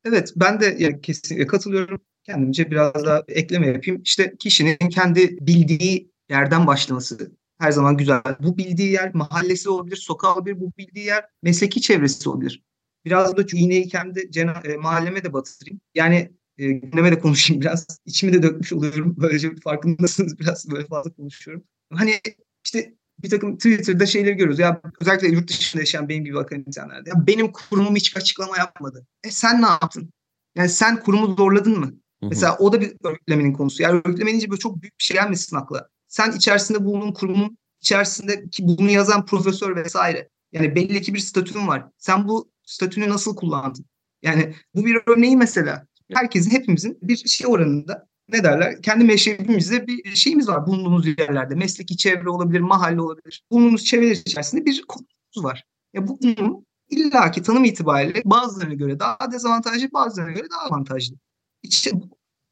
Evet 0.06 0.34
ben 0.36 0.62
de 0.62 0.76
yani 0.80 1.02
kesinlikle 1.02 1.48
katılıyorum. 1.48 2.02
Kendimce 2.24 2.72
biraz 2.72 3.06
daha 3.06 3.24
ekleme 3.28 3.68
yapayım. 3.68 4.02
İşte 4.04 4.34
kişinin 4.40 4.78
kendi 4.78 5.38
bildiği 5.48 6.12
yerden 6.30 6.68
başlaması 6.68 7.32
her 7.64 7.72
zaman 7.72 7.97
güzel. 7.97 8.22
Bu 8.39 8.57
bildiği 8.57 8.91
yer 8.91 9.16
mahallesi 9.16 9.70
olabilir, 9.70 9.95
sokağı 9.95 10.36
olabilir, 10.36 10.59
bu 10.59 10.72
bildiği 10.78 11.05
yer 11.05 11.26
mesleki 11.43 11.82
çevresi 11.82 12.30
olabilir. 12.30 12.64
Biraz 13.05 13.38
da 13.38 13.43
iğneyi 13.53 13.88
kendi 13.88 14.20
cena- 14.20 14.68
e, 14.68 14.78
mahalleme 14.78 15.24
de 15.24 15.34
batırayım. 15.34 15.82
Yani 15.95 16.32
e, 16.57 16.72
gündeme 16.72 17.11
de 17.11 17.20
konuşayım 17.20 17.61
biraz. 17.61 17.88
İçimi 18.05 18.34
de 18.34 18.43
dökmüş 18.43 18.74
oluyorum. 18.74 19.16
Böylece 19.22 19.55
farkındasınız 19.55 20.39
biraz 20.39 20.72
böyle 20.72 20.88
fazla 20.88 21.14
konuşuyorum. 21.14 21.64
Hani 21.93 22.22
işte 22.66 22.93
bir 23.24 23.30
takım 23.30 23.57
Twitter'da 23.57 24.05
şeyleri 24.05 24.34
görüyoruz. 24.34 24.59
Ya 24.59 24.82
özellikle 25.01 25.28
yurt 25.28 25.49
dışında 25.49 25.82
yaşayan 25.82 26.09
benim 26.09 26.26
gibi 26.26 26.39
akademisyenlerde. 26.39 27.09
Ya 27.09 27.28
benim 27.28 27.51
kurumum 27.51 27.95
hiç 27.95 28.18
açıklama 28.18 28.57
yapmadı. 28.57 29.07
E 29.24 29.32
sen 29.32 29.61
ne 29.61 29.66
yaptın? 29.66 30.14
Yani 30.55 30.70
sen 30.70 30.99
kurumu 30.99 31.36
zorladın 31.36 31.80
mı? 31.80 31.86
Hı 31.86 32.26
hı. 32.26 32.30
Mesela 32.30 32.57
o 32.57 32.74
da 32.74 32.82
bir 32.82 32.93
örgütlemenin 33.03 33.53
konusu. 33.53 33.84
Yani 33.84 34.01
örgütlemenince 34.05 34.49
böyle 34.49 34.59
çok 34.59 34.82
büyük 34.82 34.99
bir 34.99 35.03
şey 35.03 35.18
gelmesin 35.18 35.55
akla 35.55 35.89
sen 36.14 36.32
içerisinde 36.32 36.86
bulunduğun 36.86 37.11
kurumun 37.11 37.57
içerisinde 37.82 38.49
ki 38.49 38.68
bunu 38.68 38.91
yazan 38.91 39.26
profesör 39.26 39.76
vesaire. 39.76 40.30
Yani 40.51 40.76
belli 40.76 41.01
ki 41.01 41.14
bir 41.14 41.20
statün 41.20 41.68
var. 41.68 41.86
Sen 41.97 42.28
bu 42.28 42.51
statünü 42.64 43.09
nasıl 43.09 43.36
kullandın? 43.36 43.86
Yani 44.22 44.55
bu 44.76 44.86
bir 44.86 44.97
örneği 45.07 45.38
mesela. 45.38 45.88
Herkesin, 46.14 46.51
hepimizin 46.51 46.97
bir 47.01 47.16
şey 47.18 47.47
oranında 47.47 48.07
ne 48.30 48.43
derler? 48.43 48.82
Kendi 48.82 49.03
meşrebimizde 49.03 49.88
bir 49.88 50.16
şeyimiz 50.16 50.47
var 50.47 50.68
bulunduğumuz 50.68 51.07
yerlerde. 51.07 51.55
Mesleki 51.55 51.97
çevre 51.97 52.30
olabilir, 52.30 52.59
mahalle 52.59 53.01
olabilir. 53.01 53.43
Bulunduğumuz 53.51 53.86
çevreler 53.86 54.16
içerisinde 54.16 54.66
bir 54.66 54.82
konumuz 54.88 55.43
var. 55.43 55.64
Ya 55.93 56.07
bu 56.07 56.20
konu 56.20 56.66
illaki 56.89 57.43
tanım 57.43 57.64
itibariyle 57.64 58.22
bazılarına 58.26 58.74
göre 58.74 58.99
daha 58.99 59.32
dezavantajlı, 59.32 59.91
bazılarına 59.93 60.32
göre 60.32 60.47
daha 60.51 60.61
avantajlı. 60.61 61.16
İşte 61.64 61.91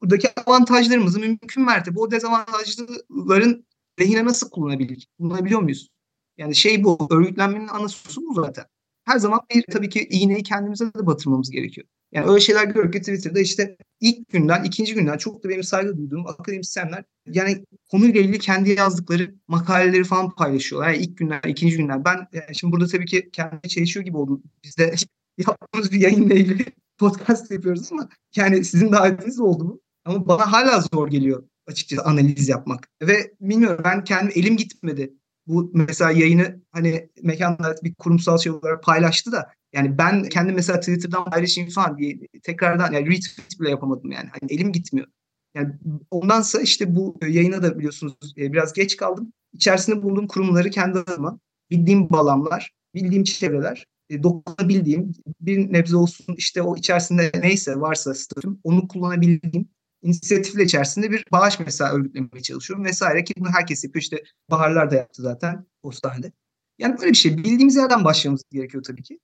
buradaki 0.02 0.28
avantajlarımızı 0.46 1.20
mümkün 1.20 1.64
mertebe 1.64 2.00
o 2.00 2.10
dezavantajlıların 2.10 3.64
lehine 4.00 4.24
nasıl 4.24 4.50
kullanabilir? 4.50 5.08
Kullanabiliyor 5.18 5.60
muyuz? 5.60 5.90
Yani 6.38 6.54
şey 6.54 6.84
bu, 6.84 7.08
örgütlenmenin 7.10 7.68
anası 7.68 8.20
bu 8.20 8.34
zaten. 8.34 8.64
Her 9.04 9.18
zaman 9.18 9.40
bir 9.54 9.64
tabii 9.72 9.88
ki 9.88 10.08
iğneyi 10.10 10.42
kendimize 10.42 10.86
de 10.86 11.06
batırmamız 11.06 11.50
gerekiyor. 11.50 11.86
Yani 12.12 12.30
öyle 12.30 12.40
şeyler 12.40 12.64
görüyoruz 12.64 12.92
ki 12.92 12.98
Twitter'da 12.98 13.40
işte 13.40 13.76
ilk 14.00 14.28
günden, 14.28 14.64
ikinci 14.64 14.94
günden 14.94 15.18
çok 15.18 15.44
da 15.44 15.48
benim 15.48 15.62
saygı 15.62 15.96
duyduğum 15.96 16.26
akademisyenler 16.26 17.04
yani 17.26 17.64
konuyla 17.90 18.20
ilgili 18.20 18.38
kendi 18.38 18.70
yazdıkları 18.70 19.34
makaleleri 19.48 20.04
falan 20.04 20.34
paylaşıyorlar. 20.34 20.90
Yani 20.90 21.02
ilk 21.02 21.18
günden, 21.18 21.40
ikinci 21.46 21.76
günden. 21.76 22.04
Ben 22.04 22.28
yani 22.32 22.54
şimdi 22.54 22.72
burada 22.72 22.86
tabii 22.86 23.06
ki 23.06 23.30
kendi 23.32 23.68
çalışıyor 23.68 24.04
gibi 24.04 24.16
oldum. 24.16 24.42
Biz 24.64 24.78
de 24.78 24.94
yaptığımız 25.38 25.92
bir 25.92 26.00
yayınla 26.00 26.34
ilgili 26.34 26.64
podcast 26.98 27.50
yapıyoruz 27.50 27.92
ama 27.92 28.08
yani 28.36 28.64
sizin 28.64 28.92
davetiniz 28.92 29.40
oldu 29.40 29.64
mu? 29.64 29.80
Ama 30.04 30.28
bana 30.28 30.52
hala 30.52 30.80
zor 30.80 31.08
geliyor 31.08 31.44
açıkçası 31.66 32.04
analiz 32.04 32.48
yapmak. 32.48 32.88
Ve 33.02 33.32
bilmiyorum 33.40 33.80
ben 33.84 34.04
kendim 34.04 34.32
elim 34.34 34.56
gitmedi. 34.56 35.14
Bu 35.46 35.70
mesela 35.74 36.10
yayını 36.10 36.62
hani 36.70 37.10
mekanda 37.22 37.74
bir 37.82 37.94
kurumsal 37.94 38.38
şey 38.38 38.52
olarak 38.52 38.82
paylaştı 38.82 39.32
da 39.32 39.52
yani 39.72 39.98
ben 39.98 40.22
kendim 40.22 40.54
mesela 40.54 40.80
Twitter'dan 40.80 41.24
paylaşayım 41.24 41.70
falan 41.70 41.98
diye 41.98 42.18
tekrardan 42.42 42.92
yani 42.92 43.06
retweet 43.06 43.60
bile 43.60 43.70
yapamadım 43.70 44.10
yani. 44.10 44.28
Hani 44.40 44.52
elim 44.52 44.72
gitmiyor. 44.72 45.06
Yani 45.54 45.74
ondansa 46.10 46.60
işte 46.60 46.96
bu 46.96 47.18
yayına 47.28 47.62
da 47.62 47.78
biliyorsunuz 47.78 48.14
e, 48.38 48.52
biraz 48.52 48.72
geç 48.72 48.96
kaldım. 48.96 49.32
İçerisinde 49.52 50.02
bulunduğum 50.02 50.26
kurumları 50.26 50.70
kendi 50.70 50.98
adıma 50.98 51.38
bildiğim 51.70 52.10
balamlar, 52.10 52.72
bildiğim 52.94 53.24
çevreler, 53.24 53.86
e, 54.10 54.22
dokunabildiğim 54.22 55.12
bir 55.40 55.72
nebze 55.72 55.96
olsun 55.96 56.34
işte 56.38 56.62
o 56.62 56.76
içerisinde 56.76 57.32
neyse 57.40 57.80
varsa 57.80 58.14
statüm 58.14 58.60
onu 58.64 58.88
kullanabildiğim 58.88 59.68
inisiyatifle 60.02 60.64
içerisinde 60.64 61.10
bir 61.10 61.24
bağış 61.32 61.58
mesela 61.60 61.92
örgütlemeye 61.92 62.42
çalışıyorum 62.42 62.84
vesaire 62.84 63.24
ki 63.24 63.34
bunu 63.38 63.48
herkes 63.50 63.84
yapıyor. 63.84 64.02
İşte 64.02 64.22
Baharlar 64.50 64.90
da 64.90 64.94
yaptı 64.94 65.22
zaten 65.22 65.66
postanede. 65.82 66.32
Yani 66.78 66.98
böyle 66.98 67.10
bir 67.10 67.16
şey 67.16 67.36
bildiğimiz 67.38 67.76
yerden 67.76 68.04
başlamamız 68.04 68.42
gerekiyor 68.50 68.82
tabii 68.82 69.02
ki. 69.02 69.18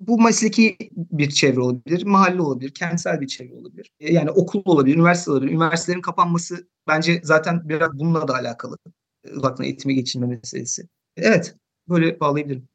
Bu 0.00 0.20
mesleki 0.20 0.76
bir 0.92 1.30
çevre 1.30 1.60
olabilir, 1.60 2.04
mahalle 2.06 2.42
olabilir, 2.42 2.74
kentsel 2.74 3.20
bir 3.20 3.26
çevre 3.26 3.54
olabilir. 3.54 3.90
E, 4.00 4.12
yani 4.12 4.30
okul 4.30 4.62
olabilir, 4.64 4.96
üniversite 4.96 5.30
olabilir. 5.30 5.52
Üniversitelerin 5.52 6.02
kapanması 6.02 6.68
bence 6.88 7.20
zaten 7.24 7.68
biraz 7.68 7.98
bununla 7.98 8.28
da 8.28 8.34
alakalı. 8.34 8.76
Uzaktan 9.36 9.66
eğitime 9.66 9.94
geçilme 9.94 10.26
meselesi. 10.26 10.88
Evet, 11.16 11.54
böyle 11.88 12.20
bağlayabilirim. 12.20 12.68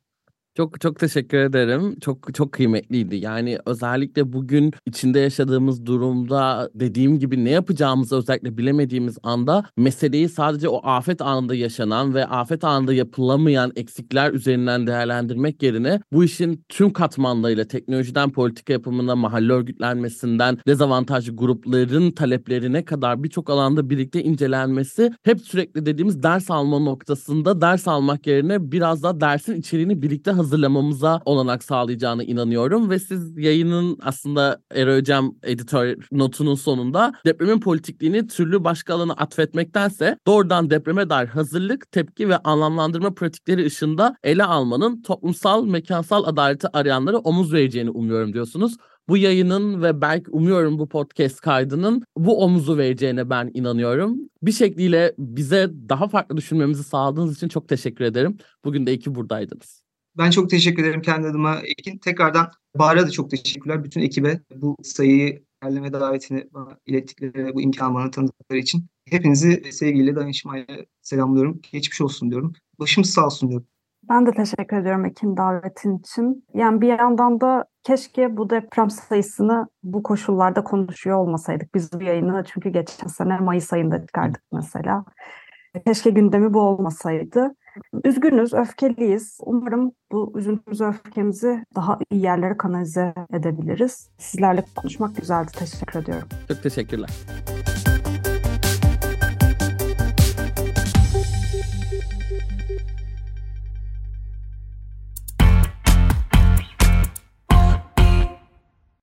Çok 0.57 0.81
çok 0.81 0.99
teşekkür 0.99 1.37
ederim. 1.37 1.99
Çok 1.99 2.33
çok 2.33 2.51
kıymetliydi. 2.51 3.15
Yani 3.15 3.59
özellikle 3.65 4.33
bugün 4.33 4.73
içinde 4.85 5.19
yaşadığımız 5.19 5.85
durumda 5.85 6.69
dediğim 6.75 7.19
gibi 7.19 7.45
ne 7.45 7.49
yapacağımızı 7.49 8.15
özellikle 8.15 8.57
bilemediğimiz 8.57 9.17
anda 9.23 9.65
meseleyi 9.77 10.29
sadece 10.29 10.69
o 10.69 10.87
afet 10.87 11.21
anında 11.21 11.55
yaşanan 11.55 12.13
ve 12.13 12.25
afet 12.25 12.63
anında 12.63 12.93
yapılamayan 12.93 13.71
eksikler 13.75 14.31
üzerinden 14.33 14.87
değerlendirmek 14.87 15.63
yerine 15.63 16.01
bu 16.13 16.23
işin 16.23 16.65
tüm 16.69 16.93
katmanlarıyla 16.93 17.67
teknolojiden 17.67 18.31
politika 18.31 18.73
yapımına, 18.73 19.15
mahalle 19.15 19.53
örgütlenmesinden 19.53 20.57
dezavantajlı 20.67 21.35
grupların 21.35 22.11
taleplerine 22.11 22.85
kadar 22.85 23.23
birçok 23.23 23.49
alanda 23.49 23.89
birlikte 23.89 24.23
incelenmesi 24.23 25.11
hep 25.23 25.41
sürekli 25.41 25.85
dediğimiz 25.85 26.23
ders 26.23 26.51
alma 26.51 26.79
noktasında 26.79 27.61
ders 27.61 27.87
almak 27.87 28.27
yerine 28.27 28.71
biraz 28.71 29.03
daha 29.03 29.21
dersin 29.21 29.55
içeriğini 29.55 30.01
birlikte 30.01 30.31
hazırlamak 30.31 30.44
hazırlamamıza 30.45 31.21
olanak 31.25 31.63
sağlayacağını 31.63 32.23
inanıyorum 32.23 32.89
ve 32.89 32.99
siz 32.99 33.37
yayının 33.37 33.97
aslında 34.01 34.61
Ero 34.71 34.97
Hocam 34.97 35.35
editör 35.43 35.97
notunun 36.11 36.55
sonunda 36.55 37.13
depremin 37.25 37.59
politikliğini 37.59 38.27
türlü 38.27 38.63
başka 38.63 38.95
alana 38.95 39.13
atfetmektense 39.13 40.17
doğrudan 40.27 40.69
depreme 40.69 41.09
dair 41.09 41.27
hazırlık, 41.27 41.91
tepki 41.91 42.29
ve 42.29 42.37
anlamlandırma 42.37 43.13
pratikleri 43.13 43.65
ışığında 43.65 44.15
ele 44.23 44.43
almanın 44.43 45.01
toplumsal, 45.01 45.65
mekansal 45.65 46.23
adaleti 46.23 46.67
arayanlara 46.73 47.17
omuz 47.17 47.53
vereceğini 47.53 47.89
umuyorum 47.89 48.33
diyorsunuz 48.33 48.77
bu 49.09 49.17
yayının 49.17 49.81
ve 49.81 50.01
belki 50.01 50.31
umuyorum 50.31 50.79
bu 50.79 50.89
podcast 50.89 51.41
kaydının 51.41 52.03
bu 52.17 52.43
omuzu 52.43 52.77
vereceğine 52.77 53.29
ben 53.29 53.51
inanıyorum. 53.53 54.17
Bir 54.41 54.51
şekliyle 54.51 55.15
bize 55.17 55.71
daha 55.89 56.07
farklı 56.07 56.37
düşünmemizi 56.37 56.83
sağladığınız 56.83 57.35
için 57.35 57.47
çok 57.47 57.69
teşekkür 57.69 58.05
ederim. 58.05 58.37
Bugün 58.65 58.85
de 58.85 58.93
iki 58.93 59.15
buradaydınız. 59.15 59.84
Ben 60.17 60.29
çok 60.29 60.49
teşekkür 60.49 60.83
ederim 60.83 61.01
kendi 61.01 61.27
adıma 61.27 61.59
Ekin. 61.63 61.97
Tekrardan 61.97 62.51
Bahar'a 62.75 63.07
da 63.07 63.11
çok 63.11 63.29
teşekkürler. 63.29 63.83
Bütün 63.83 64.01
ekibe 64.01 64.39
bu 64.55 64.75
sayıyı 64.83 65.43
derleme 65.63 65.93
davetini 65.93 66.47
bana 66.53 66.77
ilettikleri, 66.85 67.55
bu 67.55 67.61
imkanı 67.61 67.93
bana 67.93 68.11
tanıdıkları 68.11 68.59
için. 68.59 68.85
Hepinizi 69.09 69.71
sevgiyle, 69.71 70.15
dayanışmayla 70.15 70.75
selamlıyorum. 71.01 71.61
Geçmiş 71.71 72.01
olsun 72.01 72.31
diyorum. 72.31 72.53
Başımız 72.79 73.09
sağ 73.09 73.25
olsun 73.25 73.49
diyorum. 73.49 73.67
Ben 74.09 74.25
de 74.25 74.31
teşekkür 74.31 74.77
ediyorum 74.77 75.05
Ekin 75.05 75.37
davetin 75.37 75.97
için. 75.97 76.45
Yani 76.53 76.81
bir 76.81 76.99
yandan 76.99 77.41
da 77.41 77.65
keşke 77.83 78.37
bu 78.37 78.49
deprem 78.49 78.89
sayısını 78.89 79.67
bu 79.83 80.03
koşullarda 80.03 80.63
konuşuyor 80.63 81.17
olmasaydık. 81.17 81.75
Biz 81.75 81.93
bu 81.93 82.03
yayını 82.03 82.43
çünkü 82.53 82.69
geçen 82.69 83.07
sene 83.07 83.37
Mayıs 83.37 83.73
ayında 83.73 84.05
çıkardık 84.05 84.43
mesela. 84.51 85.05
Keşke 85.85 86.09
gündemi 86.09 86.53
bu 86.53 86.59
olmasaydı. 86.59 87.55
Üzgünüz, 88.03 88.53
öfkeliyiz. 88.53 89.37
Umarım 89.41 89.91
bu 90.11 90.33
üzüntümüzü, 90.35 90.83
öfkemizi 90.83 91.65
daha 91.75 91.99
iyi 92.11 92.21
yerlere 92.21 92.57
kanalize 92.57 93.13
edebiliriz. 93.33 94.09
Sizlerle 94.17 94.65
konuşmak 94.75 95.15
güzeldi. 95.15 95.51
Teşekkür 95.59 95.99
ediyorum. 95.99 96.27
Çok 96.47 96.63
teşekkürler. 96.63 97.09